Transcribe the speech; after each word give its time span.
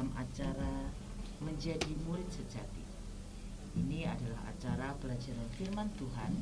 program 0.00 0.16
acara 0.16 0.72
Menjadi 1.44 1.92
Murid 2.08 2.24
Sejati. 2.32 2.84
Ini 3.76 4.08
adalah 4.08 4.48
acara 4.48 4.96
pelajaran 4.96 5.48
firman 5.60 5.88
Tuhan 6.00 6.32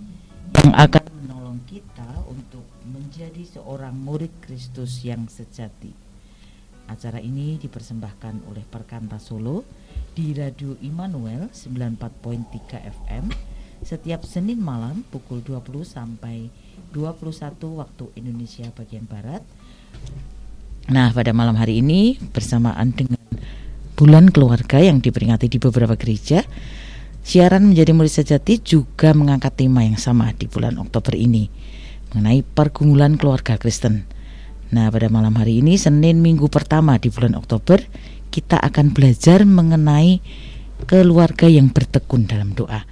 yang 0.62 0.74
akan 0.78 1.04
menolong 1.18 1.60
kita 1.66 2.22
untuk 2.30 2.62
menjadi 2.86 3.42
seorang 3.58 3.98
murid 3.98 4.30
Kristus 4.46 5.02
yang 5.02 5.26
sejati. 5.26 5.90
Acara 6.86 7.18
ini 7.18 7.58
dipersembahkan 7.58 8.46
oleh 8.46 8.62
Perkanta 8.62 9.18
Solo 9.18 9.66
di 10.14 10.32
Radio 10.38 10.78
Immanuel 10.78 11.50
94.3 11.50 12.78
FM 12.78 13.26
setiap 13.82 14.22
Senin 14.22 14.62
malam 14.62 15.02
pukul 15.10 15.42
20 15.42 15.82
sampai 15.82 16.46
21 16.94 17.58
waktu 17.74 18.04
Indonesia 18.14 18.70
bagian 18.70 19.04
Barat. 19.04 19.42
Nah, 20.88 21.12
pada 21.12 21.36
malam 21.36 21.58
hari 21.58 21.84
ini 21.84 22.16
bersamaan 22.32 22.96
dengan 22.96 23.17
bulan 23.98 24.30
keluarga 24.30 24.78
yang 24.78 25.02
diperingati 25.02 25.50
di 25.50 25.58
beberapa 25.58 25.98
gereja, 25.98 26.46
siaran 27.26 27.66
menjadi 27.66 27.90
murid 27.90 28.14
sejati 28.14 28.62
juga 28.62 29.10
mengangkat 29.10 29.58
tema 29.58 29.82
yang 29.82 29.98
sama 29.98 30.30
di 30.38 30.46
bulan 30.46 30.78
Oktober 30.78 31.18
ini 31.18 31.50
mengenai 32.14 32.46
pergumulan 32.46 33.18
keluarga 33.18 33.58
Kristen. 33.58 34.06
Nah, 34.70 34.86
pada 34.94 35.10
malam 35.10 35.34
hari 35.34 35.58
ini 35.58 35.74
Senin 35.74 36.22
minggu 36.22 36.46
pertama 36.46 36.94
di 37.02 37.10
bulan 37.10 37.34
Oktober, 37.34 37.82
kita 38.30 38.62
akan 38.62 38.94
belajar 38.94 39.42
mengenai 39.42 40.22
keluarga 40.86 41.50
yang 41.50 41.74
bertekun 41.74 42.30
dalam 42.30 42.54
doa. 42.54 42.86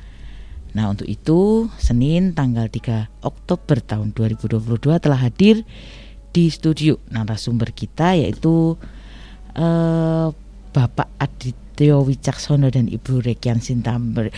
Nah 0.77 0.92
untuk 0.92 1.09
itu 1.09 1.72
Senin 1.81 2.36
tanggal 2.36 2.69
3 2.69 3.25
Oktober 3.25 3.81
tahun 3.81 4.12
2022 4.12 4.77
telah 5.00 5.16
hadir 5.16 5.64
di 6.36 6.53
studio 6.53 7.00
narasumber 7.09 7.72
kita 7.72 8.12
yaitu 8.12 8.77
uh, 9.56 10.28
Bapak 10.77 11.08
Adityo 11.16 12.05
Wicaksono 12.05 12.69
dan 12.69 12.92
Ibu 12.92 13.24
Rekian 13.24 13.64
Sintamber. 13.64 14.28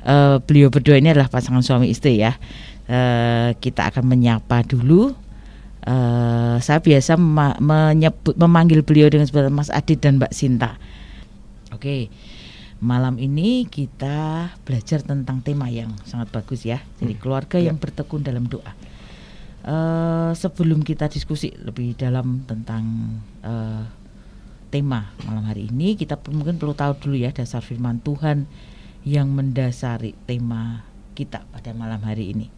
Uh, 0.00 0.40
beliau 0.40 0.72
berdua 0.72 0.96
ini 0.96 1.12
adalah 1.12 1.28
pasangan 1.28 1.60
suami 1.60 1.92
istri 1.92 2.16
ya. 2.16 2.32
Uh, 2.88 3.52
kita 3.60 3.92
akan 3.92 4.08
menyapa 4.08 4.64
dulu. 4.64 5.12
Uh, 5.84 6.56
saya 6.64 6.80
biasa 6.80 7.20
menyebut 7.60 8.32
memanggil 8.40 8.80
beliau 8.80 9.12
dengan 9.12 9.28
sebutan 9.28 9.52
Mas 9.52 9.68
Adit 9.68 10.00
dan 10.00 10.16
Mbak 10.16 10.32
Sinta. 10.32 10.80
Oke. 11.76 11.76
Okay. 11.76 12.02
Malam 12.82 13.20
ini 13.20 13.68
kita 13.68 14.50
belajar 14.66 15.06
tentang 15.06 15.38
tema 15.44 15.70
yang 15.70 15.92
sangat 16.08 16.32
bagus 16.34 16.66
ya. 16.66 16.80
Jadi 16.98 17.14
hmm. 17.14 17.20
keluarga 17.20 17.60
ya. 17.60 17.70
yang 17.70 17.76
bertekun 17.76 18.24
dalam 18.24 18.48
doa. 18.48 18.72
Uh, 19.62 20.34
sebelum 20.34 20.82
kita 20.82 21.06
diskusi 21.06 21.54
lebih 21.54 21.94
dalam 21.94 22.42
tentang 22.48 22.82
uh, 23.46 23.86
tema 24.72 25.12
malam 25.28 25.44
hari 25.44 25.68
ini, 25.68 26.00
kita 26.00 26.16
mungkin 26.32 26.56
perlu 26.56 26.72
tahu 26.72 26.96
dulu 26.96 27.16
ya 27.20 27.28
dasar 27.28 27.60
firman 27.60 28.00
Tuhan 28.00 28.48
yang 29.04 29.28
mendasari 29.28 30.16
tema 30.24 30.88
kita 31.12 31.44
pada 31.52 31.76
malam 31.76 32.00
hari 32.00 32.32
ini. 32.32 32.48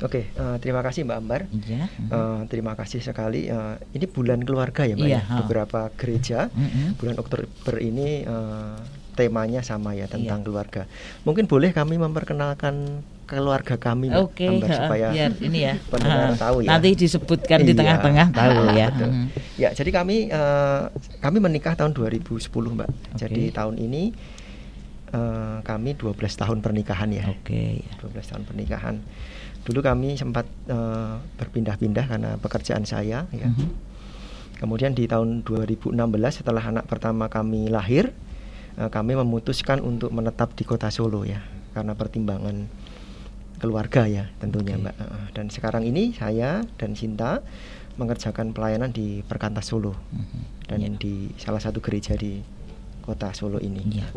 Oke, 0.00 0.32
uh, 0.40 0.56
terima 0.56 0.80
kasih 0.80 1.04
Mbak 1.04 1.18
Ambar. 1.20 1.40
Ya. 1.68 1.92
Uh, 2.08 2.48
terima 2.48 2.72
kasih 2.72 3.04
sekali. 3.04 3.52
Uh, 3.52 3.76
ini 3.92 4.08
bulan 4.08 4.40
keluarga 4.40 4.88
ya 4.88 4.96
Mbak 4.96 5.08
iya, 5.12 5.20
ya. 5.22 5.44
Beberapa 5.44 5.92
gereja 5.94 6.48
uh 6.48 6.56
-huh. 6.56 6.96
bulan 6.96 7.20
Oktober 7.20 7.74
ini 7.78 8.24
uh, 8.24 8.80
temanya 9.12 9.60
sama 9.60 9.92
ya 9.92 10.08
tentang 10.08 10.40
iya. 10.40 10.46
keluarga. 10.48 10.82
Mungkin 11.28 11.44
boleh 11.44 11.76
kami 11.76 12.00
memperkenalkan 12.00 13.04
keluarga 13.30 13.78
kami 13.78 14.10
Oke, 14.10 14.42
okay, 14.42 14.66
supaya 14.66 15.14
biar 15.14 15.30
ini 15.38 15.58
ya 15.62 15.74
pendengar 15.92 16.34
tahu 16.34 16.66
ya. 16.66 16.68
Nanti 16.74 16.88
disebutkan 16.98 17.62
di 17.62 17.70
iya. 17.70 17.78
tengah-tengah 17.78 18.26
tahu 18.34 18.62
ya. 18.74 18.86
Betul. 18.90 19.10
Hmm. 19.14 19.26
Ya, 19.54 19.68
jadi 19.70 19.90
kami 19.94 20.16
uh, 20.34 20.90
kami 21.22 21.38
menikah 21.38 21.78
tahun 21.78 21.94
2010, 21.94 22.50
Mbak. 22.50 22.90
Okay. 22.90 23.18
Jadi 23.22 23.42
tahun 23.54 23.78
ini 23.78 24.02
uh, 25.14 25.62
kami 25.62 25.94
12 25.94 26.18
tahun 26.18 26.58
pernikahan 26.58 27.08
ya. 27.14 27.30
Oke. 27.30 27.86
Okay. 27.86 28.02
12 28.02 28.30
tahun 28.34 28.42
pernikahan. 28.50 28.94
Dulu 29.62 29.78
kami 29.78 30.18
sempat 30.18 30.50
uh, 30.66 31.22
berpindah-pindah 31.38 32.04
karena 32.10 32.30
pekerjaan 32.42 32.82
saya 32.82 33.30
ya. 33.30 33.46
Mm 33.46 33.54
-hmm. 33.54 33.70
Kemudian 34.58 34.92
di 34.92 35.06
tahun 35.06 35.46
2016 35.46 35.96
setelah 36.42 36.60
anak 36.60 36.84
pertama 36.84 37.32
kami 37.32 37.72
lahir, 37.72 38.12
kami 38.76 39.16
memutuskan 39.16 39.80
untuk 39.80 40.12
menetap 40.12 40.52
di 40.52 40.68
kota 40.68 40.92
Solo 40.92 41.24
ya 41.24 41.40
karena 41.72 41.94
pertimbangan 41.94 42.68
keluarga 43.60 44.08
ya 44.08 44.32
tentunya 44.40 44.80
okay. 44.80 44.84
Mbak. 44.88 44.96
Dan 45.36 45.46
sekarang 45.52 45.84
ini 45.84 46.16
saya 46.16 46.64
dan 46.80 46.96
Sinta 46.96 47.44
mengerjakan 48.00 48.56
pelayanan 48.56 48.90
di 48.90 49.20
Perkantas 49.20 49.68
Solo 49.68 49.92
mm 49.92 50.22
-hmm. 50.24 50.42
dan 50.72 50.78
yeah. 50.80 50.96
di 50.96 51.14
salah 51.36 51.60
satu 51.60 51.84
gereja 51.84 52.16
di 52.16 52.40
kota 53.04 53.36
Solo 53.36 53.60
ini. 53.60 54.00
Yeah. 54.00 54.10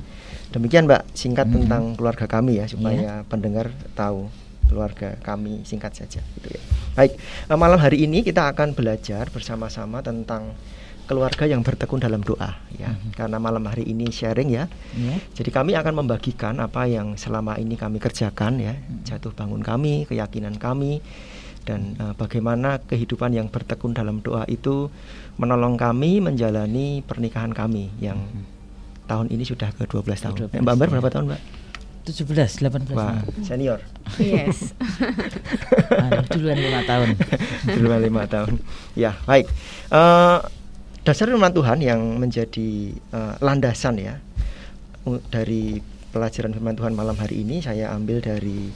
Demikian 0.55 0.87
Mbak 0.87 1.11
singkat 1.11 1.45
mm 1.45 1.51
-hmm. 1.51 1.59
tentang 1.67 1.83
keluarga 1.99 2.25
kami 2.31 2.63
ya 2.63 2.65
supaya 2.71 3.01
yeah. 3.01 3.27
pendengar 3.27 3.75
tahu 3.91 4.31
keluarga 4.71 5.19
kami 5.19 5.61
singkat 5.67 5.91
saja 5.93 6.23
gitu 6.39 6.55
ya. 6.55 6.61
Baik, 6.95 7.19
uh, 7.51 7.59
malam 7.59 7.77
hari 7.77 8.07
ini 8.07 8.23
kita 8.23 8.47
akan 8.49 8.71
belajar 8.73 9.27
bersama-sama 9.29 9.99
tentang 9.99 10.55
keluarga 11.03 11.43
yang 11.43 11.61
bertekun 11.61 11.99
dalam 11.99 12.23
doa 12.23 12.57
ya. 12.75 12.91
Mm 12.91 12.95
-hmm. 12.95 13.11
Karena 13.15 13.37
malam 13.39 13.63
hari 13.67 13.87
ini 13.87 14.07
sharing 14.09 14.49
ya. 14.51 14.65
Yeah. 14.95 15.19
Jadi 15.35 15.49
kami 15.51 15.75
akan 15.75 16.03
membagikan 16.03 16.59
apa 16.63 16.87
yang 16.87 17.19
selama 17.19 17.59
ini 17.59 17.75
kami 17.75 17.99
kerjakan 17.99 18.59
ya, 18.59 18.73
mm 18.73 18.81
-hmm. 18.81 18.99
jatuh 19.07 19.31
bangun 19.35 19.61
kami, 19.61 20.07
keyakinan 20.07 20.55
kami 20.55 21.03
dan 21.63 21.95
uh, 21.99 22.11
bagaimana 22.19 22.83
kehidupan 22.83 23.31
yang 23.31 23.47
bertekun 23.47 23.95
dalam 23.95 24.19
doa 24.19 24.43
itu 24.51 24.91
menolong 25.39 25.79
kami 25.79 26.19
menjalani 26.19 26.99
pernikahan 27.07 27.55
kami 27.55 27.87
yang 28.03 28.19
mm 28.19 28.31
-hmm. 28.35 29.07
tahun 29.07 29.27
ini 29.31 29.43
sudah 29.47 29.71
ke 29.71 29.87
12 29.87 30.03
tahun. 30.19 30.35
12, 30.51 30.63
Mbak 30.63 30.73
Ambar 30.75 30.87
berapa 30.91 31.09
tahun, 31.11 31.25
Mbak? 31.31 31.41
17, 32.03 32.67
18 32.67 32.99
Wah, 32.99 33.23
senior. 33.47 33.79
Yes. 34.19 34.75
duluan 36.35 36.59
lima 36.59 36.83
tahun. 36.83 37.15
duluan 37.79 37.99
lima 38.03 38.27
tahun. 38.27 38.59
Ya, 38.91 39.15
baik. 39.23 39.47
Uh, 39.87 40.43
dasar 41.03 41.27
firman 41.27 41.51
Tuhan 41.51 41.83
yang 41.83 41.99
menjadi 42.15 42.95
uh, 43.11 43.35
landasan 43.43 43.99
ya 43.99 44.15
dari 45.27 45.83
pelajaran 46.15 46.55
firman 46.55 46.79
Tuhan 46.79 46.95
malam 46.95 47.19
hari 47.19 47.43
ini 47.43 47.59
saya 47.59 47.91
ambil 47.91 48.23
dari 48.23 48.71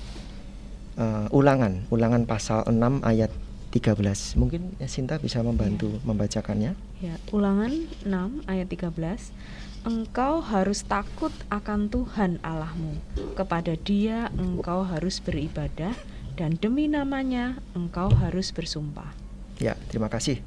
uh, 1.00 1.32
ulangan, 1.32 1.88
ulangan 1.88 2.28
pasal 2.28 2.68
6 2.68 2.76
ayat 3.08 3.32
13. 3.72 4.40
Mungkin 4.40 4.76
Sinta 4.92 5.24
bisa 5.24 5.40
membantu 5.40 5.88
ya. 5.88 6.04
membacakannya. 6.04 6.72
Ya, 7.00 7.16
ulangan 7.32 7.72
6 8.04 8.44
ayat 8.52 8.68
13 8.68 9.88
engkau 9.88 10.44
harus 10.44 10.84
takut 10.84 11.32
akan 11.48 11.88
Tuhan 11.88 12.44
Allahmu. 12.44 13.00
Kepada 13.40 13.80
Dia 13.80 14.28
engkau 14.36 14.84
harus 14.84 15.24
beribadah 15.24 15.96
dan 16.36 16.60
demi 16.60 16.92
namanya 16.92 17.64
engkau 17.72 18.12
harus 18.12 18.52
bersumpah. 18.52 19.16
Ya, 19.64 19.80
terima 19.88 20.12
kasih 20.12 20.44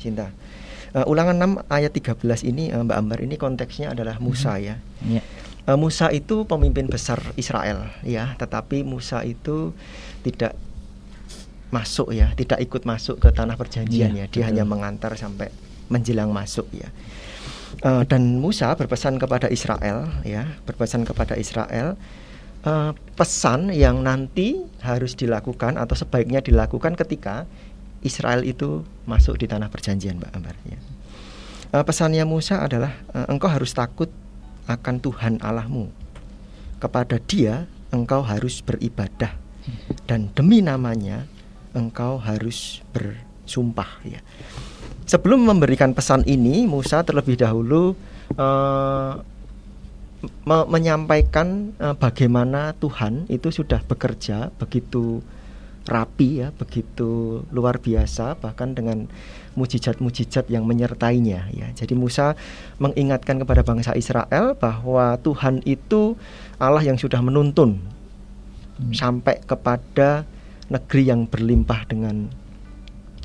Cinta. 0.00 0.34
Uh, 0.90 1.06
ulangan 1.06 1.62
6 1.62 1.70
ayat 1.70 1.92
13 1.94 2.50
ini 2.50 2.74
uh, 2.74 2.82
Mbak 2.82 2.96
Ambar 2.98 3.18
ini 3.22 3.38
konteksnya 3.38 3.94
adalah 3.94 4.18
Musa 4.18 4.58
ya. 4.58 4.82
Yeah. 5.06 5.22
Uh, 5.68 5.78
Musa 5.78 6.10
itu 6.10 6.42
pemimpin 6.50 6.90
besar 6.90 7.22
Israel 7.38 7.86
ya, 8.02 8.34
tetapi 8.34 8.82
Musa 8.82 9.22
itu 9.22 9.70
tidak 10.26 10.58
masuk 11.70 12.10
ya, 12.10 12.34
tidak 12.34 12.58
ikut 12.58 12.82
masuk 12.82 13.22
ke 13.22 13.30
tanah 13.30 13.54
perjanjian 13.54 14.18
yeah, 14.18 14.26
ya. 14.26 14.32
Dia 14.34 14.34
betul. 14.42 14.48
hanya 14.50 14.64
mengantar 14.66 15.14
sampai 15.14 15.54
menjelang 15.86 16.34
masuk 16.34 16.66
ya. 16.74 16.90
Uh, 17.86 18.02
dan 18.02 18.42
Musa 18.42 18.74
berpesan 18.74 19.16
kepada 19.22 19.46
Israel 19.46 20.10
ya 20.26 20.42
berpesan 20.66 21.06
kepada 21.06 21.38
Israel 21.38 21.94
uh, 22.66 22.92
pesan 23.16 23.72
yang 23.72 24.04
nanti 24.04 24.60
harus 24.84 25.16
dilakukan 25.16 25.80
atau 25.80 25.96
sebaiknya 25.96 26.44
dilakukan 26.44 26.98
ketika 26.98 27.46
Israel 28.00 28.44
itu 28.44 28.84
masuk 29.04 29.40
di 29.40 29.46
tanah 29.48 29.68
perjanjian 29.68 30.16
Mbak 30.16 30.32
Ambar 30.32 30.56
ya. 30.64 30.78
Uh, 31.70 31.84
pesannya 31.86 32.26
Musa 32.26 32.64
adalah 32.64 32.96
uh, 33.14 33.30
engkau 33.30 33.46
harus 33.46 33.70
takut 33.70 34.10
akan 34.66 34.98
Tuhan 34.98 35.38
Allahmu. 35.38 35.92
Kepada 36.80 37.20
Dia 37.20 37.68
engkau 37.92 38.24
harus 38.24 38.64
beribadah. 38.64 39.36
Dan 40.08 40.32
demi 40.32 40.64
namanya 40.64 41.28
engkau 41.76 42.18
harus 42.18 42.82
bersumpah 42.90 44.02
ya. 44.02 44.18
Sebelum 45.06 45.42
memberikan 45.42 45.94
pesan 45.94 46.22
ini 46.26 46.66
Musa 46.66 47.02
terlebih 47.02 47.38
dahulu 47.38 47.94
uh, 48.38 49.12
me 50.20 50.58
menyampaikan 50.68 51.74
uh, 51.80 51.96
bagaimana 51.96 52.76
Tuhan 52.76 53.26
itu 53.32 53.48
sudah 53.50 53.80
bekerja 53.84 54.52
begitu 54.60 55.24
rapi 55.88 56.44
ya, 56.44 56.52
begitu 56.52 57.40
luar 57.50 57.80
biasa 57.80 58.36
bahkan 58.36 58.76
dengan 58.76 59.08
mujizat-mujizat 59.58 60.46
yang 60.52 60.68
menyertainya 60.68 61.50
ya. 61.50 61.66
Jadi 61.74 61.96
Musa 61.98 62.38
mengingatkan 62.78 63.40
kepada 63.42 63.66
bangsa 63.66 63.96
Israel 63.96 64.54
bahwa 64.54 65.18
Tuhan 65.24 65.64
itu 65.66 66.14
Allah 66.60 66.84
yang 66.84 67.00
sudah 67.00 67.18
menuntun 67.24 67.80
hmm. 68.78 68.94
sampai 68.94 69.42
kepada 69.42 70.28
negeri 70.70 71.10
yang 71.10 71.26
berlimpah 71.26 71.82
dengan 71.90 72.30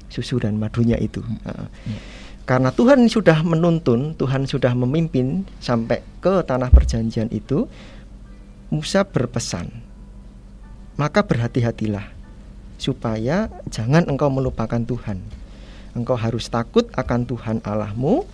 susu 0.10 0.42
dan 0.42 0.58
madunya 0.58 0.98
itu. 0.98 1.22
Uh, 1.46 1.68
Karena 2.46 2.69
Tuhan 2.69 3.10
sudah 3.10 3.42
menuntun, 3.42 4.13
Tuhan 4.22 4.46
sudah 4.46 4.78
memimpin 4.78 5.50
sampai 5.58 6.06
ke 6.22 6.46
tanah 6.46 6.69
perjanjian 6.69 7.34
itu, 7.34 7.66
Musa 8.69 9.01
berpesan, 9.01 9.69
maka 10.94 11.25
berhati-hatilah 11.25 12.15
supaya 12.75 13.48
jangan 13.72 14.07
engkau 14.07 14.27
melupakan 14.31 14.80
Tuhan. 14.80 15.22
Engkau 15.95 16.19
harus 16.19 16.51
takut 16.51 16.88
akan 16.94 17.24
Tuhan 17.24 17.57
Allahmu. 17.63 18.27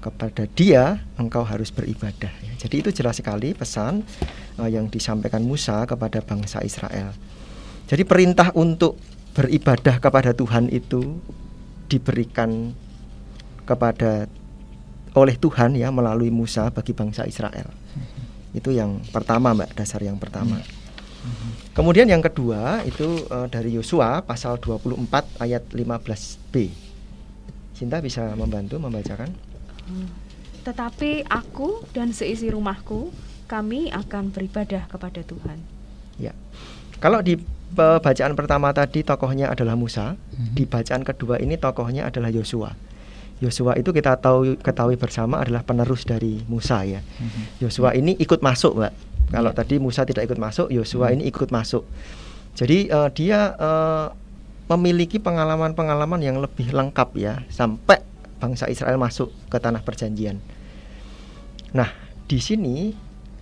Kepada 0.00 0.48
Dia 0.56 1.04
engkau 1.20 1.44
harus 1.44 1.68
beribadah. 1.68 2.32
Jadi 2.56 2.80
itu 2.80 2.88
jelas 2.88 3.20
sekali 3.20 3.52
pesan 3.52 4.00
uh, 4.56 4.64
yang 4.64 4.88
disampaikan 4.88 5.44
Musa 5.44 5.84
kepada 5.84 6.24
bangsa 6.24 6.64
Israel. 6.64 7.12
Jadi 7.84 8.08
perintah 8.08 8.48
untuk 8.56 8.96
beribadah 9.36 10.00
kepada 10.00 10.32
Tuhan 10.32 10.72
itu 10.72 11.20
diberikan 11.92 12.72
kepada 13.68 14.24
oleh 15.12 15.36
Tuhan 15.36 15.76
ya 15.76 15.92
melalui 15.92 16.32
Musa 16.32 16.72
bagi 16.72 16.96
bangsa 16.96 17.28
Israel. 17.28 17.68
Itu 18.56 18.74
yang 18.74 19.04
pertama, 19.10 19.54
Mbak, 19.54 19.78
dasar 19.78 20.02
yang 20.02 20.18
pertama. 20.18 20.58
Kemudian 21.76 22.08
yang 22.08 22.24
kedua 22.24 22.80
itu 22.88 23.24
uh, 23.28 23.46
dari 23.46 23.76
Yosua 23.76 24.24
pasal 24.24 24.56
24 24.56 25.40
ayat 25.40 25.62
15b. 25.72 26.54
Cinta 27.76 28.00
bisa 28.00 28.32
membantu 28.36 28.76
membacakan? 28.80 29.32
Tetapi 30.64 31.24
aku 31.28 31.84
dan 31.96 32.12
seisi 32.12 32.52
rumahku 32.52 33.08
kami 33.48 33.88
akan 33.90 34.32
beribadah 34.32 34.84
kepada 34.86 35.20
Tuhan. 35.24 35.58
Ya. 36.20 36.36
Kalau 37.00 37.24
di 37.24 37.40
bacaan 37.72 38.36
pertama 38.36 38.74
tadi 38.76 39.00
tokohnya 39.00 39.48
adalah 39.48 39.74
Musa, 39.78 40.14
hmm. 40.14 40.52
di 40.52 40.68
bacaan 40.68 41.00
kedua 41.00 41.40
ini 41.40 41.56
tokohnya 41.56 42.12
adalah 42.12 42.28
Yosua. 42.28 42.76
Yosua 43.40 43.72
itu 43.80 43.88
kita 43.96 44.20
tahu 44.20 44.60
ketahui 44.60 45.00
bersama 45.00 45.40
adalah 45.40 45.64
penerus 45.64 46.04
dari 46.04 46.44
Musa 46.44 46.84
ya. 46.84 47.00
Mhm. 47.00 47.64
Yosua 47.64 47.96
ini 47.96 48.12
ikut 48.20 48.44
masuk, 48.44 48.76
Mbak. 48.76 48.92
Kalau 49.30 49.54
tadi 49.54 49.78
Musa 49.78 50.02
tidak 50.02 50.26
ikut 50.26 50.38
masuk, 50.42 50.68
Yosua 50.74 51.10
hmm. 51.10 51.14
ini 51.18 51.22
ikut 51.30 51.48
masuk. 51.54 51.86
Jadi 52.58 52.90
uh, 52.90 53.08
dia 53.14 53.54
uh, 53.54 54.10
memiliki 54.70 55.22
pengalaman-pengalaman 55.22 56.18
yang 56.22 56.42
lebih 56.42 56.74
lengkap 56.74 57.14
ya 57.14 57.42
sampai 57.50 58.02
bangsa 58.42 58.66
Israel 58.66 58.98
masuk 58.98 59.30
ke 59.46 59.58
tanah 59.62 59.82
perjanjian. 59.86 60.42
Nah, 61.70 61.90
di 62.26 62.42
sini 62.42 62.90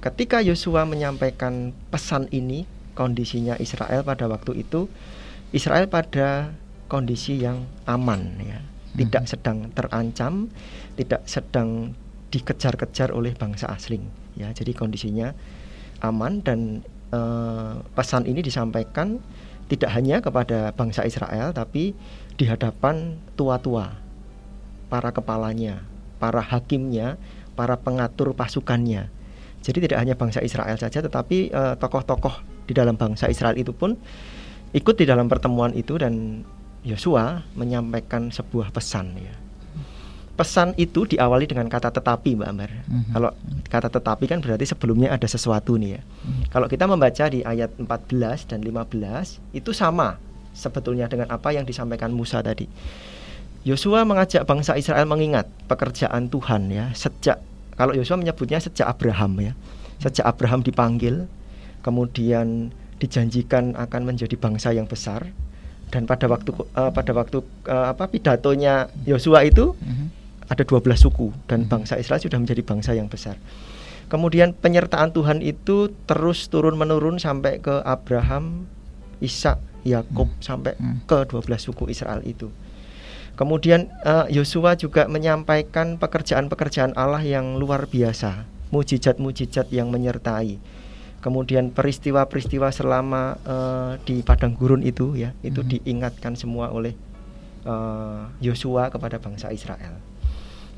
ketika 0.04 0.44
Yosua 0.44 0.84
menyampaikan 0.84 1.72
pesan 1.88 2.28
ini, 2.30 2.68
kondisinya 2.92 3.56
Israel 3.56 4.04
pada 4.04 4.28
waktu 4.28 4.60
itu 4.60 4.90
Israel 5.56 5.88
pada 5.88 6.52
kondisi 6.90 7.40
yang 7.40 7.64
aman 7.88 8.36
ya 8.42 8.60
tidak 8.98 9.22
hmm. 9.24 9.30
sedang 9.30 9.58
terancam, 9.76 10.34
tidak 10.98 11.22
sedang 11.30 11.94
dikejar-kejar 12.34 13.14
oleh 13.14 13.32
bangsa 13.38 13.70
asing. 13.70 14.02
Ya, 14.34 14.50
jadi 14.50 14.74
kondisinya 14.74 15.32
aman 16.04 16.40
dan 16.44 16.84
uh, 17.10 17.82
pesan 17.94 18.24
ini 18.28 18.42
disampaikan 18.44 19.18
tidak 19.68 19.92
hanya 19.92 20.24
kepada 20.24 20.72
bangsa 20.72 21.04
Israel, 21.04 21.52
tapi 21.52 21.92
di 22.40 22.44
hadapan 22.48 23.20
tua-tua, 23.36 23.92
para 24.88 25.12
kepalanya, 25.12 25.84
para 26.16 26.40
hakimnya, 26.40 27.20
para 27.52 27.76
pengatur 27.76 28.32
pasukannya. 28.32 29.12
Jadi 29.60 29.84
tidak 29.84 29.98
hanya 30.00 30.14
bangsa 30.16 30.40
Israel 30.40 30.80
saja, 30.80 31.04
tetapi 31.04 31.52
tokoh 31.52 32.00
tokoh-tokoh 32.00 32.34
di 32.64 32.72
dalam 32.72 32.96
bangsa 32.96 33.28
Israel 33.28 33.60
itu 33.60 33.76
pun 33.76 33.92
ikut 34.72 34.96
di 34.96 35.04
dalam 35.04 35.28
pertemuan 35.28 35.76
itu 35.76 36.00
dan 36.00 36.44
Yosua 36.86 37.44
menyampaikan 37.52 38.32
sebuah 38.32 38.72
pesan 38.72 39.12
ya. 39.20 39.34
Pesan 40.38 40.70
itu 40.78 41.02
diawali 41.02 41.50
dengan 41.50 41.66
kata 41.66 41.90
tetapi 41.90 42.38
Mbak 42.38 42.48
Ambar. 42.48 42.70
Mm-hmm. 42.70 43.10
Kalau 43.10 43.30
kata 43.66 43.88
tetapi 43.90 44.24
kan 44.30 44.38
berarti 44.38 44.70
sebelumnya 44.70 45.10
ada 45.10 45.26
sesuatu 45.26 45.74
nih 45.74 45.98
ya. 45.98 46.00
Mm-hmm. 46.06 46.42
Kalau 46.54 46.66
kita 46.70 46.84
membaca 46.86 47.24
di 47.26 47.42
ayat 47.42 47.74
14 47.74 48.54
dan 48.54 48.62
15 48.62 49.58
itu 49.58 49.70
sama 49.74 50.22
sebetulnya 50.54 51.10
dengan 51.10 51.34
apa 51.34 51.50
yang 51.50 51.66
disampaikan 51.66 52.14
Musa 52.14 52.38
tadi. 52.38 52.70
Yosua 53.66 54.06
mengajak 54.06 54.46
bangsa 54.46 54.78
Israel 54.78 55.10
mengingat 55.10 55.50
pekerjaan 55.66 56.30
Tuhan 56.30 56.70
ya 56.70 56.94
sejak 56.94 57.42
kalau 57.74 57.94
Yosua 57.98 58.18
menyebutnya 58.18 58.62
sejak 58.62 58.86
Abraham 58.86 59.42
ya. 59.42 59.52
Sejak 59.98 60.22
Abraham 60.22 60.62
dipanggil 60.62 61.26
kemudian 61.82 62.70
dijanjikan 63.02 63.74
akan 63.74 64.02
menjadi 64.06 64.34
bangsa 64.34 64.70
yang 64.74 64.86
besar 64.86 65.30
dan 65.88 66.04
pada 66.04 66.28
waktu 66.28 66.50
uh, 66.52 66.90
pada 66.92 67.12
waktu 67.16 67.40
uh, 67.70 67.94
apa 67.94 68.10
pidatonya 68.10 68.92
Yosua 69.08 69.46
itu 69.46 69.72
mm-hmm. 69.78 70.06
Ada 70.48 70.64
12 70.64 70.84
suku 70.96 71.32
dan 71.46 71.64
mm-hmm. 71.64 71.72
bangsa 71.72 71.94
Israel 72.00 72.20
sudah 72.20 72.38
menjadi 72.40 72.62
bangsa 72.64 72.96
yang 72.96 73.08
besar. 73.08 73.36
Kemudian 74.08 74.56
penyertaan 74.56 75.12
Tuhan 75.12 75.44
itu 75.44 75.92
terus 76.08 76.48
turun 76.48 76.80
menurun 76.80 77.20
sampai 77.20 77.60
ke 77.60 77.84
Abraham, 77.84 78.64
Ishak, 79.20 79.60
Yakub 79.84 80.32
hmm. 80.32 80.40
sampai 80.40 80.72
hmm. 80.80 81.04
ke 81.04 81.28
12 81.28 81.44
suku 81.60 81.92
Israel 81.92 82.24
itu. 82.24 82.48
Kemudian 83.36 83.92
eh, 84.08 84.26
Yosua 84.32 84.72
uh, 84.72 84.76
juga 84.80 85.04
menyampaikan 85.12 86.00
pekerjaan-pekerjaan 86.00 86.96
Allah 86.96 87.20
yang 87.20 87.60
luar 87.60 87.84
biasa, 87.84 88.48
mujizat-mujizat 88.72 89.68
yang 89.76 89.92
menyertai 89.92 90.56
kemudian 91.18 91.74
peristiwa-peristiwa 91.74 92.70
selama 92.70 93.42
uh, 93.42 93.92
di 94.06 94.22
padang 94.22 94.54
gurun 94.54 94.86
itu 94.86 95.18
ya 95.18 95.34
itu 95.42 95.66
hmm. 95.66 95.70
diingatkan 95.74 96.38
semua 96.38 96.70
oleh 96.70 96.94
eh, 97.66 98.22
Yosua 98.38 98.86
uh, 98.86 98.90
kepada 98.94 99.18
bangsa 99.18 99.50
Israel. 99.50 99.98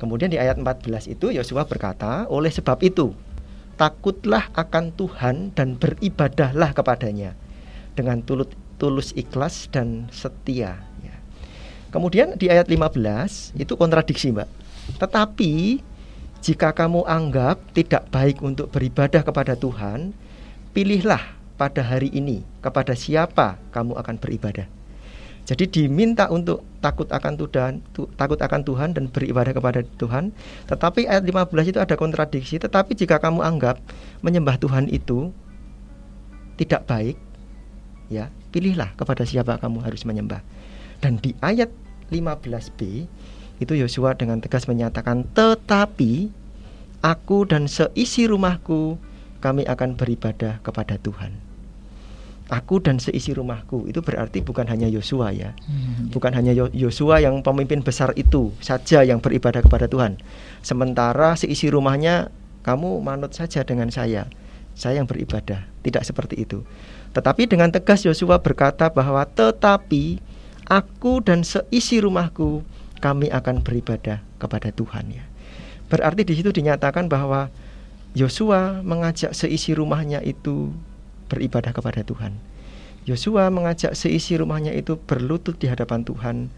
Kemudian 0.01 0.33
di 0.33 0.41
ayat 0.41 0.57
14 0.57 1.05
itu 1.05 1.29
Yosua 1.29 1.69
berkata, 1.69 2.25
"Oleh 2.25 2.49
sebab 2.49 2.81
itu, 2.81 3.13
takutlah 3.77 4.49
akan 4.57 4.89
Tuhan 4.97 5.53
dan 5.53 5.77
beribadahlah 5.77 6.73
kepadanya 6.73 7.37
dengan 7.93 8.25
tulus 8.25 8.49
tulus 8.81 9.13
ikhlas 9.13 9.69
dan 9.69 10.09
setia." 10.09 10.81
Ya. 11.05 11.15
Kemudian 11.93 12.33
di 12.33 12.49
ayat 12.49 12.65
15 12.65 13.53
itu 13.53 13.77
kontradiksi, 13.77 14.33
Mbak. 14.33 14.49
Tetapi 14.97 15.85
jika 16.41 16.73
kamu 16.73 17.05
anggap 17.05 17.61
tidak 17.77 18.09
baik 18.09 18.41
untuk 18.41 18.73
beribadah 18.73 19.21
kepada 19.21 19.53
Tuhan, 19.53 20.17
pilihlah 20.73 21.21
pada 21.61 21.85
hari 21.85 22.09
ini 22.09 22.41
kepada 22.65 22.97
siapa 22.97 23.61
kamu 23.69 23.93
akan 24.01 24.17
beribadah. 24.17 24.80
Jadi 25.45 25.67
diminta 25.67 26.29
untuk 26.29 26.63
takut 26.79 27.09
akan 27.09 27.33
Tuhan, 27.35 27.81
tu, 27.91 28.05
takut 28.15 28.37
akan 28.37 28.61
Tuhan 28.61 28.89
dan 28.93 29.09
beribadah 29.09 29.51
kepada 29.51 29.81
Tuhan. 29.97 30.31
Tetapi 30.69 31.09
ayat 31.09 31.25
15 31.25 31.71
itu 31.73 31.79
ada 31.81 31.95
kontradiksi, 31.97 32.61
tetapi 32.61 32.93
jika 32.93 33.17
kamu 33.17 33.41
anggap 33.41 33.81
menyembah 34.21 34.55
Tuhan 34.61 34.87
itu 34.87 35.33
tidak 36.61 36.85
baik, 36.85 37.17
ya, 38.13 38.29
pilihlah 38.53 38.93
kepada 38.95 39.25
siapa 39.25 39.57
kamu 39.57 39.81
harus 39.81 40.05
menyembah. 40.05 40.45
Dan 41.01 41.17
di 41.17 41.33
ayat 41.41 41.73
15b 42.13 43.09
itu 43.57 43.73
Yosua 43.73 44.13
dengan 44.13 44.37
tegas 44.37 44.69
menyatakan, 44.69 45.25
"Tetapi 45.33 46.29
aku 47.01 47.49
dan 47.49 47.65
seisi 47.65 48.29
rumahku 48.29 49.01
kami 49.41 49.65
akan 49.65 49.97
beribadah 49.97 50.61
kepada 50.61 51.01
Tuhan. 51.01 51.33
Aku 52.51 52.83
dan 52.83 52.99
seisi 52.99 53.31
rumahku 53.31 53.87
itu 53.87 54.03
berarti 54.03 54.43
bukan 54.43 54.67
hanya 54.67 54.91
Yosua 54.91 55.31
ya, 55.31 55.55
hmm. 55.55 56.11
bukan 56.11 56.35
hanya 56.35 56.51
Yosua 56.75 57.23
yang 57.23 57.39
pemimpin 57.39 57.79
besar 57.79 58.11
itu 58.19 58.51
saja 58.59 59.07
yang 59.07 59.23
beribadah 59.23 59.63
kepada 59.63 59.87
Tuhan. 59.87 60.19
Sementara 60.59 61.39
seisi 61.39 61.71
rumahnya 61.71 62.27
kamu 62.67 62.99
manut 62.99 63.31
saja 63.31 63.63
dengan 63.63 63.87
saya, 63.87 64.27
saya 64.75 64.99
yang 64.99 65.07
beribadah. 65.07 65.63
Tidak 65.81 66.03
seperti 66.03 66.43
itu. 66.43 66.67
Tetapi 67.15 67.47
dengan 67.47 67.71
tegas 67.71 68.03
Yosua 68.03 68.43
berkata 68.43 68.91
bahwa 68.91 69.23
tetapi 69.23 70.19
aku 70.67 71.23
dan 71.23 71.47
seisi 71.47 72.03
rumahku 72.03 72.67
kami 72.99 73.27
akan 73.33 73.65
beribadah 73.65 74.19
kepada 74.37 74.69
Tuhan 74.75 75.07
ya. 75.11 75.25
Berarti 75.91 76.23
di 76.23 76.33
situ 76.39 76.55
dinyatakan 76.55 77.11
bahwa 77.11 77.51
Yosua 78.15 78.79
mengajak 78.83 79.31
seisi 79.35 79.75
rumahnya 79.75 80.19
itu 80.23 80.71
beribadah 81.31 81.71
kepada 81.71 82.03
Tuhan. 82.03 82.35
Yosua 83.07 83.47
mengajak 83.47 83.95
seisi 83.95 84.35
rumahnya 84.35 84.75
itu 84.75 84.99
berlutut 84.99 85.55
di 85.55 85.71
hadapan 85.71 86.03
Tuhan, 86.03 86.51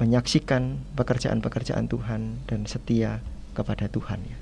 menyaksikan 0.00 0.80
pekerjaan-pekerjaan 0.96 1.86
Tuhan 1.86 2.40
dan 2.48 2.64
setia 2.64 3.20
kepada 3.52 3.86
Tuhan 3.92 4.24
ya. 4.24 4.38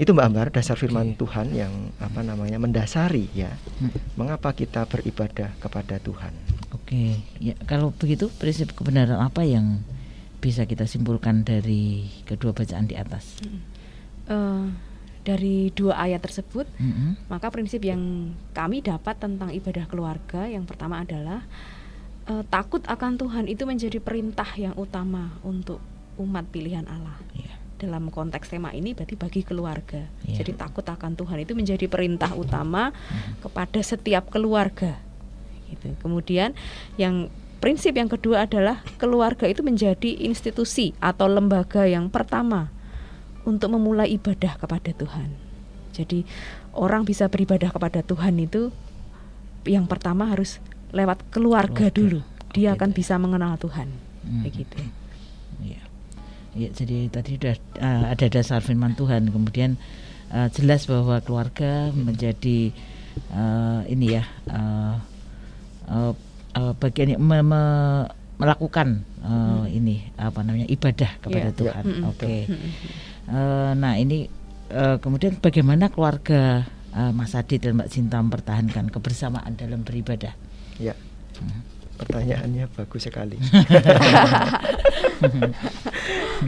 Itu 0.00 0.16
Mbak 0.16 0.26
Ambar 0.32 0.48
dasar 0.52 0.80
firman 0.80 1.12
okay. 1.12 1.18
Tuhan 1.20 1.46
yang 1.52 1.72
apa 2.00 2.24
namanya 2.24 2.56
mendasari 2.56 3.28
ya. 3.36 3.52
Hmm. 3.82 3.92
Mengapa 4.16 4.56
kita 4.56 4.88
beribadah 4.88 5.52
kepada 5.60 6.00
Tuhan? 6.00 6.32
Oke, 6.72 6.94
okay. 6.94 7.10
ya 7.42 7.54
kalau 7.68 7.92
begitu 7.92 8.32
prinsip 8.40 8.72
kebenaran 8.72 9.20
apa 9.20 9.44
yang 9.44 9.84
bisa 10.40 10.64
kita 10.64 10.88
simpulkan 10.88 11.44
dari 11.44 12.08
kedua 12.24 12.56
bacaan 12.56 12.88
di 12.88 12.96
atas? 12.96 13.44
Hmm 13.44 13.80
uh, 14.30 14.64
dari 15.20 15.68
dua 15.76 16.00
ayat 16.00 16.24
tersebut, 16.24 16.64
mm 16.80 16.90
-hmm. 16.90 17.10
maka 17.28 17.52
prinsip 17.52 17.84
yang 17.84 18.32
kami 18.56 18.80
dapat 18.80 19.20
tentang 19.20 19.52
ibadah 19.52 19.84
keluarga 19.84 20.48
yang 20.48 20.64
pertama 20.64 21.04
adalah 21.04 21.44
uh, 22.30 22.44
takut 22.48 22.80
akan 22.86 23.18
Tuhan 23.20 23.44
itu 23.50 23.66
menjadi 23.66 23.98
perintah 23.98 24.48
yang 24.56 24.72
utama 24.78 25.36
untuk 25.44 25.82
umat 26.16 26.46
pilihan 26.48 26.86
Allah. 26.86 27.16
Yeah. 27.34 27.56
Dalam 27.80 28.12
konteks 28.12 28.52
tema 28.52 28.70
ini 28.76 28.92
berarti 28.92 29.16
bagi 29.16 29.40
keluarga. 29.42 30.04
Yeah. 30.28 30.44
Jadi 30.44 30.52
takut 30.56 30.84
akan 30.84 31.16
Tuhan 31.16 31.42
itu 31.42 31.52
menjadi 31.56 31.88
perintah 31.88 32.32
utama 32.36 32.92
mm. 32.92 33.44
kepada 33.44 33.80
setiap 33.80 34.28
keluarga. 34.28 35.00
Gitu. 35.72 35.96
Kemudian 36.00 36.52
yang 37.00 37.32
prinsip 37.60 37.96
yang 37.96 38.08
kedua 38.08 38.48
adalah 38.48 38.84
keluarga 38.96 39.48
itu 39.48 39.60
menjadi 39.60 40.16
institusi 40.24 40.96
atau 41.00 41.28
lembaga 41.28 41.84
yang 41.84 42.08
pertama 42.08 42.72
untuk 43.44 43.72
memulai 43.72 44.12
ibadah 44.14 44.56
kepada 44.60 44.92
Tuhan. 44.92 45.32
Jadi 45.90 46.22
orang 46.76 47.02
bisa 47.02 47.26
beribadah 47.26 47.74
kepada 47.74 48.00
Tuhan 48.00 48.38
itu 48.38 48.70
yang 49.68 49.84
pertama 49.84 50.30
harus 50.30 50.62
lewat 50.94 51.22
keluarga, 51.30 51.90
keluarga. 51.90 51.96
dulu. 51.96 52.20
Dia 52.50 52.74
akan 52.74 52.90
bisa 52.90 53.14
mengenal 53.20 53.54
Tuhan. 53.60 53.88
Hmm. 54.26 54.42
Begitu. 54.42 54.78
Ya. 55.60 55.82
ya, 56.56 56.68
jadi 56.72 57.06
tadi 57.12 57.36
sudah 57.36 57.56
uh, 57.78 58.04
ada 58.10 58.26
dasar 58.26 58.64
firman 58.64 58.96
Tuhan, 58.96 59.28
kemudian 59.28 59.76
uh, 60.32 60.48
jelas 60.50 60.88
bahwa 60.88 61.20
keluarga 61.20 61.92
menjadi 61.92 62.72
uh, 63.34 63.84
ini 63.86 64.18
ya 64.18 64.24
uh, 64.48 64.96
uh, 65.90 66.12
uh, 66.56 66.72
bagian 66.80 67.20
me, 67.20 67.38
me, 67.44 67.62
melakukan 68.40 69.04
uh, 69.20 69.68
hmm. 69.68 69.78
ini 69.78 69.96
apa 70.16 70.40
namanya 70.40 70.66
ibadah 70.72 71.10
kepada 71.20 71.52
yeah. 71.52 71.58
Tuhan. 71.60 71.84
Yeah. 71.84 72.08
Oke. 72.08 72.16
Okay. 72.16 72.40
Uh, 73.30 73.78
nah 73.78 73.94
ini 73.94 74.26
uh, 74.74 74.98
kemudian 74.98 75.38
bagaimana 75.38 75.86
keluarga 75.86 76.66
uh, 76.94 77.12
Mas 77.14 77.34
Adi 77.38 77.62
dan 77.62 77.78
Mbak 77.78 77.90
Cinta 77.90 78.18
mempertahankan 78.18 78.90
kebersamaan 78.90 79.54
dalam 79.54 79.86
beribadah? 79.86 80.34
Ya. 80.82 80.98
Pertanyaannya 82.00 82.64
bagus 82.72 83.04
sekali. 83.04 83.36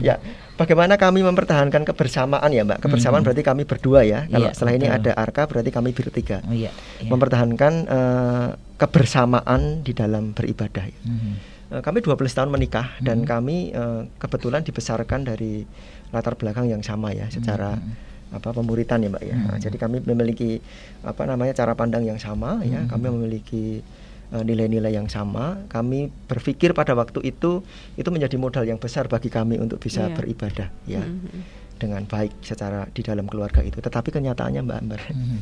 ya, 0.07 0.17
bagaimana 0.57 0.97
kami 0.97 1.21
mempertahankan 1.21 1.85
kebersamaan 1.85 2.49
ya, 2.49 2.65
Mbak? 2.65 2.81
Kebersamaan 2.81 3.21
hmm. 3.21 3.27
berarti 3.29 3.43
kami 3.45 3.63
berdua 3.69 4.01
ya. 4.01 4.25
Kalau 4.25 4.49
iya, 4.49 4.55
setelah 4.57 4.73
betul. 4.73 4.81
ini 4.81 4.87
ada 4.89 5.11
Arka 5.13 5.45
berarti 5.45 5.69
kami 5.69 5.93
bertiga. 5.93 6.41
Oh, 6.49 6.57
iya, 6.57 6.73
iya. 6.97 7.09
Mempertahankan 7.13 7.73
uh, 7.85 8.47
kebersamaan 8.81 9.85
di 9.85 9.93
dalam 9.93 10.33
beribadah. 10.33 10.89
Ya. 10.89 10.97
Hmm. 11.05 11.37
Uh, 11.69 11.81
kami 11.85 12.01
12 12.01 12.17
tahun 12.33 12.49
menikah 12.49 12.97
hmm. 12.97 13.05
dan 13.05 13.21
kami 13.21 13.77
uh, 13.77 14.09
kebetulan 14.17 14.65
dibesarkan 14.65 15.21
dari 15.21 15.69
latar 16.13 16.37
belakang 16.37 16.69
yang 16.69 16.85
sama 16.85 17.11
ya, 17.11 17.27
secara 17.33 17.75
hmm 17.77 18.11
apa 18.33 18.49
pemuritan 18.49 18.97
ya 18.97 19.13
mbak 19.13 19.23
ya. 19.29 19.37
Hmm. 19.37 19.45
Nah, 19.45 19.57
jadi 19.61 19.77
kami 19.77 20.01
memiliki 20.09 20.57
apa 21.05 21.21
namanya 21.29 21.53
cara 21.53 21.77
pandang 21.77 22.01
yang 22.01 22.17
sama 22.17 22.65
ya. 22.65 22.81
hmm. 22.81 22.89
ya. 22.89 22.89
Kami 22.89 23.05
memiliki 23.13 23.85
Eh, 24.33 24.41
nilai-nilai 24.41 24.89
yang 24.89 25.05
sama, 25.05 25.61
kami 25.69 26.09
berpikir 26.25 26.73
pada 26.73 26.97
waktu 26.97 27.21
itu 27.21 27.61
itu 27.93 28.09
menjadi 28.09 28.33
modal 28.41 28.65
yang 28.65 28.81
besar 28.81 29.05
bagi 29.05 29.29
kami 29.29 29.61
untuk 29.61 29.77
bisa 29.77 30.09
yeah. 30.09 30.17
beribadah 30.17 30.67
ya. 30.89 31.05
Mm 31.05 31.21
-hmm. 31.21 31.41
dengan 31.77 32.01
baik 32.09 32.41
secara 32.41 32.89
di 32.89 33.05
dalam 33.05 33.29
keluarga 33.29 33.61
itu. 33.61 33.77
Tetapi 33.77 34.09
kenyataannya 34.09 34.65
Mbak 34.65 34.77
Amber. 34.81 35.01
Mm 35.05 35.13
-hmm. 35.21 35.39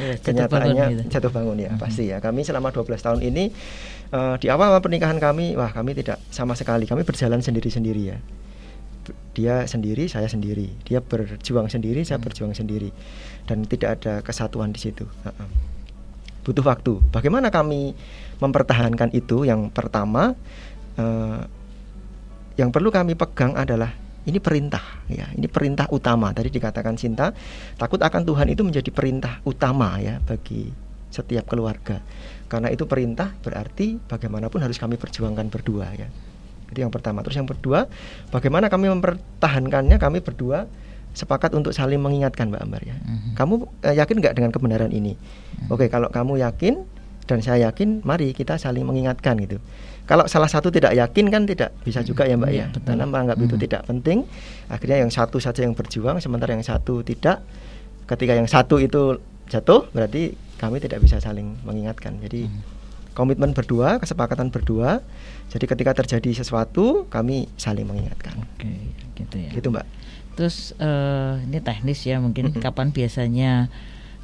yeah, 0.00 0.16
kenyataannya 0.24 0.40
jatuh 0.40 0.80
bangun, 0.80 0.88
gitu. 0.96 1.02
jatuh 1.12 1.32
bangun 1.36 1.56
ya, 1.60 1.68
mm 1.68 1.68
-hmm. 1.76 1.84
pasti 1.84 2.02
ya. 2.08 2.16
Kami 2.24 2.40
selama 2.40 2.72
12 2.72 3.04
tahun 3.04 3.20
ini 3.20 3.44
uh, 4.16 4.40
di 4.40 4.48
awal 4.48 4.72
pernikahan 4.80 5.20
kami, 5.20 5.60
wah 5.60 5.68
kami 5.76 5.92
tidak 5.92 6.16
sama 6.32 6.56
sekali. 6.56 6.88
Kami 6.88 7.04
berjalan 7.04 7.44
sendiri-sendiri 7.44 8.16
ya 8.16 8.16
dia 9.36 9.68
sendiri, 9.68 10.08
saya 10.08 10.32
sendiri. 10.32 10.72
Dia 10.88 11.04
berjuang 11.04 11.68
sendiri, 11.68 12.00
saya 12.08 12.16
hmm. 12.16 12.24
berjuang 12.24 12.56
sendiri, 12.56 12.88
dan 13.44 13.68
tidak 13.68 14.00
ada 14.00 14.24
kesatuan 14.24 14.72
di 14.72 14.80
situ. 14.80 15.04
Uh 15.04 15.28
-uh 15.28 15.76
butuh 16.46 16.62
waktu. 16.62 17.02
Bagaimana 17.10 17.50
kami 17.50 17.90
mempertahankan 18.38 19.10
itu? 19.10 19.42
Yang 19.42 19.74
pertama, 19.74 20.38
eh, 20.94 21.42
yang 22.54 22.70
perlu 22.70 22.94
kami 22.94 23.18
pegang 23.18 23.58
adalah 23.58 23.90
ini 24.22 24.38
perintah, 24.38 25.02
ya. 25.10 25.26
Ini 25.34 25.50
perintah 25.50 25.90
utama. 25.90 26.30
Tadi 26.30 26.54
dikatakan 26.54 26.94
cinta, 26.94 27.34
takut 27.74 27.98
akan 27.98 28.22
Tuhan 28.22 28.46
itu 28.46 28.62
menjadi 28.62 28.90
perintah 28.94 29.42
utama 29.42 29.98
ya 29.98 30.22
bagi 30.22 30.70
setiap 31.10 31.50
keluarga. 31.50 31.98
Karena 32.46 32.70
itu 32.70 32.86
perintah 32.86 33.34
berarti 33.42 33.98
bagaimanapun 33.98 34.62
harus 34.62 34.78
kami 34.78 34.94
perjuangkan 34.94 35.50
berdua 35.50 35.90
ya. 35.98 36.06
Itu 36.70 36.82
yang 36.82 36.92
pertama. 36.92 37.22
Terus 37.22 37.38
yang 37.38 37.48
kedua, 37.48 37.86
bagaimana 38.34 38.66
kami 38.66 38.90
mempertahankannya? 38.90 39.96
Kami 39.98 40.18
berdua 40.22 40.66
sepakat 41.16 41.56
untuk 41.56 41.72
saling 41.72 41.96
mengingatkan 41.96 42.52
Mbak 42.52 42.60
Ambar 42.60 42.82
ya. 42.84 42.92
Mm-hmm. 43.00 43.32
Kamu 43.40 43.54
uh, 43.64 43.94
yakin 43.96 44.16
nggak 44.20 44.34
dengan 44.36 44.50
kebenaran 44.52 44.92
ini? 44.92 45.16
Mm-hmm. 45.16 45.72
Oke, 45.72 45.88
kalau 45.88 46.12
kamu 46.12 46.44
yakin 46.44 46.84
dan 47.24 47.40
saya 47.40 47.72
yakin, 47.72 48.04
mari 48.04 48.36
kita 48.36 48.60
saling 48.60 48.84
mengingatkan 48.84 49.40
gitu. 49.40 49.56
Kalau 50.06 50.30
salah 50.30 50.46
satu 50.46 50.70
tidak 50.70 50.94
yakin 50.94 51.26
kan 51.32 51.42
tidak 51.48 51.74
bisa 51.82 52.04
juga 52.04 52.28
ya 52.28 52.36
Mbak 52.36 52.52
mm-hmm. 52.52 52.60
ya. 52.60 52.66
Betul. 52.68 52.86
Karena 52.92 53.04
menganggap 53.08 53.38
itu 53.40 53.56
tidak 53.56 53.82
penting, 53.88 54.18
akhirnya 54.68 54.98
yang 55.02 55.10
satu 55.10 55.40
saja 55.40 55.64
yang 55.64 55.72
berjuang 55.72 56.20
sementara 56.20 56.52
yang 56.52 56.62
satu 56.62 57.00
tidak. 57.00 57.40
Ketika 58.06 58.38
yang 58.38 58.46
satu 58.46 58.78
itu 58.78 59.18
jatuh, 59.50 59.88
berarti 59.90 60.36
kami 60.60 60.78
tidak 60.78 61.00
bisa 61.02 61.18
saling 61.18 61.56
mengingatkan. 61.64 62.20
Jadi 62.20 62.44
mm-hmm. 62.44 63.16
komitmen 63.16 63.56
berdua, 63.56 63.98
kesepakatan 63.98 64.52
berdua. 64.52 65.00
Jadi 65.46 65.64
ketika 65.64 65.92
terjadi 65.94 66.42
sesuatu, 66.42 67.06
kami 67.06 67.46
saling 67.54 67.86
mengingatkan. 67.86 68.42
Oke, 68.42 68.70
gitu 69.14 69.36
ya. 69.38 69.50
Gitu 69.54 69.68
Mbak. 69.70 69.86
Terus 70.36 70.76
uh, 70.76 71.40
ini 71.46 71.58
teknis 71.64 72.04
ya 72.04 72.20
mungkin 72.20 72.50
mm 72.50 72.60
-hmm. 72.60 72.62
kapan 72.62 72.92
biasanya 72.92 73.72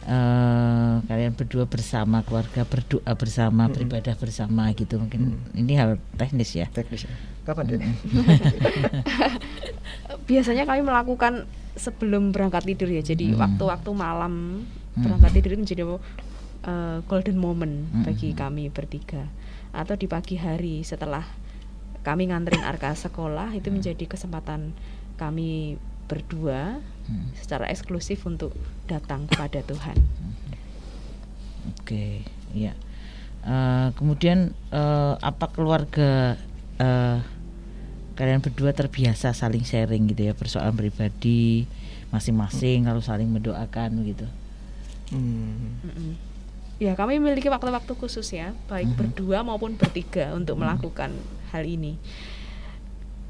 uh, 0.04 1.00
kalian 1.08 1.32
berdua 1.32 1.64
bersama 1.64 2.20
keluarga 2.26 2.68
berdoa 2.68 3.12
bersama 3.16 3.48
mm 3.48 3.56
-hmm. 3.64 3.74
beribadah 3.78 4.14
bersama 4.20 4.64
gitu 4.76 5.00
mungkin 5.00 5.20
mm 5.24 5.32
-hmm. 5.32 5.60
ini 5.62 5.72
hal 5.78 5.96
teknis 6.20 6.52
ya. 6.52 6.66
Teknis 6.68 7.08
ya. 7.08 7.14
Kapan 7.48 7.64
deh? 7.70 7.80
biasanya 10.28 10.68
kami 10.68 10.84
melakukan 10.84 11.48
sebelum 11.74 12.30
berangkat 12.30 12.68
tidur 12.68 12.92
ya. 12.92 13.00
Jadi 13.00 13.32
waktu-waktu 13.32 13.90
mm. 13.90 13.98
malam 13.98 14.64
berangkat 14.92 15.30
tidur 15.32 15.50
menjadi 15.56 15.82
uh, 15.88 15.98
golden 17.08 17.38
moment 17.40 17.88
mm. 17.88 18.04
bagi 18.04 18.36
kami 18.36 18.68
bertiga. 18.68 19.26
Atau 19.72 19.96
di 19.96 20.06
pagi 20.06 20.36
hari 20.36 20.84
setelah 20.84 21.24
kami 22.04 22.28
nganterin 22.28 22.66
Arka 22.66 22.92
sekolah 22.92 23.54
itu 23.56 23.72
menjadi 23.72 24.04
kesempatan 24.04 24.76
kami 25.16 25.80
berdua 26.10 26.82
hmm. 27.08 27.38
secara 27.38 27.70
eksklusif 27.70 28.26
untuk 28.28 28.52
datang 28.90 29.24
kepada 29.30 29.64
Tuhan. 29.64 29.96
Hmm. 29.96 30.34
Oke, 31.72 31.80
okay, 31.80 32.12
ya. 32.52 32.74
Uh, 33.42 33.90
kemudian 33.98 34.54
uh, 34.70 35.18
apa 35.18 35.50
keluarga 35.50 36.38
uh, 36.78 37.18
kalian 38.14 38.38
berdua 38.38 38.70
terbiasa 38.70 39.34
saling 39.34 39.66
sharing 39.66 40.06
gitu 40.14 40.30
ya 40.30 40.34
persoalan 40.36 40.78
pribadi 40.78 41.66
masing-masing 42.14 42.84
hmm. 42.84 42.88
kalau 42.92 43.02
saling 43.02 43.30
mendoakan 43.30 43.90
gitu. 44.04 44.26
Hmm. 45.10 45.80
Mm 45.86 46.31
Ya 46.82 46.98
kami 46.98 47.22
memiliki 47.22 47.46
waktu-waktu 47.46 47.94
khusus 47.94 48.26
ya, 48.34 48.50
baik 48.66 48.90
hmm. 48.90 48.98
berdua 48.98 49.46
maupun 49.46 49.78
bertiga 49.78 50.34
untuk 50.34 50.58
hmm. 50.58 50.66
melakukan 50.66 51.14
hal 51.54 51.62
ini. 51.62 51.94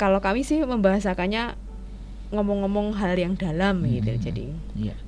Kalau 0.00 0.24
kami 0.24 0.40
sih 0.40 0.64
membahasakannya 0.64 1.60
ngomong-ngomong 2.32 2.96
hal 2.96 3.14
yang 3.14 3.36
dalam 3.36 3.84
hmm. 3.84 3.88
gitu 4.00 4.12
jadi 4.32 4.44
yeah. 4.74 4.98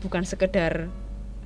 bukan 0.00 0.24
sekedar 0.24 0.88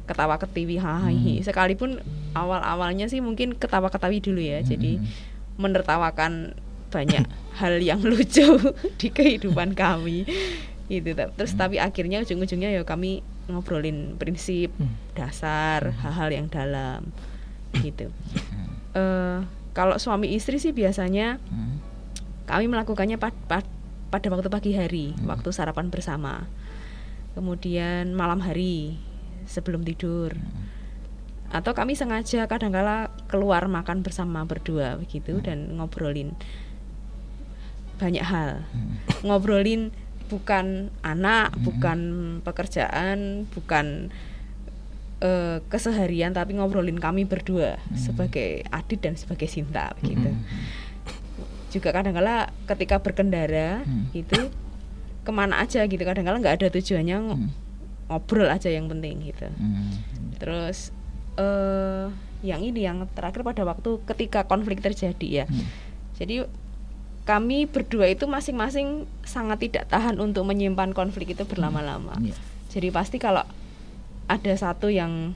ketawa 0.07 0.39
ketiwi 0.39 0.79
hahaha 0.79 1.11
hmm. 1.11 1.43
sekalipun 1.43 1.99
awal-awalnya 2.39 3.11
sih 3.11 3.19
mungkin 3.19 3.59
ketawa 3.59 3.91
ketawi 3.91 4.23
dulu 4.23 4.39
ya 4.39 4.63
hmm. 4.63 4.69
jadi 4.71 4.93
menertawakan 5.59 6.55
banyak 6.95 7.27
hal 7.61 7.83
yang 7.83 8.01
lucu 8.01 8.47
di 9.03 9.09
kehidupan 9.11 9.75
kami 9.75 10.23
gitu 10.87 11.19
terus 11.19 11.53
hmm. 11.59 11.61
tapi 11.61 11.77
akhirnya 11.83 12.23
ujung-ujungnya 12.23 12.71
ya 12.71 12.87
kami 12.87 13.27
ngobrolin 13.49 14.17
prinsip 14.17 14.73
hmm. 14.77 15.17
dasar 15.17 15.93
hmm. 15.93 15.97
hal-hal 16.01 16.29
yang 16.33 16.47
dalam 16.49 17.11
gitu 17.83 18.09
uh, 18.95 19.43
kalau 19.75 19.99
suami 19.99 20.33
istri 20.33 20.63
sih 20.63 20.71
biasanya 20.71 21.43
hmm. 21.43 21.77
kami 22.47 22.71
melakukannya 22.71 23.19
pad, 23.19 23.35
pad, 23.51 23.67
pada 24.15 24.31
waktu 24.31 24.47
pagi 24.47 24.73
hari, 24.79 25.11
hmm. 25.13 25.27
waktu 25.27 25.51
sarapan 25.51 25.91
bersama. 25.91 26.47
Kemudian 27.35 28.15
malam 28.15 28.39
hari 28.39 28.95
sebelum 29.51 29.83
tidur. 29.83 30.39
Hmm. 30.39 30.71
Atau 31.51 31.75
kami 31.75 31.99
sengaja 31.99 32.47
kadangkala 32.47 33.11
keluar 33.27 33.67
makan 33.67 34.07
bersama 34.07 34.47
berdua 34.47 34.95
begitu 35.03 35.43
hmm. 35.43 35.45
dan 35.45 35.59
ngobrolin 35.75 36.39
banyak 37.99 38.23
hal. 38.23 38.63
Hmm. 38.71 38.95
Ngobrolin 39.27 39.91
bukan 40.29 40.91
anak, 41.05 41.55
hmm. 41.55 41.63
bukan 41.65 41.99
pekerjaan, 42.43 43.49
bukan 43.53 44.11
uh, 45.23 45.61
keseharian 45.69 46.33
tapi 46.33 46.57
ngobrolin 46.57 46.99
kami 46.99 47.29
berdua 47.29 47.77
hmm. 47.77 47.99
sebagai 47.99 48.65
Adit 48.73 49.01
dan 49.05 49.15
sebagai 49.15 49.47
Sinta 49.47 49.93
begitu. 50.01 50.31
Hmm 50.31 50.83
juga 51.75 51.91
kadang-kala 51.91 52.55
ketika 52.71 53.03
berkendara 53.03 53.83
hmm. 53.83 54.15
itu 54.15 54.39
ke 55.27 55.33
mana 55.35 55.59
aja 55.59 55.83
gitu 55.83 55.99
kadang-kala 56.07 56.39
nggak 56.39 56.63
ada 56.63 56.69
tujuannya 56.71 57.19
hmm. 57.19 57.49
ngobrol 58.07 58.47
aja 58.47 58.71
yang 58.71 58.87
penting 58.87 59.27
gitu 59.27 59.51
hmm. 59.51 60.39
terus 60.39 60.95
uh, 61.35 62.15
yang 62.45 62.61
ini 62.63 62.87
yang 62.87 63.03
terakhir 63.17 63.43
pada 63.43 63.65
waktu 63.65 64.05
ketika 64.05 64.45
konflik 64.45 64.85
terjadi 64.85 65.29
ya. 65.43 65.47
Hmm. 65.49 65.65
Jadi 66.13 66.45
kami 67.25 67.65
berdua 67.65 68.13
itu 68.13 68.29
masing-masing 68.29 69.09
sangat 69.25 69.65
tidak 69.65 69.89
tahan 69.89 70.21
untuk 70.21 70.45
menyimpan 70.45 70.93
konflik 70.93 71.33
itu 71.33 71.49
berlama-lama. 71.49 72.13
Hmm. 72.21 72.29
Yeah. 72.29 72.41
Jadi 72.69 72.89
pasti 72.93 73.17
kalau 73.17 73.45
ada 74.29 74.53
satu 74.57 74.93
yang 74.93 75.33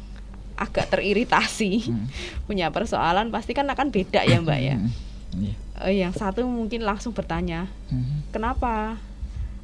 agak 0.59 0.93
teriritasi 0.93 1.89
hmm. 1.89 2.07
punya 2.49 2.69
persoalan 2.69 3.33
pasti 3.33 3.57
kan 3.57 3.69
akan 3.73 3.89
beda 3.89 4.21
ya 4.29 4.39
mbak 4.45 4.61
ya. 4.61 4.77
Hmm. 4.77 4.93
Yeah. 5.33 5.57
Uh, 5.81 5.95
yang 5.95 6.13
satu 6.13 6.45
mungkin 6.45 6.85
langsung 6.85 7.17
bertanya 7.17 7.73
hmm. 7.89 8.37
kenapa 8.37 9.01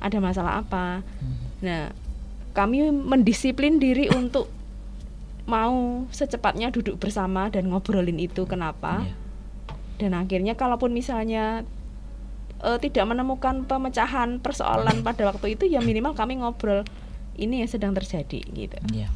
ada 0.00 0.18
masalah 0.24 0.64
apa. 0.64 1.04
Hmm. 1.20 1.36
Nah 1.60 1.82
kami 2.56 2.88
mendisiplin 2.88 3.76
diri 3.76 4.08
untuk 4.08 4.48
mau 5.44 6.08
secepatnya 6.08 6.72
duduk 6.72 6.96
bersama 6.96 7.52
dan 7.52 7.68
ngobrolin 7.68 8.16
itu 8.16 8.48
kenapa. 8.48 9.04
Yeah. 9.04 9.20
Dan 9.94 10.10
akhirnya 10.16 10.56
kalaupun 10.56 10.96
misalnya 10.96 11.68
uh, 12.64 12.80
tidak 12.80 13.04
menemukan 13.04 13.68
pemecahan 13.68 14.40
persoalan 14.40 15.04
pada 15.04 15.28
waktu 15.28 15.54
itu 15.54 15.68
ya 15.68 15.84
minimal 15.84 16.16
kami 16.16 16.40
ngobrol 16.40 16.82
ini 17.36 17.60
yang 17.60 17.70
sedang 17.70 17.92
terjadi 17.92 18.40
gitu. 18.40 18.78
Yeah. 18.90 19.12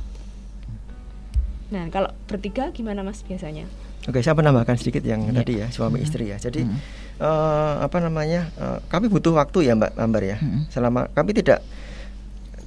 Nah, 1.73 1.89
kalau 1.93 2.13
bertiga 2.29 2.73
gimana 2.73 3.01
Mas 3.01 3.25
biasanya? 3.25 3.65
Oke, 4.09 4.25
saya 4.25 4.33
menambahkan 4.37 4.77
sedikit 4.81 5.05
yang 5.05 5.29
yeah. 5.29 5.37
tadi 5.37 5.53
ya 5.65 5.67
suami 5.69 6.01
hmm. 6.01 6.07
istri 6.07 6.25
ya. 6.33 6.37
Jadi 6.41 6.65
hmm. 6.65 6.79
uh, 7.21 7.85
apa 7.85 7.99
namanya? 8.01 8.49
Uh, 8.57 8.79
kami 8.89 9.09
butuh 9.13 9.37
waktu 9.37 9.69
ya 9.69 9.73
Mbak 9.77 9.93
Ambar 9.97 10.23
ya. 10.25 10.37
Hmm. 10.41 10.65
Selama 10.73 11.13
kami 11.13 11.37
tidak 11.37 11.61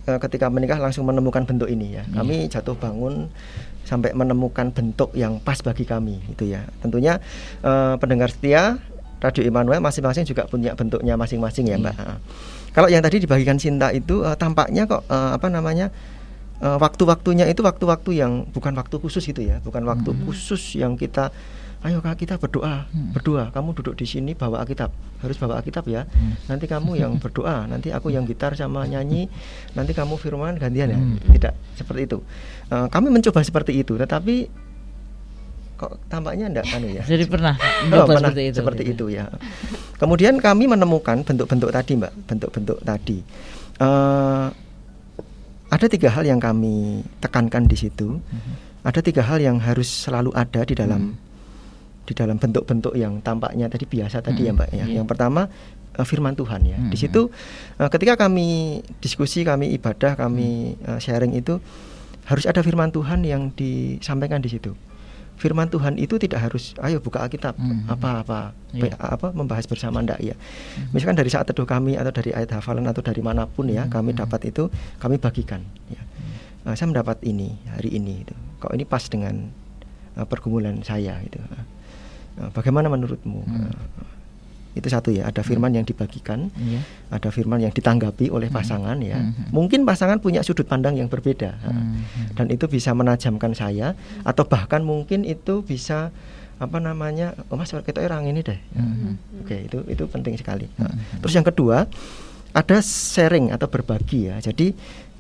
uh, 0.05 0.19
ketika 0.21 0.53
menikah 0.53 0.77
langsung 0.77 1.09
menemukan 1.09 1.43
bentuk 1.50 1.67
ini 1.67 1.97
ya. 1.97 2.05
Yeah. 2.05 2.21
Kami 2.21 2.35
jatuh 2.47 2.77
bangun 2.77 3.33
sampai 3.81 4.13
menemukan 4.13 4.69
bentuk 4.69 5.09
yang 5.17 5.41
pas 5.41 5.57
bagi 5.65 5.83
kami 5.83 6.21
itu 6.29 6.53
ya. 6.53 6.69
Tentunya 6.85 7.17
uh, 7.65 7.97
pendengar 7.97 8.29
setia 8.29 8.77
Radio 9.21 9.45
Immanuel 9.45 9.79
masing-masing 9.79 10.25
juga 10.25 10.49
punya 10.49 10.73
bentuknya 10.73 11.13
masing-masing 11.13 11.69
ya, 11.69 11.77
Mbak. 11.77 11.93
Iya. 11.93 12.15
Kalau 12.73 12.87
yang 12.89 13.05
tadi 13.05 13.21
dibagikan 13.21 13.61
cinta 13.61 13.93
itu 13.93 14.25
uh, 14.25 14.33
tampaknya 14.33 14.89
kok 14.89 15.05
uh, 15.07 15.37
apa 15.37 15.47
namanya? 15.47 15.93
Uh, 16.61 16.77
waktu-waktunya 16.77 17.49
itu 17.49 17.65
waktu-waktu 17.65 18.21
yang 18.21 18.45
bukan 18.53 18.77
waktu 18.77 19.01
khusus 19.01 19.25
itu 19.25 19.41
ya, 19.45 19.57
bukan 19.65 19.81
waktu 19.85 20.13
hmm. 20.13 20.29
khusus 20.29 20.77
yang 20.77 20.93
kita 20.93 21.33
ayo 21.81 21.97
kak 21.97 22.21
kita 22.21 22.37
berdoa 22.37 22.85
hmm. 22.93 23.17
berdoa 23.17 23.49
kamu 23.49 23.73
duduk 23.73 23.97
di 23.97 24.05
sini 24.05 24.37
bawa 24.37 24.61
Alkitab 24.61 24.93
harus 25.25 25.37
bawa 25.41 25.57
Alkitab 25.57 25.89
ya 25.89 26.05
hmm. 26.05 26.45
nanti 26.45 26.69
kamu 26.69 26.93
yang 26.93 27.17
berdoa 27.23 27.65
nanti 27.65 27.89
aku 27.89 28.13
yang 28.13 28.29
gitar 28.29 28.53
sama 28.53 28.85
nyanyi 28.85 29.25
nanti 29.73 29.97
kamu 29.97 30.13
firman 30.21 30.61
gantian 30.61 30.93
ya 30.93 30.99
hmm. 31.01 31.33
tidak 31.33 31.53
seperti 31.73 32.01
itu 32.05 32.17
uh, 32.69 32.85
kami 32.85 33.09
mencoba 33.09 33.41
seperti 33.41 33.81
itu 33.81 33.97
tetapi 33.97 34.45
kok 35.81 35.97
tampaknya 36.05 36.45
enggak 36.45 36.65
kan 36.69 36.81
ya. 36.85 37.01
Jadi 37.17 37.25
pernah 37.25 37.57
oh, 37.57 38.05
pernah 38.05 38.29
seperti 38.29 38.41
itu. 38.53 38.57
Seperti 38.61 38.81
gitu. 38.85 39.05
itu 39.09 39.17
ya. 39.17 39.25
Kemudian 39.97 40.38
kami 40.38 40.69
menemukan 40.69 41.25
bentuk-bentuk 41.25 41.73
tadi, 41.73 41.97
Mbak, 41.97 42.13
bentuk-bentuk 42.29 42.77
tadi. 42.85 43.17
Uh, 43.81 44.53
ada 45.73 45.85
tiga 45.89 46.13
hal 46.13 46.29
yang 46.29 46.38
kami 46.38 47.01
tekankan 47.17 47.65
di 47.65 47.73
situ. 47.73 48.21
Uh-huh. 48.21 48.85
Ada 48.85 49.01
tiga 49.01 49.25
hal 49.25 49.41
yang 49.41 49.57
harus 49.57 49.89
selalu 49.89 50.29
ada 50.38 50.61
di 50.61 50.77
dalam 50.77 51.17
uh-huh. 51.17 52.06
di 52.06 52.13
dalam 52.13 52.38
bentuk-bentuk 52.38 52.93
yang 52.93 53.17
tampaknya 53.25 53.65
tadi 53.65 53.89
biasa 53.89 54.21
tadi 54.21 54.45
uh-huh. 54.45 54.53
ya, 54.53 54.58
Mbak 54.58 54.69
ya. 54.69 54.77
Yeah. 54.86 54.88
Yang 55.01 55.08
pertama 55.10 55.49
uh, 55.97 56.06
firman 56.06 56.38
Tuhan 56.38 56.62
ya. 56.62 56.77
Di 56.77 56.97
situ 57.01 57.34
uh, 57.82 57.89
ketika 57.89 58.21
kami 58.21 58.82
diskusi, 59.01 59.41
kami 59.41 59.73
ibadah, 59.73 60.13
kami 60.13 60.77
uh, 60.86 61.01
sharing 61.01 61.34
itu 61.34 61.58
harus 62.29 62.45
ada 62.45 62.62
firman 62.62 62.93
Tuhan 62.93 63.25
yang 63.25 63.49
disampaikan 63.58 64.45
di 64.45 64.53
situ 64.53 64.77
firman 65.41 65.65
Tuhan 65.73 65.97
itu 65.97 66.21
tidak 66.21 66.45
harus 66.45 66.77
ayo 66.86 67.01
buka 67.01 67.25
Alkitab 67.25 67.58
hmm. 67.58 67.89
apa 67.89 68.21
apa 68.21 68.39
yeah. 68.77 68.93
apa 69.01 69.34
membahas 69.34 69.65
bersama 69.65 70.06
ndak 70.06 70.21
ya. 70.21 70.38
Hmm. 70.38 70.93
Misalkan 70.93 71.17
dari 71.17 71.34
saat 71.34 71.49
teduh 71.49 71.65
kami 71.65 71.97
atau 71.97 72.13
dari 72.13 72.30
ayat 72.30 72.54
hafalan 72.54 72.86
atau 72.86 73.01
dari 73.01 73.25
mana 73.25 73.49
pun 73.49 73.65
ya 73.65 73.89
hmm. 73.89 73.91
kami 73.91 74.13
dapat 74.13 74.54
itu 74.54 74.69
kami 75.01 75.17
bagikan 75.17 75.65
ya. 75.89 75.97
Hmm. 75.97 76.69
Uh, 76.69 76.73
saya 76.77 76.93
mendapat 76.93 77.17
ini 77.25 77.58
hari 77.73 77.97
ini 77.97 78.21
itu. 78.21 78.38
Kok 78.62 78.77
ini 78.77 78.86
pas 78.86 79.01
dengan 79.10 79.49
uh, 80.21 80.27
pergumulan 80.30 80.77
saya 80.86 81.17
itu. 81.25 81.41
Uh, 82.38 82.54
bagaimana 82.54 82.93
menurutmu? 82.93 83.41
Hmm. 83.41 83.73
Uh, 83.73 84.11
itu 84.71 84.88
satu 84.88 85.12
ya 85.12 85.27
ada 85.27 85.43
firman 85.43 85.75
yang 85.75 85.84
dibagikan 85.84 86.47
yeah. 86.55 86.84
ada 87.12 87.27
firman 87.27 87.60
yang 87.60 87.75
ditanggapi 87.75 88.31
oleh 88.31 88.47
pasangan 88.47 88.95
ya 89.03 89.19
mm-hmm. 89.19 89.51
mungkin 89.51 89.84
pasangan 89.84 90.23
punya 90.23 90.39
sudut 90.47 90.63
pandang 90.63 90.95
yang 90.95 91.12
berbeda 91.12 91.60
mm-hmm. 91.60 92.39
dan 92.39 92.45
itu 92.47 92.71
bisa 92.71 92.95
menajamkan 92.95 93.51
saya 93.51 93.99
atau 94.23 94.47
bahkan 94.47 94.79
mungkin 94.79 95.27
itu 95.27 95.60
bisa 95.60 96.15
apa 96.62 96.77
namanya 96.79 97.36
oh 97.51 97.60
mas 97.60 97.73
kita 97.73 97.99
orang 97.99 98.31
ini 98.31 98.39
deh 98.39 98.55
mm-hmm. 98.55 99.43
oke 99.43 99.57
itu 99.60 99.77
itu 99.91 100.03
penting 100.07 100.39
sekali 100.39 100.71
mm-hmm. 100.71 101.19
terus 101.19 101.34
yang 101.36 101.43
kedua 101.43 101.89
ada 102.55 102.77
sharing 102.79 103.51
atau 103.51 103.67
berbagi 103.67 104.31
ya 104.31 104.39
jadi 104.39 104.71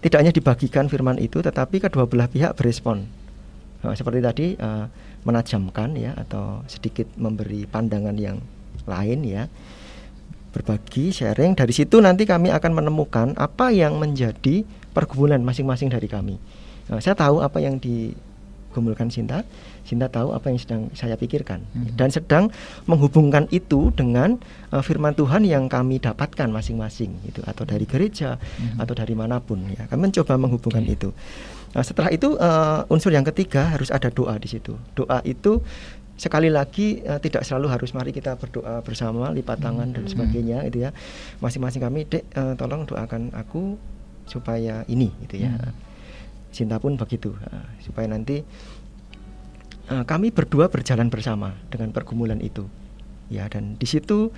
tidak 0.01 0.17
hanya 0.17 0.33
dibagikan 0.33 0.87
firman 0.87 1.19
itu 1.19 1.43
tetapi 1.43 1.83
kedua 1.83 2.07
belah 2.07 2.31
pihak 2.31 2.55
berespon 2.55 3.03
nah, 3.83 3.95
seperti 3.99 4.19
tadi 4.23 4.45
uh, 4.55 4.87
menajamkan 5.27 5.93
ya 5.93 6.15
atau 6.17 6.65
sedikit 6.65 7.05
memberi 7.19 7.69
pandangan 7.69 8.15
yang 8.17 8.39
lain 8.85 9.19
ya 9.25 9.43
berbagi 10.51 11.15
sharing 11.15 11.55
dari 11.55 11.71
situ 11.71 12.03
nanti 12.03 12.27
kami 12.27 12.51
akan 12.51 12.71
menemukan 12.75 13.27
apa 13.39 13.71
yang 13.71 13.95
menjadi 13.97 14.67
pergumulan 14.91 15.39
masing-masing 15.39 15.87
dari 15.87 16.11
kami 16.11 16.35
nah, 16.91 16.99
saya 16.99 17.15
tahu 17.15 17.39
apa 17.39 17.63
yang 17.63 17.79
digumulkan 17.79 19.07
Sinta 19.07 19.47
Sinta 19.81 20.11
tahu 20.11 20.35
apa 20.35 20.53
yang 20.53 20.59
sedang 20.61 20.81
saya 20.93 21.17
pikirkan 21.17 21.63
hmm. 21.63 21.97
dan 21.97 22.13
sedang 22.13 22.53
menghubungkan 22.85 23.49
itu 23.49 23.89
dengan 23.95 24.37
uh, 24.69 24.83
firman 24.83 25.17
Tuhan 25.17 25.41
yang 25.47 25.71
kami 25.71 25.97
dapatkan 25.97 26.51
masing-masing 26.51 27.17
itu 27.25 27.41
atau 27.47 27.65
dari 27.65 27.87
gereja 27.89 28.37
hmm. 28.37 28.77
atau 28.77 28.93
dari 28.93 29.17
mana 29.17 29.41
pun 29.41 29.63
ya 29.71 29.87
kami 29.89 30.11
mencoba 30.11 30.37
menghubungkan 30.37 30.85
okay. 30.85 30.95
itu 30.99 31.09
Nah, 31.71 31.83
setelah 31.87 32.11
itu 32.11 32.35
uh, 32.35 32.83
unsur 32.91 33.15
yang 33.15 33.23
ketiga 33.23 33.71
harus 33.71 33.87
ada 33.95 34.11
doa 34.11 34.35
di 34.35 34.51
situ. 34.51 34.75
Doa 34.91 35.23
itu 35.23 35.63
sekali 36.21 36.53
lagi 36.53 37.01
uh, 37.01 37.17
tidak 37.17 37.41
selalu 37.41 37.73
harus 37.73 37.97
mari 37.97 38.13
kita 38.13 38.37
berdoa 38.37 38.85
bersama 38.85 39.33
lipat 39.33 39.57
tangan 39.57 39.89
dan 39.89 40.05
hmm. 40.05 40.11
sebagainya 40.13 40.57
itu 40.69 40.85
ya. 40.85 40.93
Masing-masing 41.41 41.81
kami 41.81 42.05
dek 42.05 42.29
uh, 42.37 42.53
tolong 42.53 42.85
doakan 42.85 43.33
aku 43.33 43.81
supaya 44.29 44.85
ini 44.85 45.09
gitu 45.25 45.41
ya. 45.41 45.49
Hmm. 45.49 45.73
Sinta 46.53 46.77
pun 46.77 46.93
begitu 46.93 47.33
uh, 47.33 47.65
supaya 47.81 48.05
nanti 48.05 48.45
uh, 49.89 50.05
kami 50.05 50.29
berdua 50.29 50.69
berjalan 50.69 51.09
bersama 51.09 51.57
dengan 51.73 51.89
pergumulan 51.89 52.37
itu. 52.37 52.69
Ya 53.33 53.49
dan 53.49 53.81
di 53.81 53.89
situ 53.89 54.29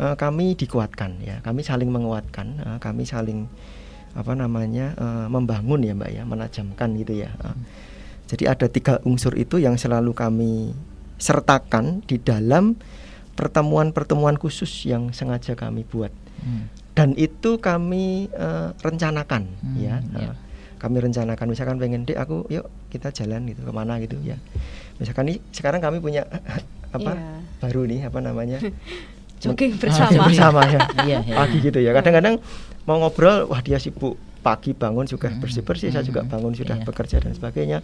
uh, 0.00 0.16
kami 0.16 0.56
dikuatkan 0.56 1.20
ya 1.20 1.42
kami 1.44 1.66
saling 1.66 1.92
menguatkan 1.92 2.62
uh, 2.64 2.78
kami 2.78 3.02
saling 3.02 3.50
apa 4.16 4.32
namanya 4.32 4.96
uh, 4.96 5.26
membangun 5.28 5.82
ya 5.82 5.92
mbak 5.92 6.14
ya 6.14 6.22
menajamkan 6.22 6.94
gitu 6.94 7.26
ya 7.26 7.34
uh, 7.42 7.58
jadi 8.30 8.54
ada 8.54 8.70
tiga 8.70 9.02
unsur 9.02 9.34
itu 9.34 9.58
yang 9.58 9.74
selalu 9.74 10.14
kami 10.14 10.78
sertakan 11.16 12.04
di 12.04 12.20
dalam 12.20 12.76
pertemuan-pertemuan 13.36 14.40
khusus 14.40 14.88
yang 14.88 15.12
sengaja 15.12 15.52
kami 15.52 15.84
buat 15.84 16.12
hmm. 16.40 16.94
dan 16.96 17.12
itu 17.20 17.60
kami 17.60 18.32
uh, 18.32 18.72
rencanakan 18.80 19.48
hmm, 19.60 19.76
ya 19.76 20.00
yeah. 20.16 20.32
uh, 20.32 20.36
kami 20.76 21.00
rencanakan 21.00 21.46
misalkan 21.48 21.76
pengen 21.80 22.04
deh 22.04 22.16
aku 22.16 22.44
yuk 22.52 22.68
kita 22.92 23.12
jalan 23.12 23.48
gitu 23.48 23.64
ke 23.64 23.72
mana 23.72 24.00
gitu 24.00 24.16
ya 24.24 24.36
misalkan 25.00 25.32
nih 25.32 25.38
sekarang 25.52 25.80
kami 25.80 26.00
punya 26.00 26.24
apa 26.96 27.12
yeah. 27.12 27.40
baru 27.60 27.84
nih 27.84 28.00
apa 28.08 28.18
namanya 28.24 28.58
jogging 29.42 29.76
bersama 29.76 30.28
bersama 30.28 30.60
ya 30.64 30.80
iya, 31.08 31.18
iya. 31.24 31.34
pagi 31.36 31.58
gitu 31.60 31.78
ya 31.80 31.92
kadang-kadang 31.92 32.40
mau 32.88 32.96
ngobrol 33.00 33.48
wah 33.52 33.60
dia 33.60 33.76
sibuk 33.76 34.16
pagi 34.40 34.72
bangun 34.72 35.04
juga 35.10 35.28
hmm. 35.28 35.42
bersih 35.42 35.62
bersih 35.66 35.90
saya 35.90 36.06
juga 36.06 36.22
hmm. 36.22 36.30
bangun 36.30 36.52
sudah 36.54 36.76
yeah. 36.78 36.86
bekerja 36.86 37.16
dan 37.18 37.34
sebagainya 37.34 37.78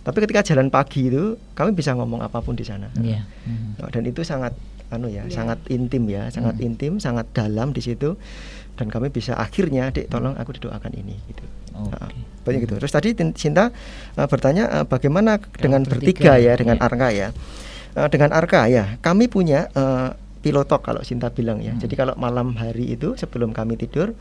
tapi 0.00 0.24
ketika 0.24 0.40
jalan 0.52 0.72
pagi 0.72 1.12
itu 1.12 1.36
kami 1.52 1.76
bisa 1.76 1.92
ngomong 1.92 2.24
apa 2.24 2.40
pun 2.40 2.56
di 2.56 2.64
sana 2.64 2.88
yeah. 3.00 3.24
hmm. 3.44 3.84
dan 3.92 4.02
itu 4.08 4.24
sangat 4.24 4.56
anu 4.90 5.06
ya 5.06 5.24
yeah. 5.24 5.24
sangat 5.28 5.58
intim 5.68 6.08
ya 6.08 6.32
sangat 6.32 6.56
hmm. 6.58 6.66
intim 6.66 6.92
sangat 6.98 7.28
dalam 7.36 7.70
di 7.76 7.84
situ 7.84 8.16
dan 8.80 8.88
kami 8.88 9.12
bisa 9.12 9.36
akhirnya 9.36 9.92
dek 9.92 10.08
tolong 10.08 10.34
aku 10.40 10.56
didoakan 10.56 10.92
ini 10.96 11.14
gitu 11.28 11.44
okay. 11.76 11.92
nah, 11.92 12.08
banyak 12.48 12.60
gitu 12.64 12.74
terus 12.80 12.92
tadi 12.92 13.12
Cinta 13.36 13.68
uh, 14.16 14.26
bertanya 14.26 14.82
uh, 14.82 14.84
bagaimana 14.88 15.36
dengan 15.60 15.84
bertiga, 15.84 16.32
bertiga 16.32 16.34
ya 16.40 16.52
dengan 16.56 16.76
yeah. 16.80 16.86
Arka 16.88 17.08
ya 17.12 17.28
uh, 18.00 18.08
dengan 18.08 18.30
Arka 18.32 18.60
ya 18.72 18.84
kami 19.04 19.28
punya 19.28 19.68
uh, 19.76 20.16
pilotok 20.40 20.80
kalau 20.80 21.04
Cinta 21.04 21.28
bilang 21.28 21.60
ya 21.60 21.76
hmm. 21.76 21.80
jadi 21.84 21.94
kalau 21.94 22.14
malam 22.16 22.56
hari 22.56 22.96
itu 22.96 23.14
sebelum 23.20 23.52
kami 23.52 23.76
tidur 23.76 24.16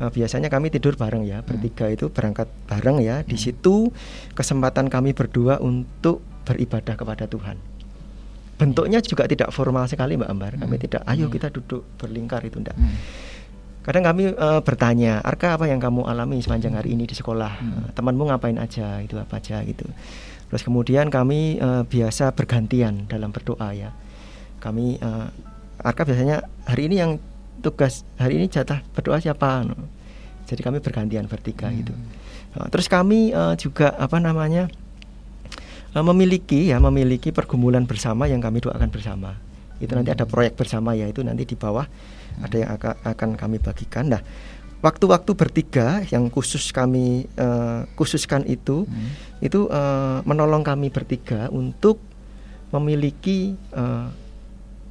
uh, 0.00 0.10
biasanya 0.10 0.48
kami 0.48 0.72
tidur 0.72 0.96
bareng 0.96 1.28
ya 1.28 1.44
bertiga 1.44 1.86
hmm. 1.86 1.94
itu 1.94 2.06
berangkat 2.08 2.48
bareng 2.66 2.98
ya. 3.04 3.22
Di 3.22 3.36
hmm. 3.36 3.44
situ 3.44 3.92
kesempatan 4.34 4.88
kami 4.88 5.12
berdua 5.12 5.60
untuk 5.60 6.24
beribadah 6.48 6.96
kepada 6.96 7.28
Tuhan. 7.28 7.60
Bentuknya 8.56 9.00
juga 9.00 9.24
tidak 9.24 9.52
formal 9.52 9.88
sekali 9.88 10.16
Mbak 10.20 10.30
Ambar. 10.32 10.52
Kami 10.56 10.76
hmm. 10.76 10.84
tidak 10.88 11.02
ayo 11.04 11.28
kita 11.28 11.48
duduk 11.52 11.84
berlingkar 12.00 12.44
itu 12.44 12.58
enggak 12.58 12.76
kadang 13.80 14.04
kami 14.04 14.30
uh, 14.36 14.60
bertanya 14.60 15.24
Arka 15.24 15.56
apa 15.56 15.64
yang 15.64 15.80
kamu 15.80 16.04
alami 16.04 16.44
sepanjang 16.44 16.76
hari 16.76 16.92
ini 16.94 17.08
di 17.08 17.16
sekolah? 17.16 17.52
Uh, 17.58 17.88
temanmu 17.96 18.28
ngapain 18.28 18.54
aja? 18.60 19.00
Itu 19.00 19.16
apa 19.16 19.40
aja 19.40 19.64
gitu. 19.64 19.88
Terus 20.52 20.62
kemudian 20.62 21.08
kami 21.08 21.56
uh, 21.58 21.82
biasa 21.88 22.36
bergantian 22.36 23.08
dalam 23.08 23.32
berdoa 23.32 23.72
ya. 23.72 23.90
Kami 24.60 25.00
uh, 25.00 25.32
Arka 25.80 26.04
biasanya 26.04 26.44
hari 26.68 26.92
ini 26.92 27.00
yang 27.00 27.16
tugas 27.60 28.02
hari 28.16 28.40
ini 28.40 28.48
jatah 28.48 28.80
berdoa 28.96 29.20
siapa? 29.20 29.62
Jadi 30.48 30.60
kami 30.64 30.82
bergantian 30.82 31.30
bertiga 31.30 31.70
hmm. 31.70 31.76
gitu. 31.84 31.94
Uh, 32.58 32.66
terus 32.72 32.90
kami 32.90 33.30
uh, 33.30 33.54
juga 33.54 33.94
apa 33.94 34.18
namanya 34.18 34.66
uh, 35.94 36.02
memiliki 36.02 36.72
ya 36.72 36.82
memiliki 36.82 37.30
pergumulan 37.30 37.86
bersama 37.86 38.26
yang 38.26 38.42
kami 38.42 38.58
doakan 38.58 38.90
bersama. 38.90 39.38
Itu 39.78 39.94
nanti 39.94 40.10
ada 40.10 40.26
hmm. 40.26 40.32
proyek 40.32 40.58
bersama 40.58 40.98
ya 40.98 41.06
itu 41.06 41.22
nanti 41.22 41.46
di 41.46 41.54
bawah 41.54 41.86
ada 42.40 42.56
yang 42.56 42.70
akan, 42.74 42.94
akan 43.04 43.28
kami 43.38 43.56
bagikan. 43.62 44.10
Nah 44.10 44.22
waktu-waktu 44.80 45.30
bertiga 45.36 46.02
yang 46.08 46.32
khusus 46.32 46.72
kami 46.72 47.28
uh, 47.36 47.84
khususkan 47.94 48.42
itu 48.48 48.88
hmm. 48.88 49.44
itu 49.44 49.68
uh, 49.68 50.24
menolong 50.24 50.64
kami 50.64 50.88
bertiga 50.88 51.52
untuk 51.52 52.00
memiliki 52.72 53.54
uh, 53.76 54.08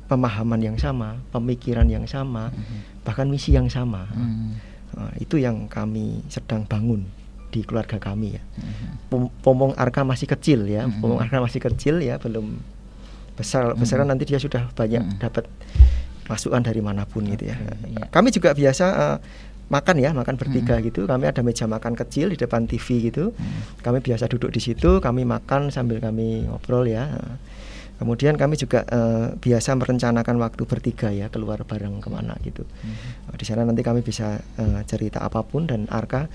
pemahaman 0.10 0.58
yang 0.60 0.78
sama, 0.82 1.22
pemikiran 1.30 1.86
yang 1.86 2.10
sama, 2.10 2.50
hmm. 2.50 3.06
bahkan 3.06 3.30
misi 3.30 3.54
yang 3.54 3.70
sama. 3.70 4.10
Hmm. 4.10 4.58
Uh, 4.98 5.14
itu 5.22 5.38
yang 5.38 5.70
kami 5.70 6.26
sedang 6.34 6.66
bangun 6.66 7.06
di 7.54 7.62
keluarga 7.62 8.02
kami 8.02 8.36
ya. 8.36 8.44
Hmm. 8.58 9.30
Pomong 9.46 9.78
Arka 9.78 10.02
masih 10.02 10.26
kecil 10.26 10.66
ya, 10.66 10.90
hmm. 10.90 10.98
Pomong 10.98 11.22
Arka 11.22 11.38
masih 11.38 11.62
kecil 11.62 12.02
ya, 12.02 12.18
belum 12.18 12.58
besar. 13.38 13.78
Besar 13.78 14.02
hmm. 14.02 14.10
nanti 14.10 14.26
dia 14.26 14.42
sudah 14.42 14.66
banyak 14.74 15.06
hmm. 15.06 15.18
dapat 15.22 15.46
masukan 16.26 16.62
dari 16.66 16.82
mana 16.82 17.06
pun 17.06 17.26
gitu 17.30 17.46
ya. 17.46 17.58
ya. 17.90 18.06
Kami 18.10 18.34
juga 18.34 18.58
biasa 18.58 18.86
uh, 18.90 19.18
makan 19.70 20.02
ya 20.02 20.10
makan 20.18 20.36
bertiga 20.36 20.82
hmm. 20.82 20.86
gitu 20.90 21.06
kami 21.06 21.30
ada 21.30 21.46
meja 21.46 21.70
makan 21.70 21.94
kecil 21.94 22.34
di 22.34 22.38
depan 22.42 22.66
TV 22.66 23.14
gitu 23.14 23.30
hmm. 23.32 23.86
kami 23.86 24.02
biasa 24.02 24.26
duduk 24.26 24.50
di 24.50 24.58
situ 24.58 24.98
kami 24.98 25.30
makan 25.30 25.70
sambil 25.70 26.02
kami 26.02 26.50
ngobrol 26.50 26.90
ya 26.90 27.06
kemudian 28.00 28.40
kami 28.40 28.56
juga 28.56 28.88
uh, 28.88 29.36
biasa 29.36 29.76
merencanakan 29.76 30.40
waktu 30.40 30.64
bertiga 30.64 31.12
ya 31.12 31.28
keluar 31.28 31.62
bareng 31.68 32.00
ke 32.00 32.10
mana 32.10 32.34
gitu 32.42 32.64
hmm. 32.64 33.36
di 33.36 33.46
sana 33.46 33.68
nanti 33.68 33.84
kami 33.84 34.00
bisa 34.00 34.40
uh, 34.40 34.82
cerita 34.88 35.20
apa 35.20 35.44
pun 35.44 35.68
dan 35.68 35.86
Arka 35.92 36.32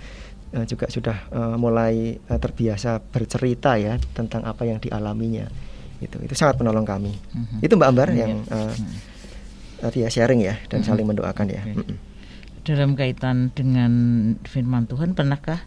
uh, 0.52 0.64
juga 0.68 0.92
sudah 0.92 1.16
uh, 1.32 1.56
mulai 1.56 2.20
uh, 2.28 2.36
terbiasa 2.36 3.00
bercerita 3.00 3.80
ya 3.80 3.96
tentang 4.12 4.44
apa 4.44 4.68
yang 4.68 4.76
dialaminya 4.76 5.48
itu 6.04 6.20
itu 6.20 6.34
sangat 6.36 6.60
menolong 6.60 6.84
kami 6.84 7.16
hmm. 7.16 7.64
itu 7.64 7.72
Mbak 7.72 7.88
Ambar 7.88 8.08
hmm. 8.12 8.18
yang 8.20 8.32
uh, 8.52 8.74
tadi 9.80 10.04
ya 10.04 10.08
sharing 10.12 10.44
ya 10.44 10.54
dan 10.68 10.84
hmm. 10.84 10.88
saling 10.92 11.06
mendoakan 11.08 11.48
ya 11.48 11.64
okay. 11.64 11.80
hmm 11.80 12.14
dalam 12.64 12.96
kaitan 12.96 13.52
dengan 13.52 13.92
firman 14.48 14.88
Tuhan 14.88 15.12
pernahkah 15.12 15.60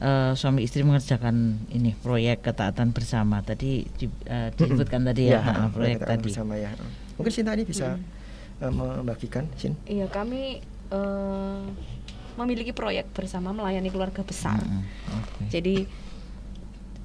uh, 0.00 0.32
suami 0.34 0.66
istri 0.66 0.82
mengerjakan 0.82 1.66
ini 1.70 1.94
proyek 1.94 2.42
ketaatan 2.42 2.90
bersama 2.90 3.44
tadi 3.44 3.86
di, 3.94 4.06
uh, 4.26 4.50
disebutkan 4.54 5.06
tadi 5.06 5.30
ya, 5.30 5.42
ya 5.42 5.68
proyek 5.70 6.02
tadi 6.02 6.30
bersama 6.30 6.54
ya 6.58 6.72
mungkin 7.14 7.32
Sinta 7.32 7.54
ini 7.54 7.64
bisa 7.68 7.94
hmm. 7.94 8.64
uh, 8.64 8.72
membagikan 9.02 9.46
Sin 9.54 9.78
iya 9.86 10.10
kami 10.10 10.64
uh, 10.90 11.62
memiliki 12.34 12.74
proyek 12.74 13.14
bersama 13.14 13.54
melayani 13.54 13.90
keluarga 13.94 14.26
besar 14.26 14.58
hmm. 14.58 14.82
okay. 15.14 15.46
jadi 15.60 15.76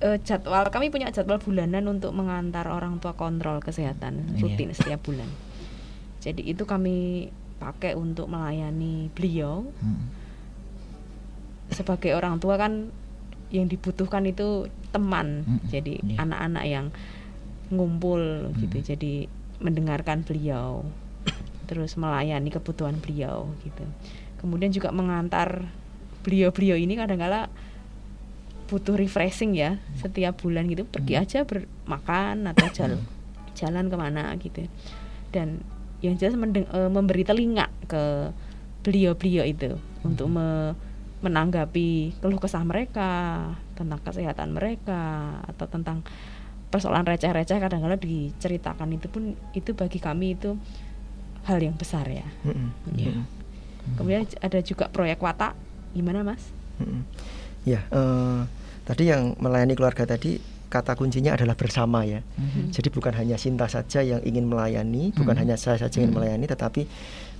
uh, 0.01 0.17
jadwal 0.25 0.65
kami 0.73 0.89
punya 0.89 1.13
jadwal 1.13 1.37
bulanan 1.37 1.85
untuk 1.85 2.15
mengantar 2.17 2.65
orang 2.71 2.97
tua 2.97 3.13
kontrol 3.13 3.61
kesehatan 3.61 4.33
iya. 4.33 4.41
rutin 4.41 4.73
yeah. 4.73 4.77
setiap 4.77 5.01
bulan 5.05 5.29
jadi 6.19 6.41
itu 6.41 6.65
kami 6.65 7.29
pakai 7.59 7.93
untuk 7.93 8.31
melayani 8.31 9.11
beliau 9.13 9.67
hmm. 9.83 10.18
Sebagai 11.69 12.13
orang 12.17 12.41
tua 12.41 12.57
kan 12.57 12.89
yang 13.49 13.65
dibutuhkan 13.65 14.25
itu 14.29 14.69
teman 14.93 15.45
hmm. 15.45 15.69
jadi 15.69 15.93
anak 16.01 16.09
iya. 16.09 16.17
anak-anak 16.21 16.65
yang 16.65 16.85
ngumpul 17.69 18.21
hmm. 18.21 18.55
gitu 18.65 18.77
jadi 18.93 19.13
mendengarkan 19.61 20.25
beliau 20.25 20.85
terus 21.69 21.97
melayani 21.97 22.49
kebutuhan 22.49 22.97
beliau 22.97 23.49
gitu 23.61 23.85
kemudian 24.41 24.73
juga 24.73 24.89
mengantar 24.89 25.69
beliau-beliau 26.25 26.77
ini 26.77 26.97
kadang-kala 26.97 27.49
butuh 28.69 28.97
refreshing 28.97 29.57
ya 29.57 29.81
setiap 29.97 30.41
bulan 30.41 30.69
gitu 30.69 30.85
pergi 30.85 31.17
hmm. 31.17 31.23
aja 31.25 31.39
bermakan 31.45 32.53
atau 32.53 32.65
jalan 32.77 33.01
jalan 33.57 33.85
ke 33.89 33.97
mana 33.97 34.23
gitu 34.37 34.65
dan 35.29 35.61
yang 35.99 36.15
jelas 36.15 36.37
mendeng, 36.39 36.63
e, 36.69 36.79
memberi 36.87 37.27
telinga 37.27 37.67
ke 37.89 38.31
beliau-beliau 38.85 39.43
itu 39.43 39.75
hmm. 39.75 40.07
untuk 40.07 40.27
me, 40.31 40.73
menanggapi 41.19 42.19
keluh 42.23 42.39
kesah 42.39 42.63
mereka 42.63 43.43
tentang 43.75 43.99
kesehatan 43.99 44.55
mereka 44.55 45.35
atau 45.47 45.67
tentang 45.67 46.03
persoalan 46.69 47.03
receh-receh 47.03 47.59
kadang-kadang 47.59 47.99
diceritakan 47.99 48.95
itu 48.95 49.07
pun 49.09 49.33
itu 49.57 49.73
bagi 49.73 49.99
kami 49.99 50.37
itu 50.37 50.55
hal 51.43 51.59
yang 51.59 51.75
besar 51.75 52.05
ya. 52.07 52.27
Mm 52.45 52.53
-hmm. 52.53 52.69
ya. 52.95 53.11
Mm 53.11 53.23
-hmm. 53.23 53.93
Kemudian 53.97 54.23
ada 54.39 54.59
juga 54.61 54.85
proyek 54.87 55.19
watak, 55.19 55.57
gimana 55.97 56.21
mas? 56.21 56.43
Mm 56.77 56.85
-hmm. 56.85 57.01
Ya, 57.67 57.81
uh, 57.91 58.47
tadi 58.87 59.11
yang 59.11 59.35
melayani 59.41 59.75
keluarga 59.75 60.07
tadi 60.07 60.39
kata 60.69 60.93
kuncinya 60.93 61.33
adalah 61.33 61.57
bersama 61.57 62.05
ya. 62.05 62.21
Mm-hmm. 62.21 62.69
Jadi 62.69 62.87
bukan 62.93 63.13
hanya 63.17 63.35
Sinta 63.41 63.65
saja 63.65 64.05
yang 64.05 64.21
ingin 64.21 64.45
melayani, 64.45 65.09
bukan 65.11 65.33
mm-hmm. 65.33 65.41
hanya 65.41 65.55
saya 65.57 65.81
saja 65.81 65.97
yang 65.97 66.13
ingin 66.13 66.21
mm-hmm. 66.21 66.37
melayani, 66.37 66.45
tetapi 66.45 66.81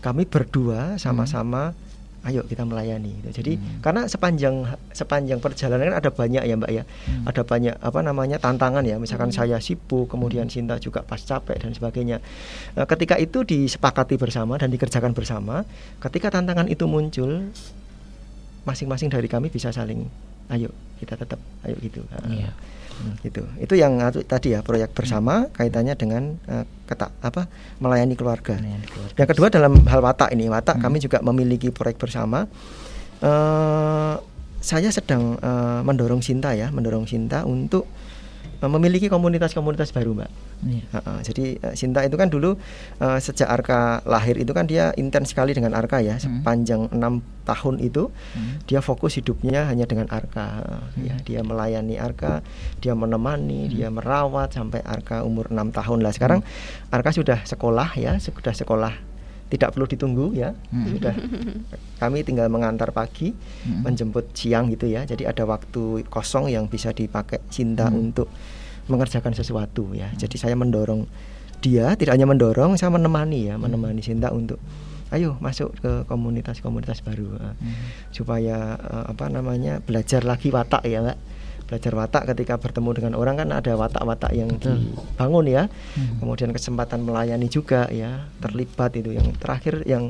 kami 0.01 0.25
berdua 0.25 0.97
sama-sama 0.97 1.71
mm-hmm. 1.71 1.87
Ayo 2.27 2.43
kita 2.43 2.67
melayani. 2.67 3.15
Gitu. 3.23 3.29
Jadi 3.43 3.53
mm-hmm. 3.55 3.79
karena 3.79 4.01
sepanjang 4.10 4.55
sepanjang 4.91 5.39
perjalanan 5.39 5.93
kan 5.93 5.97
ada 6.03 6.12
banyak 6.12 6.43
ya 6.43 6.55
Mbak 6.60 6.71
ya, 6.71 6.84
mm-hmm. 6.84 7.29
ada 7.29 7.41
banyak 7.47 7.75
apa 7.79 7.99
namanya 8.03 8.38
tantangan 8.41 8.84
ya. 8.84 8.99
Misalkan 8.99 9.32
mm-hmm. 9.32 9.55
saya 9.55 9.58
sibuk, 9.63 10.12
kemudian 10.12 10.47
mm-hmm. 10.47 10.75
Sinta 10.75 10.75
juga 10.84 11.05
pas 11.05 11.19
capek 11.19 11.58
dan 11.63 11.71
sebagainya. 11.71 12.17
Nah, 12.75 12.86
ketika 12.89 13.15
itu 13.15 13.47
disepakati 13.47 14.19
bersama 14.19 14.60
dan 14.60 14.73
dikerjakan 14.73 15.15
bersama, 15.15 15.63
ketika 16.03 16.34
tantangan 16.34 16.67
itu 16.67 16.84
muncul, 16.89 17.49
masing-masing 18.67 19.08
dari 19.08 19.32
kami 19.32 19.47
bisa 19.47 19.71
saling 19.71 20.03
ayo 20.49 20.73
kita 20.99 21.15
tetap 21.15 21.39
ayo 21.63 21.77
gitu. 21.79 22.03
Yeah 22.27 22.51
gitu 23.23 23.43
itu 23.59 23.73
yang 23.75 23.99
tadi 24.27 24.55
ya 24.55 24.59
proyek 24.63 24.91
bersama 24.91 25.47
hmm. 25.47 25.55
kaitannya 25.55 25.95
dengan 25.95 26.23
uh, 26.47 26.65
kata 26.89 27.13
apa 27.21 27.45
melayani 27.79 28.17
keluarga. 28.17 28.57
melayani 28.57 28.88
keluarga 28.88 29.15
yang 29.17 29.29
kedua 29.29 29.47
dalam 29.51 29.73
hal 29.85 29.99
watak 30.03 30.29
ini 30.33 30.49
watak 30.51 30.79
hmm. 30.79 30.83
kami 30.83 30.97
juga 30.99 31.17
memiliki 31.23 31.69
proyek 31.71 31.97
bersama 31.99 32.47
uh, 33.23 34.15
saya 34.59 34.91
sedang 34.91 35.39
uh, 35.39 35.81
mendorong 35.88 36.19
Sinta 36.19 36.51
ya 36.51 36.67
mendorong 36.69 37.07
Sinta 37.07 37.47
untuk 37.47 37.88
memiliki 38.67 39.08
komunitas-komunitas 39.08 39.95
baru 39.95 40.12
mbak. 40.12 40.32
Yeah. 40.60 40.84
Uh, 40.91 41.00
uh, 41.00 41.19
jadi 41.24 41.56
uh, 41.63 41.74
Sinta 41.80 42.04
itu 42.04 42.19
kan 42.19 42.28
dulu 42.28 42.60
uh, 43.00 43.19
sejak 43.24 43.48
Arka 43.48 44.04
lahir 44.04 44.36
itu 44.36 44.52
kan 44.52 44.67
dia 44.67 44.91
intens 45.00 45.32
sekali 45.32 45.56
dengan 45.56 45.72
Arka 45.72 46.04
ya 46.04 46.19
mm. 46.19 46.24
sepanjang 46.24 46.91
enam 46.91 47.24
tahun 47.48 47.80
itu 47.80 48.12
mm. 48.12 48.67
dia 48.67 48.84
fokus 48.84 49.15
hidupnya 49.15 49.72
hanya 49.72 49.88
dengan 49.88 50.12
Arka. 50.12 50.60
Uh, 50.67 50.84
mm. 51.00 51.08
Ya 51.08 51.15
dia 51.24 51.39
melayani 51.48 51.95
Arka, 51.95 52.43
dia 52.84 52.91
menemani, 52.91 53.67
mm. 53.67 53.72
dia 53.72 53.88
merawat 53.88 54.52
sampai 54.52 54.84
Arka 54.84 55.24
umur 55.24 55.48
enam 55.48 55.72
tahun 55.72 56.04
lah. 56.04 56.12
Sekarang 56.12 56.43
mm. 56.43 56.91
Arka 56.91 57.15
sudah 57.15 57.39
sekolah 57.48 57.95
ya 57.95 58.19
sudah 58.19 58.52
sekolah 58.52 59.09
tidak 59.49 59.73
perlu 59.73 59.89
ditunggu 59.89 60.25
ya 60.38 60.53
hmm. 60.53 60.85
sudah 60.95 61.13
kami 62.01 62.21
tinggal 62.21 62.47
mengantar 62.47 62.93
pagi 62.93 63.33
hmm. 63.33 63.81
menjemput 63.81 64.31
siang 64.38 64.69
gitu 64.69 64.85
ya 64.85 65.03
jadi 65.09 65.33
ada 65.33 65.43
waktu 65.49 66.05
kosong 66.07 66.53
yang 66.53 66.69
bisa 66.69 66.93
dipakai 66.93 67.41
cinta 67.49 67.89
hmm. 67.89 67.97
untuk 67.97 68.29
mengerjakan 68.85 69.33
sesuatu 69.33 69.97
ya 69.97 70.09
hmm. 70.09 70.17
jadi 70.21 70.35
saya 70.38 70.55
mendorong 70.55 71.09
dia 71.59 71.97
tidak 71.97 72.15
hanya 72.15 72.29
mendorong 72.29 72.77
saya 72.77 72.93
menemani 72.93 73.49
ya 73.49 73.57
hmm. 73.57 73.65
menemani 73.65 74.01
cinta 74.05 74.29
untuk 74.29 74.62
ayo 75.09 75.41
masuk 75.41 75.73
ke 75.81 76.05
komunitas-komunitas 76.05 77.01
baru 77.01 77.33
uh, 77.41 77.57
hmm. 77.57 78.13
supaya 78.13 78.77
uh, 78.77 79.09
apa 79.09 79.25
namanya 79.33 79.81
belajar 79.81 80.21
lagi 80.21 80.53
watak 80.53 80.85
ya 80.85 81.01
mbak 81.01 81.17
belajar 81.69 81.93
watak 81.93 82.23
ketika 82.34 82.58
bertemu 82.58 82.89
dengan 82.97 83.13
orang 83.13 83.38
kan 83.38 83.49
ada 83.53 83.77
watak-watak 83.77 84.34
yang 84.34 84.49
Betul. 84.49 84.82
dibangun 84.82 85.45
ya. 85.45 85.63
Hmm. 85.69 86.17
kemudian 86.17 86.49
kesempatan 86.49 87.05
melayani 87.05 87.45
juga 87.45 87.86
ya 87.93 88.25
terlibat 88.41 88.97
itu. 88.97 89.13
Yang 89.13 89.38
terakhir 89.38 89.86
yang 89.86 90.10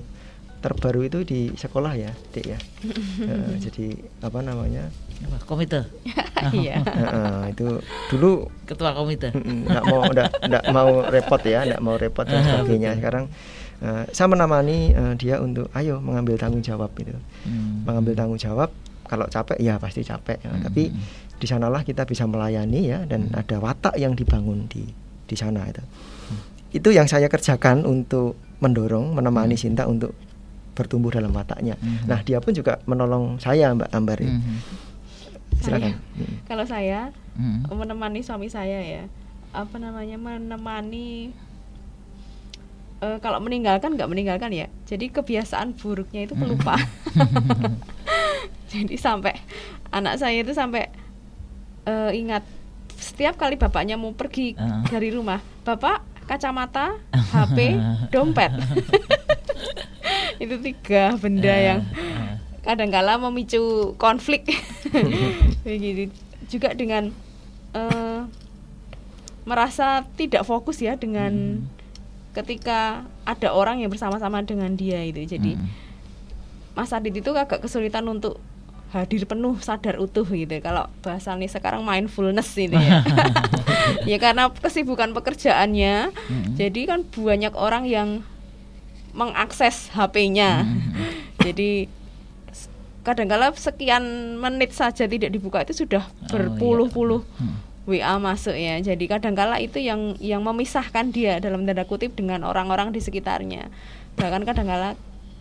terbaru 0.60 1.08
itu 1.08 1.20
di 1.28 1.52
sekolah 1.56 2.00
ya 2.00 2.12
dek 2.32 2.46
ya. 2.48 2.60
Uh, 3.28 3.56
jadi 3.68 4.00
apa 4.24 4.40
namanya? 4.40 4.88
Komite? 5.44 5.84
Iya. 6.56 6.80
Uh, 6.88 7.52
itu 7.52 7.68
dulu 8.08 8.48
ketua 8.64 8.96
komite. 8.96 9.36
Nggak 9.36 9.84
mau 9.92 10.08
nggak 10.08 10.66
mau 10.72 11.04
repot 11.12 11.44
ya 11.44 11.68
nggak 11.68 11.84
mau 11.84 12.00
repot 12.00 12.24
dan 12.24 12.48
sebagainya. 12.48 12.96
sekarang 12.96 13.28
uh, 13.84 14.04
saya 14.12 14.28
menemani 14.32 14.96
uh, 14.96 15.14
dia 15.20 15.40
untuk 15.40 15.68
ayo 15.76 16.00
mengambil 16.00 16.40
tanggung 16.40 16.64
jawab 16.64 16.92
itu 17.00 17.16
hmm. 17.48 17.88
mengambil 17.88 18.14
tanggung 18.16 18.40
jawab 18.40 18.72
kalau 19.10 19.26
capek 19.26 19.58
ya 19.58 19.82
pasti 19.82 20.06
capek 20.06 20.38
ya. 20.38 20.54
hmm. 20.54 20.64
tapi 20.70 20.94
di 21.40 21.48
sanalah 21.50 21.82
kita 21.82 22.06
bisa 22.06 22.30
melayani 22.30 22.94
ya 22.94 23.00
dan 23.10 23.34
hmm. 23.34 23.42
ada 23.42 23.58
watak 23.58 23.98
yang 23.98 24.14
dibangun 24.14 24.70
di 24.70 24.86
di 25.26 25.36
sana 25.36 25.66
itu 25.66 25.82
hmm. 25.82 26.78
itu 26.78 26.90
yang 26.94 27.10
saya 27.10 27.26
kerjakan 27.26 27.90
untuk 27.90 28.38
mendorong 28.62 29.18
menemani 29.18 29.58
hmm. 29.58 29.64
Sinta 29.66 29.90
untuk 29.90 30.14
bertumbuh 30.78 31.10
dalam 31.10 31.34
wataknya 31.34 31.74
hmm. 31.82 32.06
nah 32.06 32.22
dia 32.22 32.38
pun 32.38 32.54
juga 32.54 32.78
menolong 32.86 33.42
saya 33.42 33.74
Mbak 33.74 33.90
Ambar 33.90 34.20
hmm. 34.22 34.60
silakan 35.66 35.92
saya, 35.98 35.98
hmm. 35.98 36.36
kalau 36.46 36.66
saya 36.70 37.00
hmm. 37.36 37.74
menemani 37.74 38.22
suami 38.22 38.48
saya 38.48 38.80
ya 38.86 39.04
apa 39.50 39.82
namanya 39.82 40.22
menemani 40.22 41.34
uh, 43.02 43.18
kalau 43.24 43.40
meninggalkan 43.42 43.96
nggak 43.96 44.10
meninggalkan 44.12 44.52
ya 44.54 44.68
jadi 44.86 45.10
kebiasaan 45.10 45.74
buruknya 45.80 46.28
itu 46.30 46.36
pelupa 46.38 46.78
jadi 48.74 48.96
sampai 48.96 49.36
anak 49.90 50.22
saya 50.22 50.46
itu 50.46 50.54
sampai 50.54 50.90
uh, 51.90 52.12
ingat 52.14 52.46
setiap 53.00 53.40
kali 53.40 53.56
bapaknya 53.56 53.96
mau 53.96 54.14
pergi 54.14 54.54
uh. 54.60 54.86
dari 54.88 55.10
rumah 55.10 55.42
bapak 55.66 56.28
kacamata 56.30 56.94
HP 57.34 57.76
dompet 58.14 58.54
itu 60.44 60.56
tiga 60.62 61.18
benda 61.18 61.50
uh. 61.52 61.60
yang 61.60 61.80
kadang-kala 62.62 63.18
memicu 63.18 63.96
konflik 63.98 64.46
begitu 65.66 66.14
juga 66.52 66.76
dengan 66.78 67.10
uh, 67.74 68.30
merasa 69.48 70.06
tidak 70.14 70.46
fokus 70.46 70.78
ya 70.84 70.94
dengan 71.00 71.64
hmm 71.66 71.80
ketika 72.34 73.04
ada 73.26 73.50
orang 73.50 73.82
yang 73.82 73.90
bersama-sama 73.90 74.46
dengan 74.46 74.78
dia 74.78 75.02
itu 75.02 75.26
jadi 75.26 75.58
hmm. 75.58 75.68
Mas 76.78 76.94
Adit 76.94 77.18
itu 77.18 77.34
agak 77.34 77.60
kesulitan 77.60 78.06
untuk 78.08 78.40
hadir 78.90 79.22
penuh 79.30 79.54
sadar 79.62 80.02
utuh 80.02 80.26
gitu 80.26 80.50
kalau 80.66 80.90
bahasa 81.06 81.38
ini 81.38 81.46
sekarang 81.46 81.86
mindfulness 81.86 82.58
ini 82.58 82.78
ya 82.78 83.06
ya 84.10 84.18
karena 84.18 84.50
kesibukan 84.50 85.14
pekerjaannya 85.14 86.10
hmm. 86.10 86.58
jadi 86.58 86.82
kan 86.90 87.06
banyak 87.06 87.54
orang 87.54 87.86
yang 87.86 88.26
mengakses 89.14 89.94
HP-nya 89.94 90.66
hmm. 90.66 90.94
jadi 91.46 91.86
kadang-kala 93.06 93.54
sekian 93.56 94.38
menit 94.38 94.74
saja 94.76 95.06
tidak 95.06 95.34
dibuka 95.34 95.64
itu 95.66 95.86
sudah 95.86 96.04
oh, 96.04 96.10
iya. 96.10 96.30
berpuluh-puluh 96.34 97.22
oh, 97.22 97.30
iya. 97.40 97.46
hmm 97.46 97.68
WA 97.90 98.22
masuk 98.22 98.54
ya. 98.54 98.78
Jadi 98.78 99.10
kadangkala 99.10 99.58
itu 99.58 99.82
yang 99.82 100.14
yang 100.22 100.46
memisahkan 100.46 101.10
dia 101.10 101.42
dalam 101.42 101.66
tanda 101.66 101.90
kutip 101.90 102.14
dengan 102.14 102.46
orang-orang 102.46 102.94
di 102.94 103.02
sekitarnya. 103.02 103.74
Bahkan 104.14 104.46
kadangkala 104.46 104.94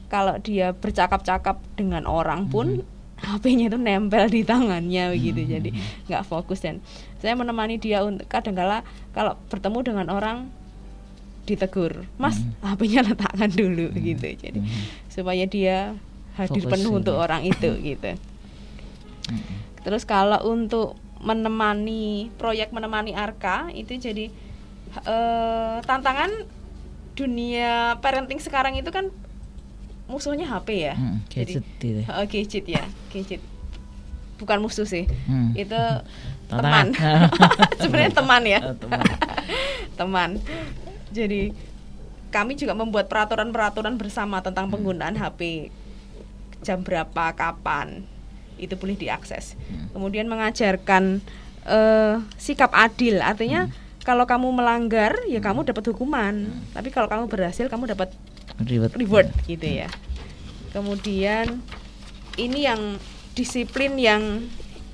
kalau 0.09 0.41
dia 0.41 0.73
bercakap-cakap 0.73 1.61
dengan 1.77 2.09
orang 2.09 2.49
pun 2.49 2.81
hmm. 2.81 2.98
HP-nya 3.19 3.67
itu 3.71 3.79
nempel 3.79 4.31
di 4.31 4.47
tangannya 4.47 5.11
begitu. 5.11 5.43
Hmm. 5.43 5.51
Jadi 5.59 5.71
nggak 6.07 6.23
fokus 6.27 6.63
dan 6.63 6.79
saya 7.19 7.35
menemani 7.35 7.77
dia 7.77 8.07
untuk 8.07 8.27
kadangkala 8.31 8.87
kalau 9.11 9.35
bertemu 9.51 9.79
dengan 9.83 10.07
orang 10.11 10.39
ditegur, 11.49 12.05
"Mas, 12.21 12.39
hmm. 12.39 12.63
HP-nya 12.63 13.01
letakkan 13.03 13.51
dulu." 13.51 13.91
Hmm. 13.91 13.99
gitu. 13.99 14.27
Jadi 14.39 14.61
hmm. 14.63 15.11
supaya 15.11 15.45
dia 15.49 15.99
hadir 16.39 16.63
fokus 16.63 16.73
penuh 16.79 16.93
untuk 17.03 17.17
orang 17.19 17.43
itu 17.43 17.71
gitu. 17.91 18.15
Hmm. 19.29 19.43
Terus 19.83 20.07
kalau 20.07 20.39
untuk 20.47 20.95
menemani 21.19 22.31
proyek 22.39 22.71
menemani 22.71 23.11
Arka 23.11 23.75
itu 23.75 23.99
jadi 23.99 24.31
uh, 25.03 25.83
tantangan 25.83 26.31
dunia 27.19 27.99
parenting 27.99 28.39
sekarang 28.39 28.79
itu 28.79 28.95
kan 28.95 29.11
musuhnya 30.09 30.49
HP 30.49 30.69
ya. 30.89 30.95
Hmm, 30.97 31.21
gadget 31.29 31.65
jadi, 31.79 32.03
uh, 32.09 32.25
gadget 32.25 32.65
ya, 32.65 32.85
gadget. 33.13 33.43
Bukan 34.41 34.59
musuh 34.65 34.89
sih. 34.89 35.05
Hmm. 35.29 35.53
Itu 35.53 35.77
teman. 36.51 36.97
Sebenarnya 37.81 38.13
teman 38.17 38.43
ya. 38.49 38.61
Oh, 38.65 38.75
teman. 38.75 39.05
teman. 39.95 40.31
Jadi 41.13 41.53
kami 42.33 42.57
juga 42.57 42.73
membuat 42.73 43.09
peraturan-peraturan 43.13 44.01
bersama 44.01 44.41
tentang 44.41 44.73
penggunaan 44.73 45.15
HP. 45.15 45.71
Jam 46.65 46.83
berapa, 46.83 47.39
kapan 47.39 48.03
itu 48.59 48.75
boleh 48.75 48.99
diakses. 48.99 49.55
Hmm. 49.71 49.87
Kemudian 49.95 50.27
mengajarkan 50.27 51.23
uh, 51.65 52.19
sikap 52.35 52.75
adil, 52.75 53.23
artinya 53.23 53.71
hmm. 53.71 54.03
kalau 54.03 54.27
kamu 54.27 54.51
melanggar 54.51 55.15
ya 55.31 55.39
kamu 55.39 55.63
dapat 55.63 55.95
hukuman, 55.95 56.51
hmm. 56.51 56.75
tapi 56.75 56.91
kalau 56.91 57.07
kamu 57.07 57.31
berhasil 57.31 57.71
kamu 57.71 57.95
dapat 57.95 58.11
reward, 58.65 58.93
reward 58.99 59.29
gitu 59.47 59.67
ya. 59.67 59.89
Kemudian 60.75 61.63
ini 62.39 62.67
yang 62.67 62.99
disiplin 63.35 63.95
yang 63.99 64.47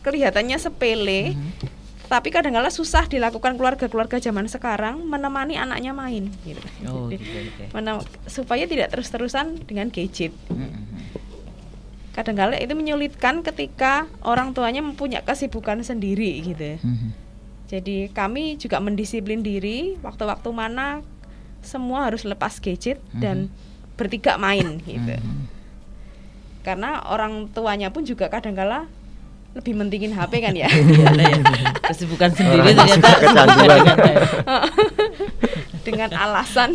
kelihatannya 0.04 0.60
sepele, 0.60 1.32
hmm. 1.32 1.50
tapi 2.12 2.28
kadang-kala 2.28 2.68
susah 2.68 3.08
dilakukan 3.08 3.56
keluarga-keluarga 3.56 4.20
zaman 4.20 4.44
sekarang 4.48 5.00
menemani 5.04 5.56
anaknya 5.56 5.96
main 5.96 6.28
gitu. 6.44 6.60
Oh, 6.88 7.08
gitu, 7.08 7.24
okay. 7.24 7.68
supaya 8.28 8.68
tidak 8.68 8.92
terus-terusan 8.92 9.64
dengan 9.64 9.88
gadget. 9.88 10.32
Hmm. 10.52 10.68
hmm 10.68 10.94
kadang-kala 12.14 12.54
itu 12.62 12.72
menyulitkan 12.78 13.42
ketika 13.42 14.06
orang 14.22 14.54
tuanya 14.54 14.80
mempunyai 14.80 15.26
kesibukan 15.26 15.82
sendiri 15.82 16.46
gitu. 16.46 16.78
Mm-hmm. 16.78 17.10
Jadi 17.66 17.96
kami 18.14 18.54
juga 18.54 18.78
mendisiplin 18.78 19.42
diri 19.42 19.98
waktu-waktu 19.98 20.46
mana 20.54 21.02
semua 21.64 22.06
harus 22.06 22.22
lepas 22.22 22.60
gadget 22.62 23.00
mm-hmm. 23.00 23.20
dan 23.20 23.36
bertiga 23.98 24.38
main 24.38 24.78
gitu. 24.84 25.16
Mm-hmm. 25.16 25.42
Karena 26.64 27.04
orang 27.08 27.52
tuanya 27.52 27.92
pun 27.92 28.08
juga 28.08 28.32
kadang-kala 28.32 28.88
lebih 29.54 29.74
mentingin 29.78 30.12
HP 30.12 30.32
kan 30.42 30.54
ya. 30.54 30.68
Iya, 30.74 31.08
iya. 31.14 31.38
Kesibukan 31.86 32.30
sendiri 32.34 32.74
ternyata 32.74 33.08
dengan 35.86 36.10
alasan 36.16 36.74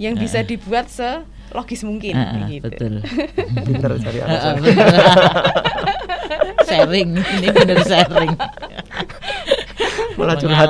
yang 0.00 0.16
bisa 0.16 0.40
dibuat 0.46 0.88
se 0.88 1.26
logis 1.54 1.86
mungkin 1.86 2.16
uh, 2.16 2.48
gitu. 2.48 2.66
Betul. 2.66 2.94
Pinter 3.68 3.90
cari 4.00 4.18
alasan. 4.24 4.54
sharing, 6.64 7.10
ini 7.14 7.48
benar 7.52 7.78
sharing. 7.84 8.32
Malah 10.16 10.36
curhat. 10.40 10.68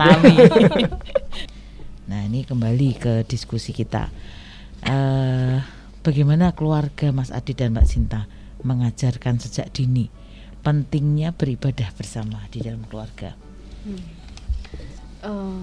Ini 2.35 2.43
kembali 2.43 2.91
ke 2.99 3.15
diskusi 3.31 3.71
kita. 3.71 4.11
Uh, 4.83 5.63
bagaimana 6.03 6.51
keluarga 6.51 7.15
Mas 7.15 7.31
Adi 7.31 7.55
dan 7.55 7.71
Mbak 7.71 7.87
Sinta 7.87 8.27
mengajarkan 8.67 9.39
sejak 9.39 9.71
dini 9.71 10.11
pentingnya 10.67 11.31
beribadah 11.31 11.95
bersama 11.95 12.43
di 12.51 12.59
dalam 12.59 12.83
keluarga? 12.91 13.39
Hmm. 13.87 14.03
Uh, 15.23 15.63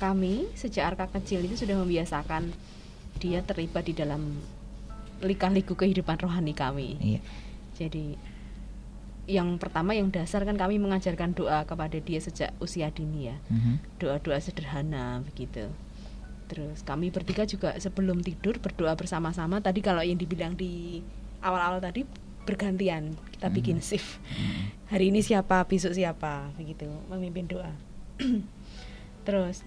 kami 0.00 0.48
sejak 0.56 0.96
Arka 0.96 1.12
kecil 1.20 1.44
itu 1.44 1.60
sudah 1.60 1.76
membiasakan 1.76 2.48
dia 3.20 3.44
terlibat 3.44 3.84
di 3.84 3.92
dalam 3.92 4.40
lika-liku 5.20 5.76
kehidupan 5.76 6.16
rohani 6.24 6.56
kami. 6.56 6.96
Iya. 7.04 7.20
Jadi 7.76 8.16
yang 9.30 9.54
pertama 9.54 9.94
yang 9.94 10.10
dasar 10.10 10.42
kan 10.42 10.58
kami 10.58 10.82
mengajarkan 10.82 11.30
doa 11.38 11.62
kepada 11.62 11.94
dia 12.02 12.18
sejak 12.18 12.50
usia 12.58 12.90
dini 12.90 13.30
ya. 13.30 13.36
Mm-hmm. 13.46 13.74
Doa-doa 14.02 14.38
sederhana 14.42 15.22
begitu. 15.22 15.70
Terus 16.50 16.82
kami 16.82 17.14
bertiga 17.14 17.46
juga 17.46 17.78
sebelum 17.78 18.18
tidur 18.20 18.58
berdoa 18.58 18.98
bersama-sama. 18.98 19.62
Tadi 19.62 19.78
kalau 19.78 20.02
yang 20.02 20.18
dibilang 20.18 20.58
di 20.58 21.00
awal-awal 21.38 21.78
tadi 21.78 22.02
bergantian 22.42 23.14
kita 23.38 23.46
mm-hmm. 23.46 23.56
bikin 23.62 23.78
shift. 23.78 24.18
Mm-hmm. 24.18 24.90
Hari 24.90 25.04
ini 25.14 25.20
siapa, 25.22 25.62
besok 25.70 25.94
siapa, 25.94 26.50
begitu 26.58 26.90
memimpin 27.06 27.46
doa. 27.46 27.70
Terus 29.26 29.62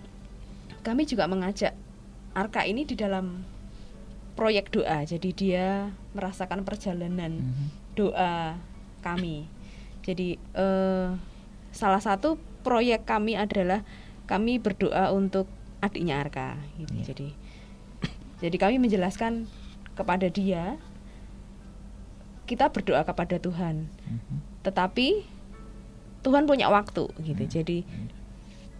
kami 0.83 1.07
juga 1.07 1.31
mengajak 1.31 1.73
Arka 2.35 2.67
ini 2.67 2.83
di 2.83 2.99
dalam 2.99 3.47
proyek 4.35 4.75
doa. 4.75 5.07
Jadi 5.07 5.31
dia 5.31 5.95
merasakan 6.11 6.67
perjalanan 6.67 7.31
mm 7.39 7.47
-hmm. 7.47 7.67
doa 7.95 8.59
kami. 9.05 9.45
Jadi 10.01 10.41
uh, 10.57 11.13
salah 11.69 12.01
satu 12.01 12.41
proyek 12.65 13.05
kami 13.05 13.37
adalah 13.37 13.85
kami 14.25 14.57
berdoa 14.57 15.13
untuk 15.13 15.45
adiknya 15.85 16.25
Arka. 16.25 16.57
Gitu. 16.81 16.93
Yeah. 16.97 17.05
Jadi 17.13 17.27
jadi 18.41 18.57
kami 18.57 18.81
menjelaskan 18.81 19.45
kepada 19.93 20.25
dia 20.33 20.81
kita 22.49 22.73
berdoa 22.73 23.05
kepada 23.05 23.37
Tuhan. 23.37 23.85
Mm 23.85 24.17
-hmm. 24.17 24.37
Tetapi 24.65 25.07
Tuhan 26.25 26.49
punya 26.49 26.73
waktu 26.73 27.05
gitu. 27.21 27.43
Mm 27.45 27.49
-hmm. 27.49 27.57
Jadi 27.61 27.77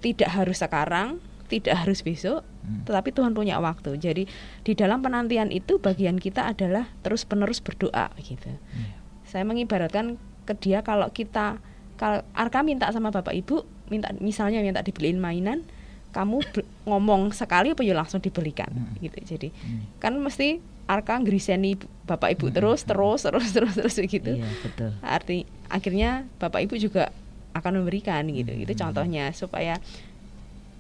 tidak 0.06 0.30
harus 0.34 0.62
sekarang, 0.62 1.18
tidak 1.50 1.82
harus 1.82 2.06
besok, 2.06 2.42
hmm. 2.66 2.86
tetapi 2.90 3.10
Tuhan 3.10 3.34
punya 3.34 3.58
waktu. 3.58 3.98
Jadi 3.98 4.30
di 4.66 4.74
dalam 4.78 5.02
penantian 5.02 5.50
itu 5.54 5.78
bagian 5.78 6.18
kita 6.22 6.54
adalah 6.54 6.90
terus-penerus 7.06 7.62
berdoa 7.62 8.14
gitu. 8.22 8.50
Hmm. 8.50 9.05
Saya 9.36 9.44
mengibaratkan 9.44 10.16
ke 10.48 10.56
dia 10.56 10.80
kalau 10.80 11.12
kita 11.12 11.60
kalau 12.00 12.24
Arka 12.32 12.64
minta 12.64 12.88
sama 12.96 13.12
Bapak 13.12 13.36
Ibu, 13.36 13.68
minta 13.92 14.16
misalnya 14.24 14.64
minta 14.64 14.80
dibeliin 14.80 15.20
mainan, 15.20 15.68
kamu 16.16 16.40
ngomong 16.88 17.36
sekali 17.36 17.76
apa 17.76 17.84
ya 17.84 17.92
langsung 17.92 18.24
dibelikan 18.24 18.72
hmm. 18.72 19.04
gitu. 19.04 19.20
Jadi 19.36 19.48
hmm. 19.52 20.00
kan 20.00 20.16
mesti 20.16 20.64
Arka 20.88 21.20
ngriseni 21.20 21.76
Bapak 22.08 22.40
Ibu 22.40 22.48
hmm. 22.48 22.56
terus 22.56 22.88
terus 22.88 23.28
terus 23.28 23.52
terus 23.52 23.76
terus 23.76 23.96
gitu. 24.00 24.40
Iya, 24.40 24.48
betul. 24.64 24.96
Arti 25.04 25.44
akhirnya 25.68 26.24
Bapak 26.40 26.64
Ibu 26.64 26.80
juga 26.80 27.12
akan 27.52 27.84
memberikan 27.84 28.24
gitu. 28.32 28.56
Hmm. 28.56 28.64
Itu 28.64 28.72
contohnya 28.80 29.36
supaya 29.36 29.84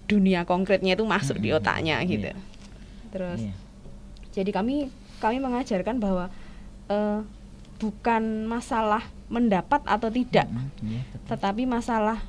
dunia 0.07 0.47
konkretnya 0.47 0.95
itu 0.95 1.03
masuk 1.03 1.41
hmm. 1.41 1.43
di 1.43 1.49
otaknya 1.51 1.99
iya. 1.99 2.07
gitu. 2.07 2.31
Terus 3.11 3.41
yeah. 3.43 3.57
jadi 4.31 4.55
kami 4.55 4.87
kami 5.19 5.43
mengajarkan 5.43 5.99
bahwa 5.99 6.31
uh, 6.87 7.27
bukan 7.75 8.45
masalah 8.45 9.03
mendapat 9.27 9.81
atau 9.83 10.07
tidak, 10.07 10.47
hmm, 10.47 10.69
yeah, 10.85 11.03
tetapi 11.27 11.65
masalah 11.65 12.21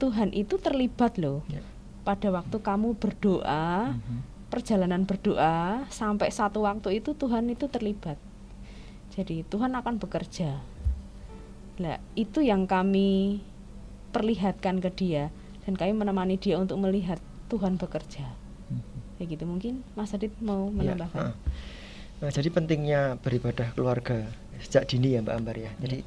Tuhan 0.00 0.32
itu 0.32 0.56
terlibat 0.56 1.20
loh 1.20 1.44
Ya. 1.46 1.60
pada 2.02 2.32
waktu 2.32 2.56
kamu 2.58 2.96
berdoa 2.96 3.94
Mhm. 3.94 4.18
perjalanan 4.48 5.04
berdoa 5.04 5.84
sampai 5.92 6.32
satu 6.32 6.64
waktu 6.64 6.98
itu 6.98 7.14
Tuhan 7.14 7.46
itu 7.52 7.68
terlibat. 7.68 8.18
Jadi 9.12 9.46
Tuhan 9.46 9.76
akan 9.76 10.00
bekerja. 10.00 10.58
Nah, 11.78 11.96
itu 12.12 12.42
yang 12.42 12.66
kami 12.66 13.40
perlihatkan 14.10 14.82
ke 14.82 14.90
dia 14.90 15.30
dan 15.62 15.78
kami 15.78 15.94
menemani 15.94 16.34
dia 16.34 16.58
untuk 16.58 16.82
melihat 16.82 17.20
Tuhan 17.46 17.78
bekerja. 17.78 18.26
Mhm. 18.68 18.98
Ya 19.20 19.24
gitu 19.28 19.44
mungkin 19.44 19.84
Mas 19.94 20.10
Adit 20.10 20.32
mau 20.40 20.66
Ya, 20.72 20.96
menambahkan. 20.96 21.20
heeh. 21.20 21.34
Nah, 22.20 22.28
jadi 22.28 22.48
pentingnya 22.48 23.16
beribadah 23.20 23.72
keluarga 23.72 24.28
sejak 24.62 24.86
dini 24.88 25.12
ya 25.16 25.22
Mbak 25.24 25.36
Ambar 25.36 25.56
ya. 25.56 25.70
Jadi 25.80 26.04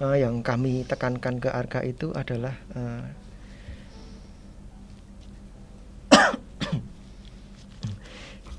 eh, 0.00 0.16
yang 0.20 0.42
kami 0.44 0.84
tekankan 0.84 1.40
ke 1.40 1.48
Arka 1.50 1.82
itu 1.84 2.12
adalah 2.12 2.54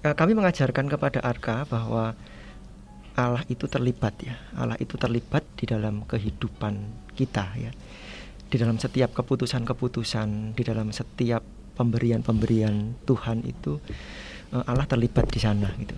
eh, 0.06 0.16
kami 0.16 0.34
mengajarkan 0.34 0.90
kepada 0.90 1.20
Arka 1.22 1.66
bahwa 1.70 2.16
Allah 3.16 3.44
itu 3.48 3.68
terlibat 3.72 4.20
ya. 4.20 4.36
Allah 4.60 4.76
itu 4.82 4.98
terlibat 5.00 5.44
di 5.56 5.66
dalam 5.70 6.04
kehidupan 6.04 6.76
kita 7.16 7.56
ya. 7.56 7.72
Di 8.46 8.62
dalam 8.62 8.78
setiap 8.78 9.10
keputusan-keputusan, 9.16 10.54
di 10.54 10.64
dalam 10.64 10.92
setiap 10.92 11.42
pemberian-pemberian 11.76 12.96
Tuhan 13.04 13.44
itu 13.44 13.84
Allah 14.64 14.88
terlibat 14.88 15.28
di 15.28 15.40
sana 15.44 15.68
gitu. 15.76 15.92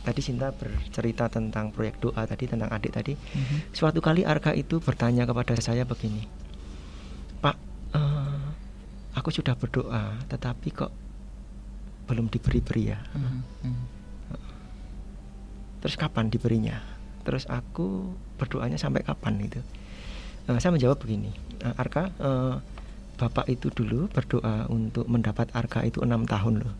Tadi 0.00 0.20
Sinta 0.24 0.48
bercerita 0.48 1.28
tentang 1.28 1.68
proyek 1.76 2.00
doa 2.00 2.24
tadi 2.24 2.48
tentang 2.48 2.72
adik 2.72 2.96
tadi. 2.96 3.12
Mhm. 3.12 3.76
Suatu 3.76 4.00
kali 4.00 4.24
Arka 4.24 4.56
itu 4.56 4.80
bertanya 4.80 5.28
kepada 5.28 5.52
saya 5.60 5.84
begini, 5.84 6.24
Pak, 7.44 7.56
eh, 7.92 8.40
aku 9.12 9.28
sudah 9.28 9.52
berdoa, 9.60 10.16
tetapi 10.32 10.68
kok 10.72 10.92
belum 12.08 12.32
diberi-beri 12.32 12.96
ya. 12.96 12.98
Mhm. 13.12 13.40
Mhm. 13.68 13.84
Terus 15.84 15.96
kapan 16.00 16.32
diberinya? 16.32 16.80
Terus 17.24 17.44
aku 17.48 18.16
berdoanya 18.40 18.80
sampai 18.80 19.04
kapan 19.04 19.36
itu? 19.44 19.60
Eh, 20.48 20.56
saya 20.56 20.72
menjawab 20.72 20.96
begini, 20.96 21.28
"Eh, 21.60 21.74
Arka, 21.76 22.08
eh, 22.08 22.56
bapak 23.20 23.52
itu 23.52 23.68
dulu 23.68 24.08
berdoa 24.08 24.64
untuk 24.72 25.04
mendapat 25.04 25.52
Arka 25.52 25.84
itu 25.84 26.00
enam 26.00 26.24
tahun 26.24 26.64
loh. 26.64 26.72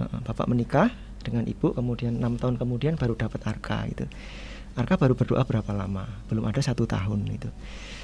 Bapak 0.00 0.48
menikah 0.48 0.88
dengan 1.20 1.44
ibu, 1.44 1.72
kemudian 1.76 2.16
enam 2.16 2.40
tahun 2.40 2.56
kemudian 2.56 2.96
baru 2.96 3.14
dapat 3.16 3.40
Arka 3.44 3.86
itu. 3.88 4.04
Arka 4.78 4.96
baru 4.96 5.18
berdoa 5.18 5.42
berapa 5.44 5.72
lama? 5.74 6.06
Belum 6.30 6.46
ada 6.46 6.62
satu 6.62 6.86
tahun 6.86 7.26
itu. 7.28 7.50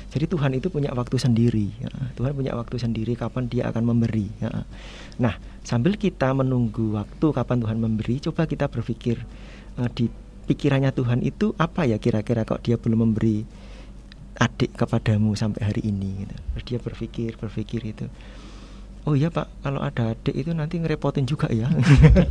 Jadi 0.07 0.24
Tuhan 0.31 0.52
itu 0.55 0.70
punya 0.70 0.94
waktu 0.94 1.18
sendiri. 1.18 1.66
ya. 1.83 1.90
Tuhan 2.14 2.35
punya 2.35 2.55
waktu 2.55 2.79
sendiri 2.79 3.18
kapan 3.18 3.50
Dia 3.50 3.70
akan 3.70 3.83
memberi. 3.83 4.31
ya. 4.38 4.50
Nah, 5.18 5.35
sambil 5.66 5.98
kita 5.98 6.31
menunggu 6.31 6.94
waktu 6.94 7.26
kapan 7.35 7.59
Tuhan 7.62 7.79
memberi, 7.83 8.22
coba 8.22 8.46
kita 8.46 8.70
berpikir 8.70 9.18
eh, 9.79 9.90
di 9.94 10.07
pikirannya 10.46 10.94
Tuhan 10.94 11.26
itu 11.26 11.52
apa 11.59 11.90
ya 11.90 11.98
kira-kira 11.98 12.46
kok 12.46 12.62
Dia 12.62 12.79
belum 12.79 13.11
memberi 13.11 13.42
adik 14.38 14.76
kepadamu 14.79 15.35
sampai 15.35 15.64
hari 15.64 15.83
ini. 15.87 16.22
Gitu. 16.22 16.35
Dia 16.74 16.79
berpikir, 16.79 17.35
berpikir 17.40 17.83
itu. 17.83 18.07
Oh 19.07 19.14
iya 19.14 19.31
pak, 19.31 19.47
kalau 19.62 19.79
ada 19.79 20.19
adik 20.19 20.35
itu 20.35 20.51
nanti 20.51 20.83
ngerepotin 20.83 21.31
juga 21.31 21.47
ya. 21.47 21.71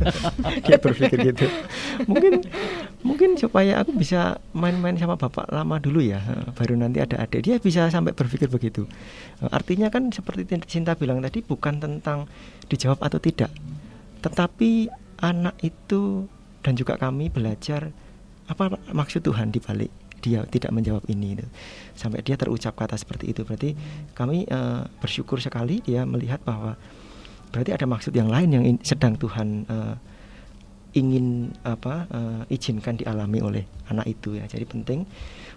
dia 0.68 0.76
berpikir 0.76 1.32
gitu. 1.32 1.48
Mungkin 2.04 2.44
mungkin 3.00 3.40
supaya 3.40 3.80
aku 3.80 3.96
bisa 3.96 4.36
main-main 4.52 4.92
sama 5.00 5.16
bapak 5.16 5.48
lama 5.48 5.80
dulu 5.80 6.04
ya, 6.04 6.20
baru 6.52 6.76
nanti 6.76 7.00
ada 7.00 7.16
adik. 7.24 7.48
Dia 7.48 7.56
bisa 7.56 7.88
sampai 7.88 8.12
berpikir 8.12 8.52
begitu. 8.52 8.84
Artinya 9.48 9.88
kan 9.88 10.12
seperti 10.12 10.44
Cinta 10.68 10.92
bilang 10.92 11.24
tadi 11.24 11.40
bukan 11.40 11.80
tentang 11.80 12.28
dijawab 12.68 13.00
atau 13.00 13.24
tidak, 13.24 13.48
tetapi 14.20 14.92
anak 15.24 15.56
itu 15.64 16.28
dan 16.60 16.76
juga 16.76 17.00
kami 17.00 17.32
belajar 17.32 17.88
apa 18.52 18.76
maksud 18.92 19.24
Tuhan 19.24 19.48
di 19.48 19.64
balik 19.64 20.05
dia 20.26 20.42
tidak 20.50 20.74
menjawab 20.74 21.06
ini 21.06 21.38
itu. 21.38 21.46
sampai 21.94 22.18
dia 22.26 22.34
terucap 22.34 22.74
kata 22.74 22.98
seperti 22.98 23.30
itu. 23.30 23.46
Berarti 23.46 23.78
kami 24.18 24.42
eh, 24.50 24.82
bersyukur 24.98 25.38
sekali 25.38 25.78
dia 25.86 26.02
melihat 26.02 26.42
bahwa 26.42 26.74
berarti 27.54 27.70
ada 27.70 27.86
maksud 27.86 28.10
yang 28.10 28.26
lain 28.26 28.50
yang 28.50 28.64
in- 28.66 28.82
sedang 28.82 29.14
Tuhan 29.14 29.70
eh, 29.70 29.94
ingin 30.98 31.54
apa 31.62 32.10
eh, 32.10 32.58
izinkan 32.58 32.98
dialami 32.98 33.38
oleh 33.38 33.64
anak 33.86 34.10
itu 34.10 34.34
ya. 34.34 34.50
Jadi 34.50 34.66
penting 34.66 35.06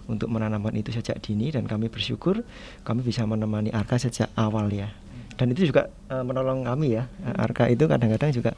untuk 0.06 0.30
menanamkan 0.30 0.74
itu 0.78 0.94
sejak 0.94 1.18
dini 1.18 1.50
dan 1.50 1.66
kami 1.66 1.90
bersyukur 1.90 2.46
kami 2.86 3.02
bisa 3.02 3.26
menemani 3.26 3.74
Arka 3.74 3.98
sejak 3.98 4.30
awal 4.38 4.70
ya. 4.70 4.86
Dan 5.34 5.50
itu 5.50 5.66
juga 5.68 5.90
eh, 6.12 6.24
menolong 6.24 6.62
kami 6.62 6.94
ya. 6.94 7.10
Arka 7.36 7.66
itu 7.68 7.90
kadang-kadang 7.90 8.30
juga 8.30 8.54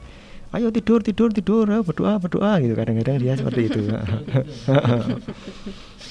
ayo 0.53 0.69
tidur 0.69 1.01
tidur 1.01 1.33
tidur 1.33 1.65
berdoa 1.81 2.21
berdoa 2.21 2.61
gitu. 2.61 2.77
Kadang-kadang 2.77 3.17
dia 3.17 3.33
seperti 3.33 3.73
itu 3.73 3.81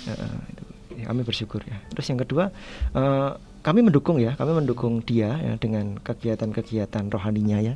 Itu. 0.07 0.65
Ya, 0.99 1.09
kami 1.09 1.25
bersyukur 1.25 1.65
ya. 1.65 1.79
Terus 1.95 2.07
yang 2.13 2.21
kedua 2.21 2.53
eh, 2.93 3.31
kami 3.63 3.81
mendukung 3.81 4.19
ya. 4.19 4.35
Kami 4.35 4.53
mendukung 4.63 5.01
dia 5.03 5.39
ya, 5.39 5.53
dengan 5.57 5.99
kegiatan-kegiatan 6.03 7.09
rohaninya 7.09 7.59
ya. 7.63 7.75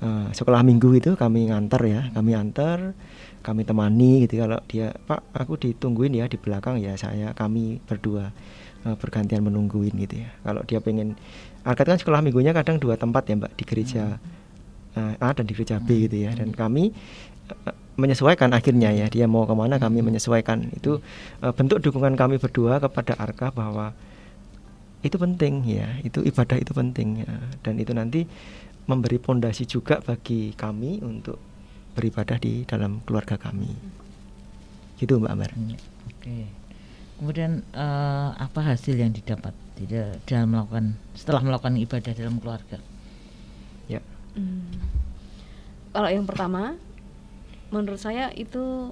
Eh, 0.00 0.28
sekolah 0.32 0.64
minggu 0.64 0.90
itu 0.96 1.10
kami 1.14 1.52
ngantar 1.52 1.82
ya. 1.86 2.00
Kami 2.12 2.32
antar 2.34 2.96
kami 3.40 3.64
temani 3.64 4.28
gitu. 4.28 4.44
Kalau 4.44 4.60
dia 4.68 4.92
pak 5.08 5.24
aku 5.32 5.56
ditungguin 5.56 6.12
ya 6.12 6.28
di 6.28 6.36
belakang 6.36 6.76
ya 6.80 6.92
saya 6.96 7.32
kami 7.32 7.80
berdua 7.84 8.32
eh, 8.84 8.96
bergantian 8.96 9.44
menungguin 9.44 9.94
gitu 9.96 10.24
ya. 10.24 10.30
Kalau 10.44 10.62
dia 10.66 10.80
pengen 10.80 11.16
Arkat 11.60 11.92
kan 11.92 11.98
sekolah 12.00 12.24
minggunya 12.24 12.56
kadang 12.56 12.80
dua 12.80 12.96
tempat 12.96 13.28
ya 13.28 13.36
mbak 13.36 13.52
di 13.52 13.64
gereja 13.68 14.16
eh, 14.96 15.14
A 15.20 15.28
dan 15.36 15.44
di 15.44 15.52
gereja 15.52 15.76
B 15.76 16.08
gitu 16.08 16.24
ya. 16.24 16.32
Dan 16.32 16.56
kami 16.56 16.88
eh, 16.88 17.29
menyesuaikan 18.00 18.50
akhirnya 18.56 18.90
ya. 18.94 19.06
Dia 19.12 19.26
mau 19.28 19.44
ke 19.44 19.54
mana 19.54 19.76
kami 19.76 20.00
menyesuaikan. 20.00 20.72
Itu 20.74 21.04
eh, 21.44 21.52
bentuk 21.52 21.84
dukungan 21.84 22.16
kami 22.16 22.40
berdua 22.40 22.80
kepada 22.80 23.16
Arka 23.20 23.52
bahwa 23.52 23.92
itu 25.04 25.16
penting 25.16 25.64
ya. 25.68 25.88
Itu 26.04 26.24
ibadah 26.24 26.56
itu 26.56 26.72
penting 26.72 27.24
ya. 27.24 27.32
Dan 27.60 27.80
itu 27.80 27.92
nanti 27.92 28.24
memberi 28.88 29.20
pondasi 29.20 29.68
juga 29.68 30.00
bagi 30.02 30.56
kami 30.56 31.04
untuk 31.04 31.38
beribadah 31.94 32.38
di 32.40 32.64
dalam 32.64 33.02
keluarga 33.04 33.36
kami. 33.36 33.70
Gitu 34.96 35.16
Mbak 35.20 35.32
Amar. 35.32 35.50
Hmm, 35.52 35.76
Oke. 36.08 36.38
Kemudian 37.20 37.60
eh, 37.76 38.28
apa 38.32 38.60
hasil 38.64 38.96
yang 38.96 39.12
didapat 39.12 39.52
di 39.76 39.84
da- 39.88 40.16
dalam 40.24 40.56
melakukan 40.56 40.96
setelah 41.12 41.40
melakukan 41.44 41.76
ibadah 41.76 42.12
dalam 42.16 42.36
keluarga? 42.40 42.78
ya. 43.90 44.00
Hmm. 44.38 44.70
Kalau 45.90 46.06
yang 46.06 46.22
pertama, 46.22 46.78
menurut 47.70 47.96
saya 47.96 48.30
itu 48.32 48.90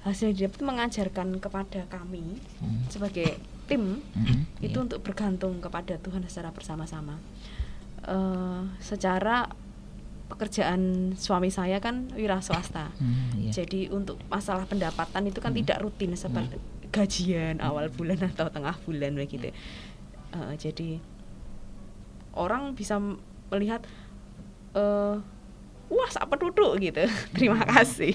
hasil 0.00 0.32
didapat 0.32 0.60
mengajarkan 0.60 1.36
kepada 1.36 1.84
kami 1.86 2.40
Hmm. 2.58 2.88
sebagai 2.88 3.36
tim 3.68 4.00
Mhm, 4.16 4.64
itu 4.64 4.74
iya. 4.74 4.84
untuk 4.84 5.00
bergantung 5.00 5.60
kepada 5.60 5.96
Tuhan 5.96 6.24
secara 6.24 6.50
bersama-sama. 6.50 7.20
Eh, 8.02 8.60
secara 8.80 9.44
pekerjaan 10.26 11.12
suami 11.14 11.50
saya 11.50 11.78
kan 11.78 12.08
wira 12.14 12.40
swasta. 12.40 12.88
Hmm, 12.96 13.34
iya. 13.36 13.52
Jadi 13.52 13.90
untuk 13.90 14.16
masalah 14.26 14.64
pendapatan 14.64 15.26
itu 15.26 15.38
kan 15.38 15.52
Hmm. 15.52 15.60
tidak 15.60 15.78
rutin 15.80 16.14
seperti 16.14 16.56
gajian 16.90 17.60
awal 17.60 17.86
bulan 17.88 18.18
atau 18.24 18.48
tengah 18.48 18.74
bulan 18.82 19.14
begitu. 19.14 19.52
Eh, 20.32 20.54
jadi 20.56 20.96
orang 22.32 22.72
bisa 22.72 22.96
melihat 23.50 23.82
eh 24.72 25.16
wah 25.90 26.10
apa 26.22 26.34
duduk 26.38 26.78
gitu. 26.78 27.02
Terima 27.36 27.60
kasih. 27.66 28.14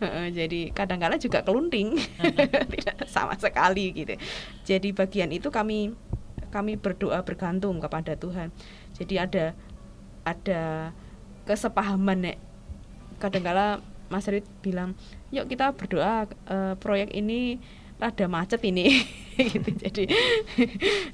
Eh, 0.00 0.28
jadi 0.32 0.72
kadang-kala 0.72 1.20
juga 1.20 1.44
kelunting. 1.44 2.00
tidak 2.72 3.04
sama 3.06 3.36
sekali 3.36 3.92
gitu. 3.92 4.16
Jadi 4.64 4.88
bagian 4.96 5.30
itu 5.30 5.52
kami 5.52 5.92
kami 6.48 6.80
berdoa 6.80 7.20
bergantung 7.20 7.78
kepada 7.78 8.16
Tuhan. 8.16 8.48
Jadi 8.96 9.14
ada 9.20 9.44
ada 10.24 10.92
kesepahaman 11.44 12.32
nek 12.32 12.38
kadangkala 13.20 13.84
Mas 14.08 14.28
Rid 14.28 14.44
bilang 14.60 14.96
yuk 15.32 15.48
kita 15.48 15.72
berdoa 15.76 16.28
eh, 16.28 16.74
proyek 16.80 17.12
ini 17.12 17.60
rada 18.02 18.26
macet 18.26 18.58
ini 18.66 18.98
gitu 19.54 19.70
jadi 19.78 20.04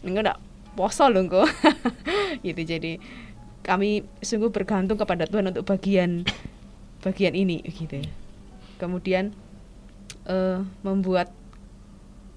enggak 0.01 0.41
poso 0.73 1.11
loh 1.11 1.27
gitu 2.47 2.63
jadi 2.65 2.97
kami 3.63 4.03
sungguh 4.21 4.49
bergantung 4.49 4.97
kepada 4.97 5.25
Tuhan 5.25 5.51
untuk 5.51 5.65
bagian 5.65 6.25
bagian 7.01 7.35
ini 7.35 7.63
gitu 7.65 8.01
kemudian 8.77 9.35
eh, 10.25 10.59
membuat 10.83 11.31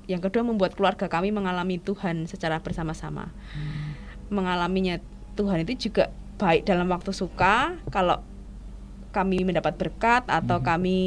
yang 0.06 0.20
kedua 0.20 0.44
membuat 0.44 0.76
keluarga 0.76 1.08
kami 1.08 1.32
mengalami 1.32 1.78
Tuhan 1.78 2.28
secara 2.28 2.60
bersama-sama 2.60 3.32
mengalaminya 4.32 5.00
Tuhan 5.36 5.64
itu 5.64 5.90
juga 5.90 6.12
baik 6.36 6.66
dalam 6.66 6.90
waktu 6.90 7.12
suka 7.14 7.78
kalau 7.94 8.20
kami 9.12 9.44
mendapat 9.44 9.76
berkat 9.76 10.24
atau 10.26 10.60
Mhm. 10.60 10.66
kami 10.66 11.00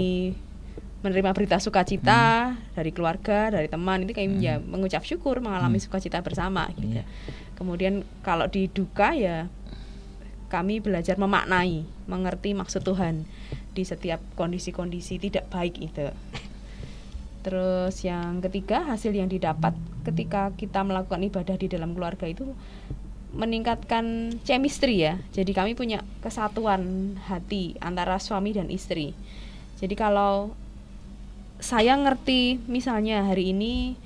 menerima 1.05 1.37
berita 1.37 1.61
sukacita 1.61 2.53
dari 2.73 2.89
keluarga 2.89 3.53
dari 3.53 3.69
teman 3.69 4.05
itu 4.05 4.17
kami 4.17 4.41
ya 4.41 4.57
mengucap 4.57 5.05
syukur 5.05 5.41
mengalami 5.41 5.77
Mhm. 5.77 5.85
sukacita 5.85 6.25
bersama 6.25 6.69
gitu 6.77 7.01
Iya. 7.01 7.05
kemudian 7.57 8.05
kalau 8.25 8.49
di 8.49 8.73
duka 8.73 9.13
ya 9.13 9.53
kami 10.55 10.79
belajar 10.79 11.19
memaknai 11.19 11.83
mengerti 12.07 12.55
maksud 12.55 12.87
Tuhan 12.87 13.27
di 13.75 13.83
setiap 13.83 14.23
kondisi-kondisi 14.39 15.19
tidak 15.19 15.51
baik 15.51 15.83
itu 15.83 16.07
terus 17.43 17.99
yang 18.07 18.39
ketiga 18.39 18.87
hasil 18.87 19.11
yang 19.11 19.27
didapat 19.27 19.75
ketika 20.07 20.55
kita 20.55 20.81
melakukan 20.87 21.21
ibadah 21.27 21.59
di 21.59 21.67
dalam 21.67 21.93
keluarga 21.93 22.25
itu 22.31 22.55
meningkatkan 23.35 24.39
chemistry 24.47 25.03
ya. 25.03 25.19
Jadi 25.35 25.51
kami 25.51 25.75
punya 25.75 26.07
kesatuan 26.23 27.15
hati 27.27 27.75
antara 27.83 28.23
suami 28.23 28.55
dan 28.55 28.71
istri. 28.71 29.13
Jadi 29.83 29.95
kalau 29.99 30.55
saya 31.59 31.99
ngerti 31.99 32.63
misalnya 32.71 33.27
hari 33.27 33.51
ini 33.51 33.99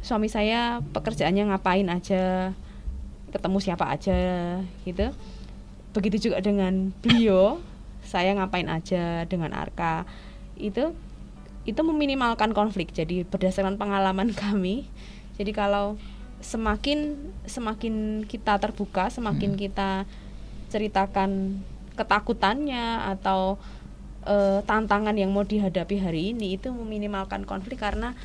suami 0.00 0.26
saya 0.32 0.80
pekerjaannya 0.80 1.52
ngapain 1.52 1.86
aja, 1.92 2.56
ketemu 3.30 3.58
siapa 3.60 3.92
aja 3.92 4.18
gitu. 4.88 5.12
Begitu 5.92 6.30
juga 6.30 6.40
dengan 6.40 6.92
beliau, 7.04 7.60
saya 8.04 8.32
ngapain 8.36 8.68
aja 8.68 9.28
dengan 9.28 9.52
Arka. 9.52 10.08
Itu 10.56 10.96
itu 11.62 11.80
meminimalkan 11.80 12.50
konflik. 12.56 12.90
Jadi 12.90 13.22
berdasarkan 13.28 13.78
pengalaman 13.78 14.34
kami, 14.42 14.88
jadi 15.38 15.52
kalau 15.54 15.96
semakin 16.42 17.30
semakin 17.46 18.26
kita 18.26 18.58
terbuka, 18.58 19.08
semakin 19.08 19.54
hmm. 19.54 19.60
kita 19.60 19.90
ceritakan 20.72 21.62
ketakutannya 21.92 23.12
atau 23.16 23.60
uh, 24.24 24.64
tantangan 24.64 25.12
yang 25.12 25.30
mau 25.30 25.44
dihadapi 25.44 26.00
hari 26.00 26.32
ini 26.32 26.56
itu 26.56 26.72
meminimalkan 26.72 27.44
konflik 27.44 27.78
karena 27.78 28.16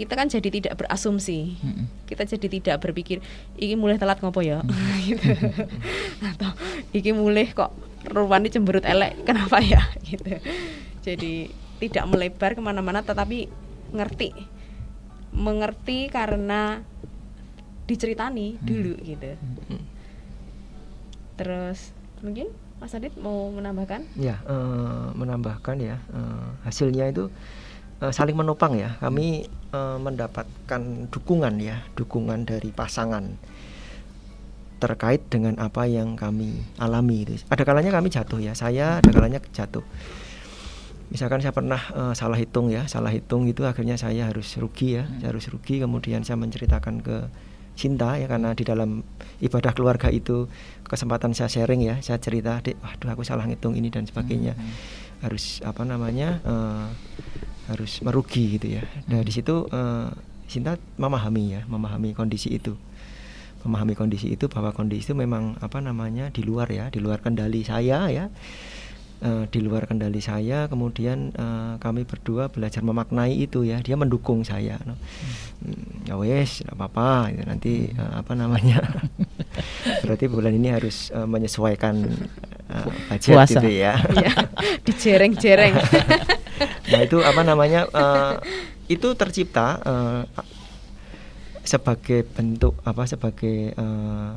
kita 0.00 0.16
kan 0.16 0.32
jadi 0.32 0.48
tidak 0.48 0.74
berasumsi, 0.80 1.60
hmm. 1.60 2.08
kita 2.08 2.24
jadi 2.24 2.46
tidak 2.48 2.76
berpikir 2.80 3.20
iki 3.60 3.76
mulai 3.76 4.00
telat 4.00 4.16
ngopo 4.24 4.40
ya, 4.40 4.64
hmm. 4.64 4.96
gitu. 5.12 5.28
atau 6.24 6.50
iki 6.96 7.12
mulai 7.12 7.52
kok 7.52 7.68
rupanya 8.08 8.48
cemberut 8.48 8.88
elek 8.88 9.20
kenapa 9.28 9.60
ya, 9.60 9.84
gitu. 10.08 10.40
Jadi 11.04 11.52
tidak 11.80 12.08
melebar 12.08 12.56
ke 12.56 12.60
mana-mana, 12.64 13.04
tetapi 13.04 13.52
ngerti, 13.92 14.32
mengerti 15.36 16.08
karena 16.08 16.80
diceritani 17.90 18.54
hmm. 18.54 18.62
dulu 18.62 18.94
gitu 19.02 19.34
hmm. 19.34 19.82
terus 21.34 21.90
mungkin 22.22 22.54
Mas 22.78 22.94
Adit 22.94 23.12
mau 23.18 23.50
menambahkan 23.50 24.06
ya 24.14 24.38
uh, 24.46 25.10
menambahkan 25.18 25.76
ya 25.82 25.98
uh, 26.14 26.54
hasilnya 26.62 27.10
itu 27.10 27.26
uh, 28.00 28.12
saling 28.12 28.36
menopang 28.36 28.76
ya. 28.76 28.96
Kami 28.98 29.46
uh, 29.72 29.96
mendapatkan 30.00 30.82
dukungan 31.12 31.54
ya 31.60 31.84
dukungan 31.94 32.48
dari 32.48 32.72
pasangan 32.72 33.36
terkait 34.80 35.20
dengan 35.28 35.60
apa 35.60 35.84
yang 35.84 36.16
kami 36.16 36.64
alami 36.80 37.28
itu. 37.28 37.36
Ada 37.52 37.68
kalanya 37.68 37.92
kami 37.92 38.08
jatuh 38.08 38.40
ya 38.40 38.56
saya 38.56 38.98
ada 38.98 39.10
kalanya 39.12 39.38
jatuh. 39.52 39.84
Misalkan 41.12 41.42
saya 41.44 41.52
pernah 41.52 41.82
uh, 41.92 42.14
salah 42.16 42.40
hitung 42.40 42.72
ya 42.72 42.88
salah 42.88 43.12
hitung 43.12 43.44
itu 43.44 43.66
akhirnya 43.66 44.00
saya 44.00 44.30
harus 44.32 44.56
rugi 44.56 44.96
ya 44.96 45.04
hmm. 45.04 45.20
saya 45.20 45.28
harus 45.36 45.46
rugi. 45.52 45.84
Kemudian 45.84 46.24
saya 46.24 46.40
menceritakan 46.40 47.04
ke 47.04 47.28
cinta 47.76 48.16
ya 48.16 48.26
karena 48.28 48.52
di 48.56 48.64
dalam 48.64 49.04
ibadah 49.40 49.72
keluarga 49.72 50.08
itu 50.12 50.48
kesempatan 50.84 51.32
saya 51.32 51.48
sharing 51.48 51.80
ya 51.80 51.96
saya 52.04 52.20
cerita 52.20 52.60
dek 52.60 52.76
waduh 52.80 53.08
aku 53.14 53.22
salah 53.24 53.44
ngitung 53.44 53.76
ini 53.76 53.92
dan 53.92 54.08
sebagainya. 54.08 54.56
Hmm. 54.56 54.72
harus 55.20 55.60
apa 55.68 55.84
namanya 55.84 56.40
uh, 56.48 56.88
harus 57.70 58.02
merugi 58.02 58.58
gitu 58.58 58.66
ya 58.80 58.82
nah 59.06 59.22
di 59.22 59.30
situ 59.30 59.70
uh, 59.70 60.10
cinta 60.50 60.74
memahami 60.98 61.44
ya 61.54 61.62
memahami 61.70 62.10
kondisi 62.12 62.50
itu 62.50 62.74
memahami 63.62 63.94
kondisi 63.94 64.32
itu 64.32 64.48
bahwa 64.48 64.72
kondisi 64.72 65.12
itu 65.12 65.14
memang 65.14 65.54
apa 65.60 65.78
namanya 65.78 66.32
di 66.32 66.42
luar 66.42 66.66
ya 66.72 66.88
di 66.88 66.98
luar 66.98 67.22
kendali 67.22 67.62
saya 67.62 68.08
ya 68.08 68.26
uh, 69.22 69.44
di 69.48 69.60
luar 69.60 69.84
kendali 69.84 70.20
saya 70.20 70.66
kemudian 70.66 71.32
uh, 71.36 71.76
kami 71.78 72.08
berdua 72.08 72.48
belajar 72.48 72.80
memaknai 72.80 73.36
itu 73.36 73.64
ya 73.64 73.78
dia 73.84 73.96
mendukung 74.00 74.42
saya 74.42 74.80
no. 74.88 74.96
hmm. 74.96 76.08
ya 76.08 76.16
wes 76.16 76.64
tidak 76.64 76.74
apa-apa 76.76 77.36
gitu. 77.36 77.44
nanti 77.46 77.72
uh, 77.96 78.24
apa 78.24 78.32
namanya 78.32 78.80
berarti 80.04 80.24
bulan 80.26 80.56
ini 80.56 80.68
harus 80.72 81.12
uh, 81.12 81.28
menyesuaikan 81.28 82.00
uh, 82.72 82.88
budget 83.12 83.36
Puasa. 83.36 83.60
gitu 83.60 83.68
ya, 83.70 83.94
ya 84.16 84.32
dijereng-jereng 84.88 85.74
nah 86.90 87.00
itu 87.00 87.22
apa 87.22 87.42
namanya 87.46 87.86
uh, 87.94 88.34
itu 88.90 89.14
tercipta 89.14 89.78
uh, 89.82 90.22
sebagai 91.62 92.26
bentuk 92.26 92.74
apa 92.82 93.06
sebagai 93.06 93.70
uh, 93.78 94.34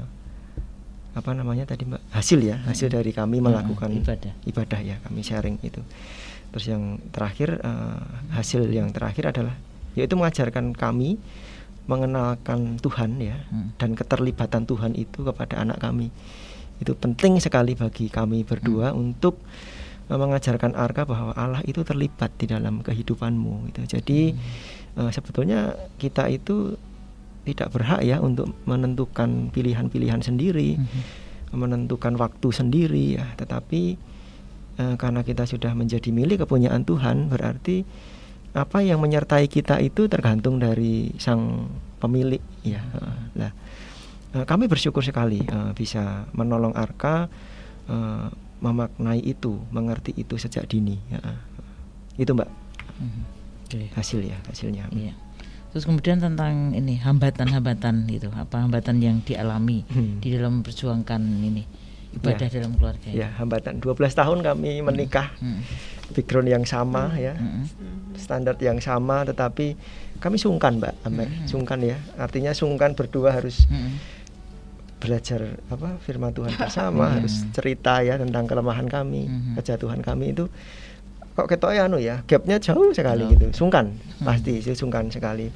apa 1.13 1.29
namanya 1.37 1.69
tadi 1.69 1.85
mbak 1.85 2.01
hasil 2.09 2.41
ya 2.41 2.57
hasil 2.65 2.89
hmm. 2.89 2.95
dari 2.97 3.11
kami 3.13 3.37
hmm, 3.37 3.45
melakukan 3.45 3.89
hmm, 3.89 4.01
ibadah 4.01 4.33
ibadah 4.49 4.79
ya 4.81 4.95
kami 5.05 5.21
sharing 5.21 5.57
itu 5.61 5.81
terus 6.53 6.65
yang 6.69 7.01
terakhir 7.13 7.61
uh, 7.61 8.01
hasil 8.33 8.65
yang 8.69 8.89
terakhir 8.89 9.29
adalah 9.29 9.53
yaitu 9.93 10.17
mengajarkan 10.17 10.73
kami 10.73 11.21
mengenalkan 11.85 12.81
Tuhan 12.81 13.21
ya 13.21 13.37
hmm. 13.49 13.77
dan 13.77 13.93
keterlibatan 13.93 14.65
Tuhan 14.65 14.97
itu 14.97 15.21
kepada 15.21 15.61
anak 15.61 15.81
kami 15.81 16.09
itu 16.81 16.97
penting 16.97 17.37
sekali 17.37 17.77
bagi 17.77 18.09
kami 18.09 18.41
berdua 18.41 18.91
hmm. 18.91 18.97
untuk 18.97 19.37
mengajarkan 20.11 20.75
Arka 20.75 21.07
bahwa 21.07 21.31
Allah 21.35 21.63
itu 21.63 21.81
terlibat 21.81 22.31
di 22.35 22.49
dalam 22.51 22.83
kehidupanmu 22.83 23.71
gitu 23.71 23.99
jadi 23.99 24.35
hmm. 24.35 24.99
uh, 24.99 25.11
sebetulnya 25.13 25.79
kita 25.95 26.27
itu 26.27 26.75
tidak 27.43 27.75
berhak 27.75 28.01
ya 28.03 28.23
untuk 28.23 28.55
menentukan 28.63 29.51
pilihan-pilihan 29.51 30.23
sendiri, 30.23 30.79
mm-hmm. 30.79 31.59
menentukan 31.59 32.15
waktu 32.15 32.47
sendiri 32.55 33.19
ya. 33.19 33.27
Tetapi 33.35 33.81
eh, 34.79 34.95
karena 34.95 35.21
kita 35.21 35.43
sudah 35.43 35.75
menjadi 35.75 36.09
milik 36.09 36.47
kepunyaan 36.47 36.87
Tuhan, 36.87 37.27
berarti 37.27 37.83
apa 38.55 38.79
yang 38.85 39.03
menyertai 39.03 39.49
kita 39.51 39.81
itu 39.83 40.07
tergantung 40.07 40.61
dari 40.61 41.11
sang 41.19 41.67
pemilik 41.99 42.41
ya. 42.63 42.79
Nah, 43.35 43.51
eh, 44.39 44.45
kami 44.47 44.71
bersyukur 44.71 45.03
sekali 45.03 45.43
eh, 45.43 45.71
bisa 45.75 46.31
menolong 46.31 46.71
Arka 46.79 47.27
eh, 47.91 48.27
memaknai 48.63 49.19
itu, 49.19 49.59
mengerti 49.75 50.15
itu 50.15 50.39
sejak 50.39 50.71
dini. 50.71 50.95
Ya. 51.11 51.19
Itu 52.15 52.31
Mbak. 52.31 52.47
Mm-hmm. 52.47 53.23
Okay. 53.67 53.85
Hasil 53.91 54.23
ya, 54.23 54.37
hasilnya. 54.47 54.87
Yeah. 54.95 55.17
Terus 55.75 55.89
kemudian 55.89 56.21
tentang 56.21 56.71
ini 56.77 57.01
hambatan-hambatan 57.01 58.07
itu, 58.07 58.29
apa 58.31 58.61
hambatan 58.61 59.01
yang 59.01 59.25
dialami 59.25 59.81
hmm. 59.89 60.21
di 60.21 60.29
dalam 60.37 60.61
memperjuangkan 60.61 61.17
ini 61.17 61.65
ibadah 62.13 62.47
ya. 62.47 62.53
dalam 62.61 62.71
keluarga. 62.77 63.09
Ya, 63.09 63.27
hambatan 63.41 63.81
12 63.81 63.97
tahun 64.13 64.39
kami 64.45 64.85
menikah. 64.85 65.33
Hmm. 65.41 65.65
Background 66.13 66.45
yang 66.45 66.63
sama 66.69 67.09
hmm. 67.09 67.17
ya. 67.17 67.33
Hmm. 67.33 67.65
Standar 68.13 68.55
yang 68.61 68.77
sama 68.77 69.25
tetapi 69.25 69.73
kami 70.21 70.37
sungkan, 70.37 70.77
Mbak. 70.77 70.93
Hmm. 71.09 71.49
Sungkan 71.49 71.81
ya. 71.81 71.97
Artinya 72.21 72.53
sungkan 72.53 72.93
berdua 72.93 73.33
harus 73.33 73.65
hmm. 73.65 73.97
Belajar 75.03 75.59
apa 75.67 75.99
firman 76.07 76.31
Tuhan 76.31 76.55
bersama, 76.63 77.11
hmm. 77.11 77.15
harus 77.19 77.35
cerita 77.51 77.99
ya 77.99 78.15
tentang 78.15 78.47
kelemahan 78.47 78.87
kami, 78.87 79.27
hmm. 79.27 79.59
kejatuhan 79.59 79.99
kami 79.99 80.31
itu 80.31 80.47
kok 81.33 81.49
ketok 81.49 81.73
anu 81.73 81.97
ya 81.97 82.21
gapnya 82.29 82.61
jauh 82.61 82.93
sekali 82.93 83.25
gitu 83.33 83.49
sungkan 83.65 83.89
hmm. 83.89 84.25
pasti 84.25 84.61
sih 84.61 84.77
sungkan 84.77 85.09
sekali 85.09 85.49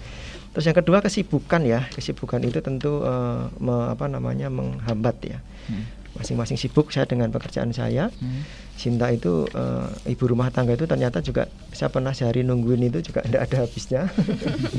terus 0.52 0.66
yang 0.66 0.78
kedua 0.78 1.06
kesibukan 1.06 1.62
ya 1.62 1.86
kesibukan 1.94 2.42
itu 2.42 2.66
tentu 2.66 3.06
uh, 3.06 3.46
me, 3.62 3.94
apa 3.94 4.10
namanya 4.10 4.50
menghambat 4.50 5.18
ya 5.22 5.38
hmm. 5.70 6.18
masing-masing 6.18 6.58
sibuk 6.58 6.90
saya 6.90 7.06
dengan 7.06 7.30
pekerjaan 7.30 7.72
saya 7.74 8.10
hmm. 8.10 8.66
Cinta 8.78 9.10
itu 9.10 9.42
uh, 9.58 9.90
ibu 10.06 10.30
rumah 10.30 10.54
tangga 10.54 10.78
itu 10.78 10.86
ternyata 10.86 11.18
juga 11.26 11.50
saya 11.74 11.90
pernah 11.90 12.14
sehari 12.14 12.46
nungguin 12.46 12.86
itu 12.94 13.10
juga 13.10 13.22
tidak 13.26 13.50
ada 13.50 13.58
habisnya 13.66 14.02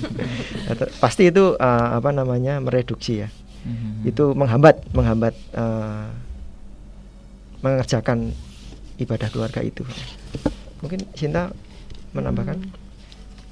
pasti 1.03 1.31
itu 1.31 1.59
uh, 1.59 1.99
apa 1.99 2.11
namanya 2.15 2.63
mereduksi 2.63 3.27
ya 3.27 3.29
hmm. 3.65 4.07
itu 4.07 4.25
menghambat 4.35 4.83
menghambat 4.93 5.35
uh, 5.55 6.11
mengerjakan 7.63 8.31
ibadah 8.99 9.29
keluarga 9.31 9.63
itu 9.63 9.83
Mungkin 10.79 11.01
Sinta 11.15 11.51
menambahkan? 12.15 12.57
Hmm. 12.63 12.73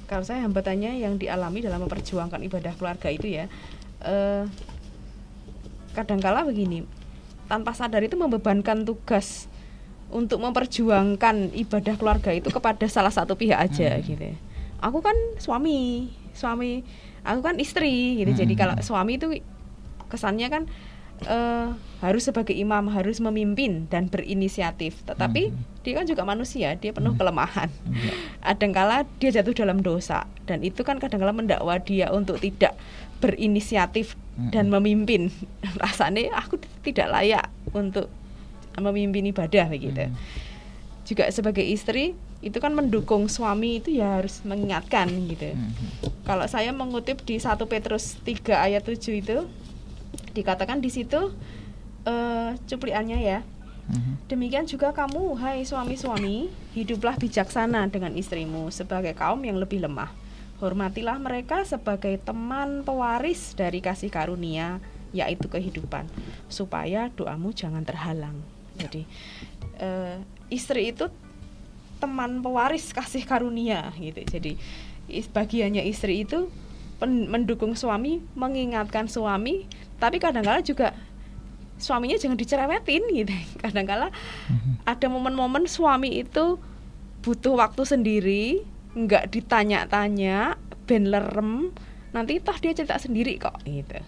Kalau 0.07 0.23
saya 0.23 0.47
hambatannya 0.47 1.03
yang 1.03 1.19
dialami 1.19 1.59
dalam 1.59 1.83
memperjuangkan 1.83 2.39
ibadah 2.47 2.73
keluarga 2.79 3.11
itu 3.11 3.27
ya, 3.27 3.51
eh, 4.07 4.47
kadangkala 5.91 6.47
begini, 6.47 6.87
tanpa 7.51 7.75
sadar 7.75 7.99
itu 8.07 8.15
membebankan 8.15 8.87
tugas 8.87 9.51
untuk 10.07 10.39
memperjuangkan 10.39 11.51
ibadah 11.51 11.99
keluarga 11.99 12.31
itu 12.31 12.47
kepada 12.47 12.87
salah 12.87 13.11
satu 13.11 13.35
pihak 13.35 13.59
aja 13.59 13.99
hmm. 13.99 14.03
gitu. 14.07 14.23
Ya. 14.31 14.37
Aku 14.79 15.03
kan 15.03 15.15
suami, 15.43 16.07
suami, 16.31 16.87
aku 17.27 17.43
kan 17.43 17.59
istri 17.59 18.23
gitu. 18.23 18.31
Hmm. 18.31 18.39
Jadi 18.39 18.53
kalau 18.55 18.75
suami 18.79 19.19
itu 19.19 19.27
kesannya 20.07 20.47
kan 20.49 20.63
uh, 21.25 21.73
harus 21.97 22.29
sebagai 22.29 22.53
imam 22.53 22.93
harus 22.93 23.17
memimpin 23.17 23.89
dan 23.89 24.05
berinisiatif 24.05 25.01
tetapi 25.09 25.49
hmm. 25.49 25.81
dia 25.81 25.93
kan 25.97 26.05
juga 26.05 26.21
manusia 26.27 26.77
dia 26.77 26.93
penuh 26.93 27.17
hmm. 27.17 27.19
kelemahan 27.19 27.69
hmm. 27.73 28.45
kadangkala 28.45 29.09
dia 29.17 29.33
jatuh 29.33 29.57
dalam 29.57 29.81
dosa 29.81 30.29
dan 30.45 30.61
itu 30.61 30.85
kan 30.85 31.01
kadangkala 31.01 31.33
mendakwa 31.33 31.81
dia 31.81 32.13
untuk 32.13 32.37
tidak 32.37 32.77
berinisiatif 33.17 34.13
dan 34.53 34.69
memimpin 34.69 35.33
rasanya 35.81 36.37
aku 36.37 36.61
tidak 36.85 37.09
layak 37.09 37.49
untuk 37.73 38.13
memimpin 38.77 39.25
ibadah 39.33 39.65
begitu 39.73 40.13
hmm. 40.13 40.17
juga 41.01 41.25
sebagai 41.33 41.65
istri 41.65 42.13
itu 42.37 42.61
kan 42.61 42.69
mendukung 42.77 43.25
suami 43.25 43.81
itu 43.81 43.97
ya 43.97 44.21
harus 44.21 44.45
mengingatkan 44.45 45.09
gitu 45.25 45.57
hmm. 45.57 45.73
kalau 46.29 46.45
saya 46.45 46.69
mengutip 46.69 47.25
di 47.25 47.41
1 47.41 47.57
Petrus 47.65 48.21
3 48.21 48.53
ayat 48.53 48.85
7 48.85 49.01
itu 49.17 49.49
dikatakan 50.37 50.77
di 50.77 50.93
situ 50.93 51.33
uh, 52.05 52.51
cupliannya 52.69 53.19
ya 53.19 53.39
hmm. 53.89 54.29
Demikian 54.29 54.67
juga 54.67 54.91
kamu, 54.91 55.39
hai 55.39 55.63
suami-suami, 55.63 56.51
hiduplah 56.75 57.15
bijaksana 57.15 57.87
dengan 57.87 58.11
istrimu 58.11 58.67
sebagai 58.69 59.15
kaum 59.15 59.39
yang 59.39 59.55
lebih 59.55 59.79
lemah 59.79 60.11
Hormatilah 60.57 61.21
mereka 61.21 61.61
sebagai 61.69 62.17
teman 62.17 62.81
pewaris 62.81 63.53
dari 63.53 63.77
kasih 63.77 64.09
karunia, 64.09 64.81
yaitu 65.13 65.45
kehidupan, 65.45 66.09
supaya 66.49 67.13
doamu 67.13 67.53
jangan 67.53 67.85
terhalang. 67.85 68.33
Jadi, 68.73 69.05
uh, 69.77 70.17
istri 70.49 70.89
itu 70.89 71.13
teman 72.01 72.41
pewaris 72.41 72.89
kasih 72.89 73.21
karunia, 73.29 73.93
gitu. 74.01 74.17
Jadi, 74.25 74.57
bagiannya 75.29 75.85
istri 75.85 76.25
itu 76.25 76.49
mendukung 77.05 77.77
suami, 77.77 78.23
mengingatkan 78.33 79.05
suami, 79.05 79.69
tapi 80.01 80.17
kadang-kala 80.17 80.65
juga 80.65 80.97
suaminya 81.77 82.17
jangan 82.17 82.37
dicerewetin 82.37 83.05
gitu. 83.13 83.33
Kadang-kala 83.63 84.09
mm-hmm. 84.09 84.89
ada 84.89 85.05
momen-momen 85.05 85.69
suami 85.69 86.25
itu 86.25 86.57
butuh 87.21 87.59
waktu 87.59 87.83
sendiri 87.85 88.65
nggak 88.97 89.29
ditanya-tanya 89.29 90.57
ben 90.89 91.11
lerem 91.11 91.69
nanti 92.15 92.39
toh 92.41 92.55
dia 92.57 92.73
cerita 92.73 92.97
sendiri 92.97 93.37
kok 93.37 93.61
gitu 93.67 93.99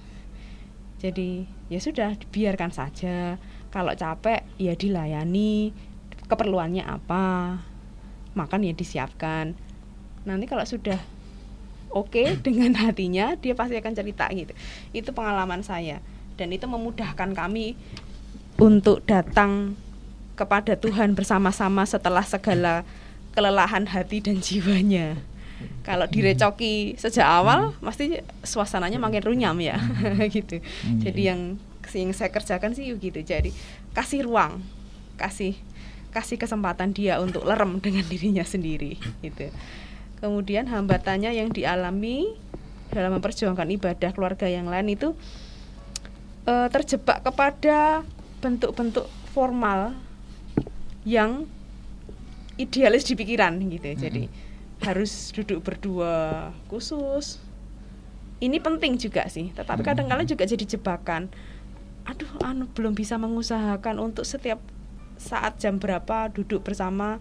jadi 0.97 1.45
ya 1.67 1.79
sudah 1.83 2.15
biarkan 2.31 2.71
saja 2.71 3.37
kalau 3.69 3.93
capek 3.93 4.41
ya 4.57 4.73
dilayani 4.73 5.75
keperluannya 6.25 6.87
apa 6.87 7.59
makan 8.33 8.65
ya 8.65 8.73
disiapkan 8.73 9.53
nanti 10.25 10.45
kalau 10.47 10.65
sudah 10.65 10.97
oke 11.91 12.09
okay 12.13 12.27
dengan 12.45 12.73
hatinya 12.77 13.35
dia 13.37 13.53
pasti 13.53 13.75
akan 13.77 13.93
cerita 13.93 14.29
gitu 14.31 14.53
itu 14.95 15.09
pengalaman 15.11 15.61
saya 15.61 16.01
dan 16.39 16.53
itu 16.55 16.65
memudahkan 16.65 17.35
kami 17.35 17.75
untuk 18.59 19.03
datang 19.07 19.75
kepada 20.39 20.79
Tuhan 20.79 21.15
bersama-sama 21.15 21.83
setelah 21.83 22.23
segala 22.23 22.87
kelelahan 23.35 23.83
hati 23.87 24.23
dan 24.23 24.39
jiwanya. 24.45 25.19
Kalau 25.83 26.07
hmm. 26.07 26.15
direcoki 26.15 26.95
sejak 26.95 27.27
awal, 27.27 27.75
hmm. 27.75 27.83
pasti 27.83 28.19
suasananya 28.47 28.95
makin 28.95 29.19
runyam 29.19 29.59
ya, 29.59 29.75
hmm. 29.83 30.31
gitu. 30.31 30.63
Jadi 31.03 31.21
yang 31.27 31.59
yang 31.91 32.13
saya 32.15 32.31
kerjakan 32.31 32.71
sih 32.71 32.87
gitu. 32.95 33.19
Jadi 33.19 33.51
kasih 33.91 34.23
ruang, 34.23 34.63
kasih 35.19 35.59
kasih 36.15 36.39
kesempatan 36.39 36.95
dia 36.95 37.19
untuk 37.19 37.43
lerem 37.43 37.83
dengan 37.83 38.07
dirinya 38.07 38.47
sendiri, 38.47 38.95
gitu. 39.19 39.51
Kemudian 40.19 40.67
hambatannya 40.67 41.31
yang 41.31 41.49
dialami 41.51 42.35
dalam 42.91 43.15
memperjuangkan 43.17 43.69
ibadah 43.79 44.11
keluarga 44.11 44.49
yang 44.49 44.67
lain 44.67 44.91
itu 44.91 45.13
e, 46.43 46.53
terjebak 46.73 47.21
kepada 47.23 48.03
bentuk-bentuk 48.41 49.05
formal 49.31 49.93
yang 51.05 51.45
idealis 52.59 53.07
di 53.07 53.15
pikiran 53.15 53.55
gitu 53.71 53.85
ya. 53.85 53.95
jadi 53.95 54.23
harus 54.83 55.31
duduk 55.35 55.63
berdua 55.63 56.49
khusus. 56.67 57.39
Ini 58.39 58.63
penting 58.63 58.95
juga 58.95 59.27
sih 59.27 59.51
tetapi 59.51 59.83
kadang-kadang 59.83 60.27
juga 60.27 60.47
jadi 60.47 60.63
jebakan. 60.63 61.27
Aduh 62.07 62.31
anu 62.43 62.67
belum 62.71 62.95
bisa 62.95 63.19
mengusahakan 63.19 63.99
untuk 63.99 64.23
setiap 64.23 64.59
saat 65.19 65.59
jam 65.59 65.77
berapa 65.77 66.31
duduk 66.31 66.63
bersama 66.63 67.19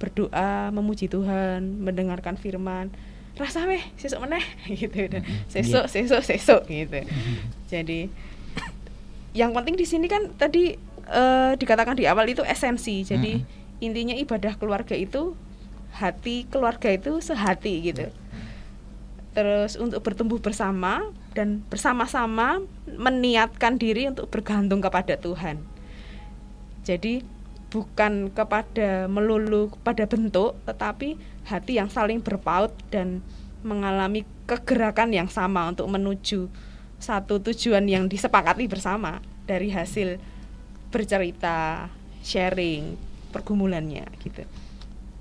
berdoa 0.00 0.72
memuji 0.72 1.06
Tuhan 1.12 1.84
mendengarkan 1.84 2.40
firman. 2.40 2.88
Rasa 3.36 3.68
weh 3.68 3.84
sesuk 4.00 4.24
meneh 4.24 4.42
gitu. 4.80 5.06
Dan 5.06 5.22
sesuk 5.52 5.84
yeah. 5.86 5.92
sesuk 5.92 6.22
sesuk 6.24 6.62
gitu. 6.66 7.04
Jadi 7.68 8.08
yang 9.36 9.54
penting 9.54 9.78
di 9.78 9.86
sini 9.86 10.10
kan 10.10 10.32
tadi 10.34 10.74
uh, 11.06 11.54
dikatakan 11.54 11.94
di 11.94 12.08
awal 12.08 12.26
itu 12.26 12.42
esensi. 12.42 13.04
Jadi 13.04 13.44
mm 13.44 13.60
intinya 13.80 14.12
ibadah 14.12 14.60
keluarga 14.60 14.92
itu 14.92 15.32
hati 15.96 16.44
keluarga 16.52 16.92
itu 16.92 17.18
sehati 17.24 17.80
gitu. 17.80 18.12
Terus 19.32 19.80
untuk 19.80 20.04
bertumbuh 20.04 20.36
bersama 20.36 21.00
dan 21.32 21.64
bersama-sama 21.72 22.60
meniatkan 22.84 23.80
diri 23.80 24.04
untuk 24.04 24.28
bergantung 24.28 24.84
kepada 24.84 25.16
Tuhan. 25.16 25.64
Jadi 26.84 27.24
bukan 27.70 28.34
kepada 28.34 29.06
melulu 29.06 29.70
pada 29.86 30.04
bentuk 30.04 30.58
tetapi 30.66 31.14
hati 31.46 31.78
yang 31.78 31.86
saling 31.86 32.18
berpaut 32.18 32.74
dan 32.90 33.22
mengalami 33.62 34.26
kegerakan 34.44 35.14
yang 35.14 35.30
sama 35.30 35.70
untuk 35.70 35.86
menuju 35.86 36.50
satu 37.00 37.40
tujuan 37.40 37.86
yang 37.86 38.10
disepakati 38.10 38.66
bersama 38.66 39.22
dari 39.48 39.72
hasil 39.72 40.20
bercerita 40.90 41.88
sharing 42.20 42.98
pergumulannya 43.30 44.04
gitu. 44.20 44.42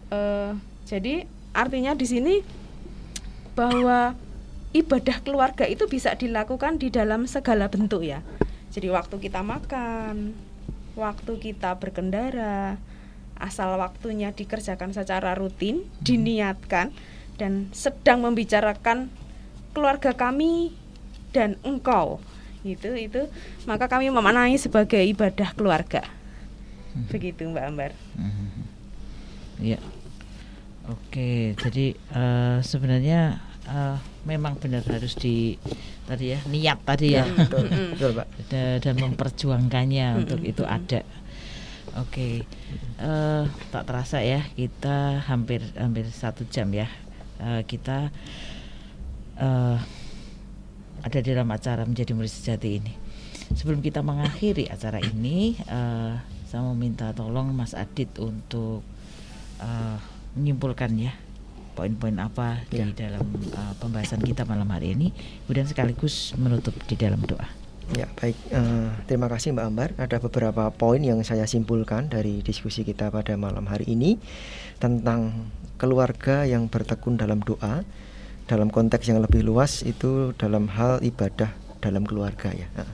Uh, 0.09 0.57
jadi 0.89 1.29
artinya 1.53 1.93
di 1.93 2.05
sini 2.09 2.35
bahwa 3.53 4.17
ibadah 4.73 5.21
keluarga 5.21 5.65
itu 5.69 5.85
bisa 5.85 6.17
dilakukan 6.17 6.81
di 6.81 6.89
dalam 6.89 7.29
segala 7.29 7.69
bentuk 7.69 8.01
ya. 8.01 8.25
Jadi 8.69 8.89
waktu 8.89 9.17
kita 9.17 9.41
makan, 9.41 10.33
waktu 10.97 11.37
kita 11.37 11.77
berkendara, 11.77 12.77
asal 13.39 13.77
waktunya 13.79 14.35
dikerjakan 14.35 14.91
secara 14.91 15.33
rutin, 15.37 15.87
diniatkan 16.03 16.91
dan 17.39 17.71
sedang 17.71 18.25
membicarakan 18.25 19.07
keluarga 19.71 20.11
kami 20.11 20.75
dan 21.31 21.55
engkau. 21.63 22.19
Itu 22.67 22.91
itu. 22.97 23.31
Maka 23.63 23.87
kami 23.87 24.11
memanai 24.11 24.59
sebagai 24.59 24.99
ibadah 24.99 25.55
keluarga. 25.55 26.03
Begitu 27.07 27.47
Mbak 27.47 27.65
Ambar. 27.69 27.91
Ya, 29.59 29.79
oke. 30.87 31.55
Jadi 31.55 31.95
uh, 32.11 32.59
sebenarnya 32.59 33.39
uh, 33.67 33.99
memang 34.27 34.59
benar 34.59 34.83
harus 34.87 35.15
di 35.15 35.55
tadi 36.09 36.33
ya 36.33 36.39
niat 36.49 36.79
tadi 36.83 37.13
ya, 37.15 37.23
ya 37.23 37.33
betul, 37.45 37.65
betul, 37.95 38.11
Pak. 38.17 38.27
dan 38.81 38.95
memperjuangkannya 38.97 40.07
untuk 40.25 40.41
itu 40.43 40.63
ada. 40.65 41.05
Oke, 41.97 42.45
uh, 43.01 43.49
tak 43.73 43.83
terasa 43.89 44.21
ya 44.21 44.45
kita 44.53 45.25
hampir 45.25 45.61
hampir 45.77 46.05
satu 46.09 46.45
jam 46.47 46.69
ya. 46.69 46.89
Uh, 47.39 47.63
kita 47.65 48.13
uh, 49.39 49.77
ada 50.99 51.17
di 51.23 51.27
dalam 51.31 51.49
acara 51.49 51.87
menjadi 51.87 52.11
murid 52.13 52.29
sejati 52.29 52.69
ini. 52.77 52.93
Sebelum 53.49 53.81
kita 53.81 54.05
mengakhiri 54.05 54.69
acara 54.69 55.01
ini, 55.01 55.57
uh, 55.65 56.21
saya 56.45 56.61
mau 56.61 56.77
minta 56.77 57.09
tolong 57.17 57.49
Mas 57.55 57.73
Adit 57.73 58.13
untuk 58.21 58.85
uh, 59.57 59.97
menyimpulkan 60.37 60.93
ya 60.99 61.13
poin-poin 61.79 62.15
apa 62.19 62.67
ya. 62.67 62.83
di 62.83 62.91
dalam 62.91 63.23
uh, 63.55 63.73
pembahasan 63.79 64.19
kita 64.19 64.43
malam 64.43 64.67
hari 64.67 64.91
ini, 64.91 65.15
kemudian 65.47 65.63
sekaligus 65.63 66.35
menutup 66.35 66.75
di 66.83 66.99
dalam 66.99 67.23
doa. 67.23 67.47
Ya 67.95 68.05
baik, 68.19 68.35
uh, 68.51 68.91
terima 69.07 69.31
kasih 69.31 69.55
Mbak 69.55 69.65
Ambar. 69.65 69.89
Ada 69.95 70.19
beberapa 70.19 70.67
poin 70.75 70.99
yang 70.99 71.23
saya 71.23 71.47
simpulkan 71.47 72.11
dari 72.11 72.43
diskusi 72.43 72.83
kita 72.83 73.07
pada 73.09 73.39
malam 73.39 73.63
hari 73.65 73.87
ini 73.87 74.19
tentang 74.77 75.49
keluarga 75.79 76.43
yang 76.43 76.67
bertekun 76.67 77.15
dalam 77.15 77.39
doa. 77.39 77.87
Dalam 78.49 78.73
konteks 78.73 79.05
yang 79.05 79.21
lebih 79.21 79.45
luas 79.45 79.85
itu 79.85 80.33
dalam 80.33 80.67
hal 80.73 80.99
ibadah 81.05 81.53
dalam 81.85 82.01
keluarga 82.01 82.49
ya. 82.49 82.65
Nah, 82.73 82.89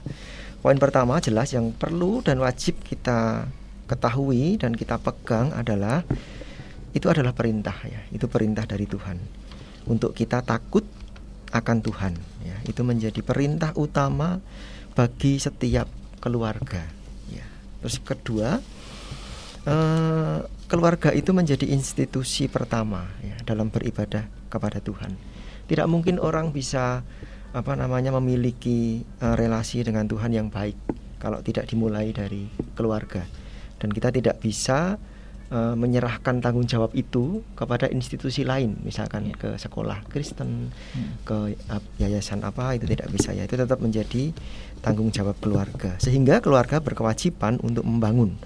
Poin 0.66 0.82
pertama 0.82 1.22
jelas 1.22 1.54
yang 1.54 1.70
perlu 1.70 2.26
dan 2.26 2.42
wajib 2.42 2.74
kita 2.82 3.46
ketahui 3.86 4.58
dan 4.58 4.74
kita 4.74 4.98
pegang 4.98 5.54
adalah 5.54 6.02
itu 6.96 7.12
adalah 7.12 7.36
perintah 7.36 7.76
ya, 7.84 8.00
itu 8.08 8.24
perintah 8.24 8.64
dari 8.64 8.88
Tuhan 8.88 9.20
untuk 9.92 10.16
kita 10.16 10.40
takut 10.40 10.82
akan 11.52 11.78
Tuhan 11.84 12.12
ya. 12.42 12.56
Itu 12.64 12.82
menjadi 12.82 13.20
perintah 13.20 13.76
utama 13.76 14.40
bagi 14.96 15.36
setiap 15.36 15.86
keluarga 16.24 16.88
ya. 17.28 17.44
Terus 17.84 18.00
kedua 18.00 18.58
eh, 19.68 20.38
keluarga 20.66 21.12
itu 21.12 21.36
menjadi 21.36 21.68
institusi 21.68 22.48
pertama 22.48 23.06
ya 23.20 23.36
dalam 23.44 23.68
beribadah 23.68 24.26
kepada 24.48 24.80
Tuhan. 24.80 25.14
Tidak 25.68 25.86
mungkin 25.86 26.16
orang 26.16 26.50
bisa 26.50 27.04
apa 27.56 27.72
namanya 27.72 28.12
memiliki 28.20 29.00
uh, 29.24 29.32
relasi 29.32 29.80
dengan 29.80 30.04
Tuhan 30.04 30.28
yang 30.28 30.52
baik 30.52 30.76
kalau 31.16 31.40
tidak 31.40 31.64
dimulai 31.72 32.12
dari 32.12 32.52
keluarga 32.76 33.24
dan 33.80 33.88
kita 33.96 34.12
tidak 34.12 34.36
bisa 34.44 35.00
uh, 35.50 35.74
menyerahkan 35.78 36.42
tanggung 36.42 36.66
jawab 36.66 36.92
itu 36.94 37.42
kepada 37.54 37.86
institusi 37.90 38.42
lain, 38.42 38.78
misalkan 38.82 39.30
Ya. 39.30 39.34
ke 39.38 39.50
sekolah 39.58 40.02
Kristen, 40.10 40.70
Hmm. 40.70 41.18
ke 41.22 41.36
yayasan 41.98 42.42
apa 42.42 42.74
itu 42.78 42.86
tidak 42.86 43.10
bisa 43.10 43.34
ya. 43.34 43.46
Itu 43.46 43.58
tetap 43.58 43.78
menjadi 43.78 44.30
tanggung 44.82 45.10
jawab 45.10 45.38
keluarga. 45.38 45.98
Sehingga 45.98 46.42
keluarga 46.42 46.78
berkewajiban 46.82 47.58
untuk 47.62 47.86
membangun 47.86 48.38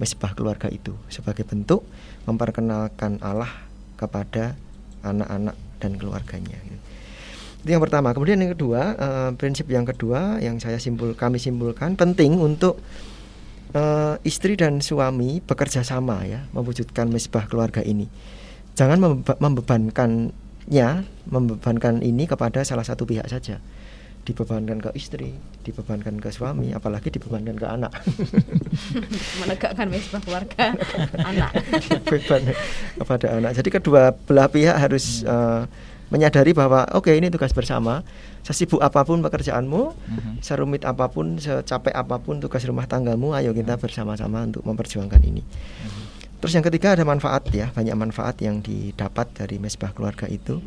mesbah 0.00 0.32
keluarga 0.34 0.66
itu 0.72 0.96
sebagai 1.12 1.46
bentuk 1.46 1.84
memperkenalkan 2.26 3.22
Allah 3.22 3.50
kepada 3.94 4.58
anak-anak 5.06 5.54
dan 5.78 5.92
keluarganya. 5.98 6.58
Itu 7.62 7.70
yang 7.70 7.82
pertama. 7.82 8.10
Kemudian 8.10 8.42
yang 8.42 8.58
kedua, 8.58 8.98
eh, 8.98 9.30
prinsip 9.38 9.70
yang 9.70 9.86
kedua 9.86 10.42
yang 10.42 10.58
saya 10.58 10.82
simpul 10.82 11.14
kami 11.14 11.38
simpulkan 11.38 11.94
penting 11.94 12.34
untuk 12.42 12.82
eh, 13.72 14.14
istri 14.24 14.54
dan 14.54 14.80
suami 14.84 15.40
bekerja 15.42 15.82
sama 15.82 16.24
ya 16.28 16.44
mewujudkan 16.52 17.08
mesbah 17.08 17.48
keluarga 17.48 17.80
ini. 17.84 18.08
Jangan 18.72 18.96
membeba- 19.00 19.40
membebankannya, 19.40 20.88
membebankan 21.28 22.00
ini 22.00 22.24
kepada 22.24 22.64
salah 22.64 22.84
satu 22.84 23.04
pihak 23.04 23.28
saja. 23.28 23.60
Dibebankan 24.22 24.78
ke 24.78 24.94
istri, 24.94 25.34
dibebankan 25.66 26.22
ke 26.22 26.30
suami, 26.30 26.70
apalagi 26.70 27.10
dibebankan 27.10 27.58
ke 27.58 27.66
anak. 27.66 27.90
menegakkan 29.42 29.90
mesbah 29.90 30.22
keluarga 30.22 30.78
anak 31.34 31.50
beban 32.06 32.54
kepada 33.02 33.26
anak. 33.34 33.50
Jadi 33.58 33.68
kedua 33.74 34.14
belah 34.14 34.46
pihak 34.46 34.78
harus 34.78 35.26
eh, 35.26 35.66
menyadari 36.12 36.54
bahwa 36.54 36.86
oke 36.94 37.10
ini 37.10 37.32
tugas 37.32 37.50
bersama. 37.50 38.04
Sesibuk 38.42 38.82
apa 38.82 39.06
pun 39.06 39.22
pekerjaanmu, 39.22 39.82
Mhm. 39.94 40.32
serumit 40.42 40.82
apa 40.82 41.06
pun, 41.06 41.38
secapek 41.38 41.94
apa 41.94 42.18
pun 42.18 42.42
tugas 42.42 42.66
rumah 42.66 42.90
tanggamu, 42.90 43.38
ayo 43.38 43.54
kita 43.54 43.78
bersama-sama 43.78 44.42
untuk 44.42 44.66
memperjuangkan 44.66 45.22
ini. 45.22 45.46
Terus 46.42 46.58
yang 46.58 46.66
ketiga 46.66 46.98
ada 46.98 47.06
manfaat 47.06 47.46
ya, 47.54 47.70
banyak 47.70 47.94
manfaat 47.94 48.42
yang 48.42 48.58
didapat 48.58 49.30
dari 49.30 49.62
mesbah 49.62 49.94
keluarga 49.94 50.26
itu. 50.26 50.58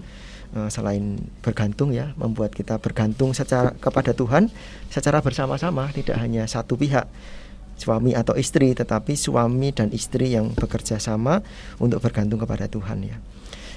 Eh, 0.56 0.72
selain 0.72 1.20
bergantung 1.44 1.92
ya, 1.92 2.16
membuat 2.16 2.56
kita 2.56 2.80
bergantung 2.80 3.36
secara 3.36 3.76
kepada 3.76 4.16
Tuhan 4.16 4.48
secara 4.88 5.20
bersama-sama, 5.20 5.92
tidak 5.92 6.16
hanya 6.16 6.48
satu 6.48 6.80
pihak 6.80 7.12
suami 7.76 8.16
atau 8.16 8.40
istri, 8.40 8.72
tetapi 8.72 9.20
suami 9.20 9.76
dan 9.76 9.92
istri 9.92 10.32
yang 10.32 10.56
bekerja 10.56 10.96
sama 10.96 11.44
untuk 11.76 12.00
bergantung 12.00 12.40
kepada 12.40 12.72
Tuhan 12.72 13.04
ya. 13.04 13.20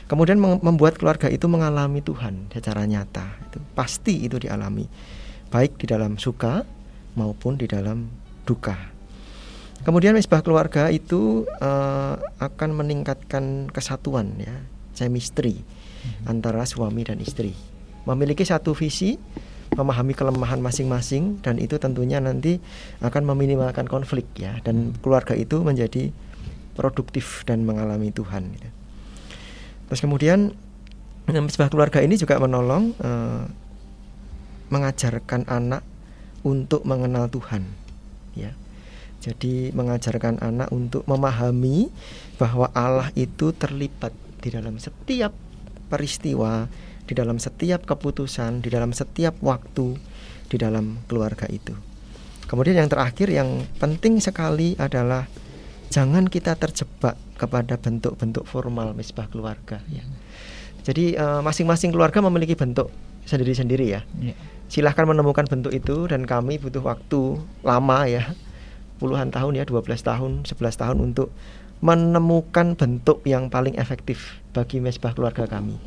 Kemudian 0.08 0.40
mem- 0.40 0.64
membuat 0.64 0.96
keluarga 0.96 1.28
itu 1.28 1.44
mengalami 1.52 2.00
Tuhan 2.00 2.48
secara 2.48 2.88
nyata, 2.88 3.28
itu 3.52 3.60
pasti 3.76 4.24
itu 4.24 4.40
dialami, 4.40 4.88
baik 5.52 5.76
di 5.76 5.84
dalam 5.84 6.16
suka 6.16 6.64
maupun 7.12 7.60
di 7.60 7.68
dalam 7.68 8.08
duka. 8.48 8.74
Kemudian 9.84 10.16
mesbah 10.16 10.40
keluarga 10.40 10.88
itu 10.88 11.44
eh, 11.60 12.14
akan 12.40 12.70
meningkatkan 12.72 13.68
kesatuan 13.68 14.40
ya, 14.40 14.56
chemistry 14.96 15.60
antara 16.24 16.64
suami 16.64 17.04
dan 17.04 17.20
istri. 17.20 17.52
Memiliki 18.08 18.48
satu 18.48 18.72
visi, 18.72 19.20
memahami 19.76 20.16
kelemahan 20.16 20.58
masing-masing 20.64 21.44
dan 21.44 21.60
itu 21.60 21.76
tentunya 21.76 22.16
nanti 22.18 22.58
akan 23.04 23.28
meminimalkan 23.28 23.84
konflik 23.84 24.24
ya 24.40 24.56
dan 24.64 24.96
keluarga 25.04 25.36
itu 25.36 25.60
menjadi 25.60 26.10
produktif 26.72 27.44
dan 27.44 27.68
mengalami 27.68 28.08
Tuhan. 28.08 28.56
gitu. 28.56 28.77
Terus 29.88 30.00
kemudian 30.04 30.52
eh, 31.28 31.42
mesbah 31.42 31.72
keluarga 31.72 32.00
ini 32.04 32.16
juga 32.16 32.36
menolong 32.38 32.94
eh, 32.96 33.44
mengajarkan 34.68 35.48
anak 35.48 35.80
untuk 36.44 36.84
mengenal 36.84 37.26
Tuhan, 37.32 37.64
ya. 38.36 38.52
Jadi 39.18 39.74
mengajarkan 39.74 40.38
anak 40.38 40.70
untuk 40.70 41.02
memahami 41.10 41.90
bahwa 42.38 42.70
Allah 42.70 43.10
itu 43.18 43.50
terlibat 43.50 44.14
di 44.38 44.54
dalam 44.54 44.78
setiap 44.78 45.34
peristiwa, 45.90 46.70
di 47.08 47.18
dalam 47.18 47.42
setiap 47.42 47.82
keputusan, 47.82 48.62
di 48.62 48.70
dalam 48.70 48.94
setiap 48.94 49.34
waktu 49.42 49.98
di 50.48 50.56
dalam 50.56 51.04
keluarga 51.06 51.44
itu. 51.48 51.76
Kemudian 52.48 52.80
yang 52.80 52.88
terakhir 52.88 53.28
yang 53.28 53.68
penting 53.76 54.24
sekali 54.24 54.72
adalah 54.80 55.28
jangan 55.92 56.24
kita 56.24 56.56
terjebak 56.56 57.20
kepada 57.38 57.78
bentuk-bentuk 57.78 58.44
formal 58.44 58.92
mesbah 58.92 59.30
keluarga 59.30 59.78
ya. 59.88 60.02
Jadi 60.82 61.14
eh, 61.14 61.40
masing-masing 61.40 61.94
keluarga 61.94 62.18
memiliki 62.20 62.58
bentuk 62.58 62.90
sendiri-sendiri 63.24 63.86
ya. 63.92 64.00
Ya. 64.18 64.34
Silahkan 64.68 65.08
menemukan 65.08 65.44
bentuk 65.48 65.72
itu 65.72 66.08
dan 66.08 66.24
kami 66.28 66.58
butuh 66.60 66.82
waktu 66.82 67.38
lama 67.62 68.04
ya. 68.04 68.34
Puluhan 68.98 69.30
tahun 69.30 69.54
ya, 69.54 69.64
12 69.64 69.86
tahun, 70.02 70.42
11 70.42 70.74
tahun 70.74 70.98
untuk 70.98 71.30
menemukan 71.78 72.74
bentuk 72.74 73.22
yang 73.22 73.46
paling 73.46 73.78
efektif 73.78 74.42
bagi 74.50 74.82
mesbah 74.82 75.14
keluarga 75.14 75.46
kami. 75.46 75.78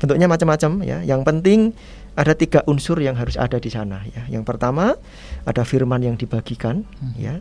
Bentuknya 0.00 0.26
macam-macam 0.26 0.82
ya. 0.82 1.04
Yang 1.04 1.20
penting 1.28 1.60
ada 2.16 2.32
tiga 2.32 2.64
unsur 2.64 2.96
yang 3.00 3.16
harus 3.20 3.36
ada 3.36 3.60
di 3.60 3.68
sana 3.68 4.02
ya. 4.08 4.24
Yang 4.32 4.44
pertama 4.48 4.96
ada 5.44 5.62
firman 5.62 6.00
yang 6.00 6.16
dibagikan 6.16 6.88
Hmm. 6.98 7.12
ya. 7.20 7.34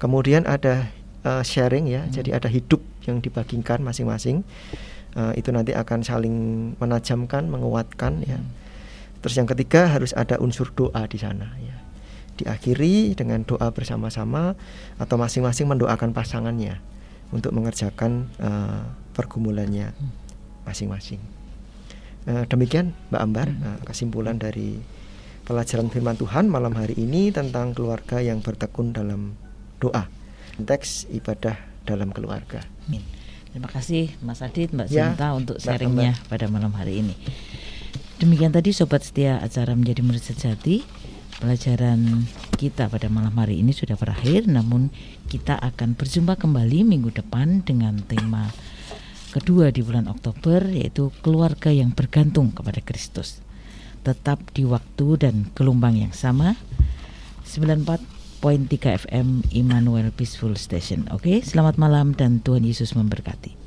Kemudian 0.00 0.48
ada 0.48 0.88
eh, 1.28 1.44
sharing 1.44 1.84
ya. 1.92 2.08
Jadi 2.08 2.32
ada 2.32 2.48
hidup 2.48 2.80
yang 3.04 3.20
dibagikan 3.20 3.84
masing-masing. 3.84 4.40
Eh, 5.12 5.32
itu 5.36 5.52
nanti 5.52 5.76
akan 5.76 6.00
saling 6.00 6.36
menajamkan, 6.80 7.52
menguatkan 7.52 8.24
ya. 8.24 8.40
Terus 9.20 9.34
yang 9.36 9.48
ketiga 9.50 9.90
harus 9.92 10.16
ada 10.16 10.40
unsur 10.40 10.72
doa 10.72 11.04
di 11.04 11.18
sana 11.20 11.52
ya. 11.60 11.76
Diakhiri 12.38 13.18
dengan 13.18 13.42
doa 13.42 13.74
bersama-sama 13.74 14.54
atau 14.96 15.18
masing-masing 15.18 15.66
mendoakan 15.66 16.14
pasangannya 16.14 16.78
untuk 17.34 17.52
mengerjakan 17.52 18.30
eh, 18.40 18.82
pergumulannya 19.12 19.92
masing-masing. 20.64 21.20
Eh, 22.28 22.44
demikian 22.46 22.92
Mbak 23.08 23.22
Ambar 23.24 23.48
eh, 23.48 23.78
kesimpulan 23.88 24.36
dari 24.36 24.78
pelajaran 25.48 25.88
firman 25.88 26.14
Tuhan 26.20 26.46
malam 26.46 26.76
hari 26.76 26.92
ini 27.00 27.32
tentang 27.32 27.72
keluarga 27.72 28.20
yang 28.20 28.44
bertekun 28.44 28.92
dalam 28.92 29.32
doa. 29.80 30.17
Teks 30.58 31.06
ibadah 31.14 31.54
dalam 31.86 32.10
keluarga. 32.10 32.60
Amin. 32.90 33.00
Terima 33.48 33.70
kasih 33.70 34.12
Mas 34.20 34.44
Adit, 34.44 34.74
Mbak 34.76 34.88
Ya, 34.92 35.10
Sinta 35.10 35.32
untuk 35.32 35.56
Mbak 35.56 35.64
sharingnya 35.64 36.12
pada 36.28 36.46
malam 36.52 36.74
hari 36.76 37.00
ini. 37.00 37.16
Demikian 38.18 38.50
tadi 38.50 38.74
Sobat 38.74 39.06
Setia 39.06 39.38
acara 39.38 39.72
menjadi 39.78 40.02
murid 40.02 40.22
sejati. 40.22 40.82
Pelajaran 41.38 42.26
kita 42.58 42.90
pada 42.90 43.06
malam 43.06 43.30
hari 43.38 43.62
ini 43.62 43.70
sudah 43.70 43.94
berakhir, 43.94 44.50
namun 44.50 44.90
kita 45.30 45.54
akan 45.54 45.94
berjumpa 45.94 46.34
kembali 46.34 46.82
minggu 46.82 47.14
depan 47.14 47.62
dengan 47.62 47.94
tema 48.02 48.50
kedua 49.30 49.70
di 49.70 49.86
bulan 49.86 50.10
Oktober 50.10 50.66
yaitu 50.66 51.14
keluarga 51.22 51.70
yang 51.70 51.94
bergantung 51.94 52.50
kepada 52.50 52.82
Kristus. 52.82 53.38
Tetap 54.02 54.42
di 54.50 54.66
waktu 54.66 55.06
dan 55.14 55.54
gelombang 55.54 55.94
yang 55.94 56.10
sama 56.10 56.58
101.3 58.40 59.08
FM 59.08 59.28
Immanuel 59.50 60.14
Peaceful 60.14 60.54
Station. 60.54 61.10
Oke, 61.10 61.26
okay? 61.26 61.38
selamat 61.42 61.74
malam 61.76 62.14
dan 62.14 62.38
Tuhan 62.42 62.62
Yesus 62.62 62.94
memberkati. 62.94 63.58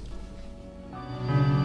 thank 1.21 1.55
you 1.55 1.60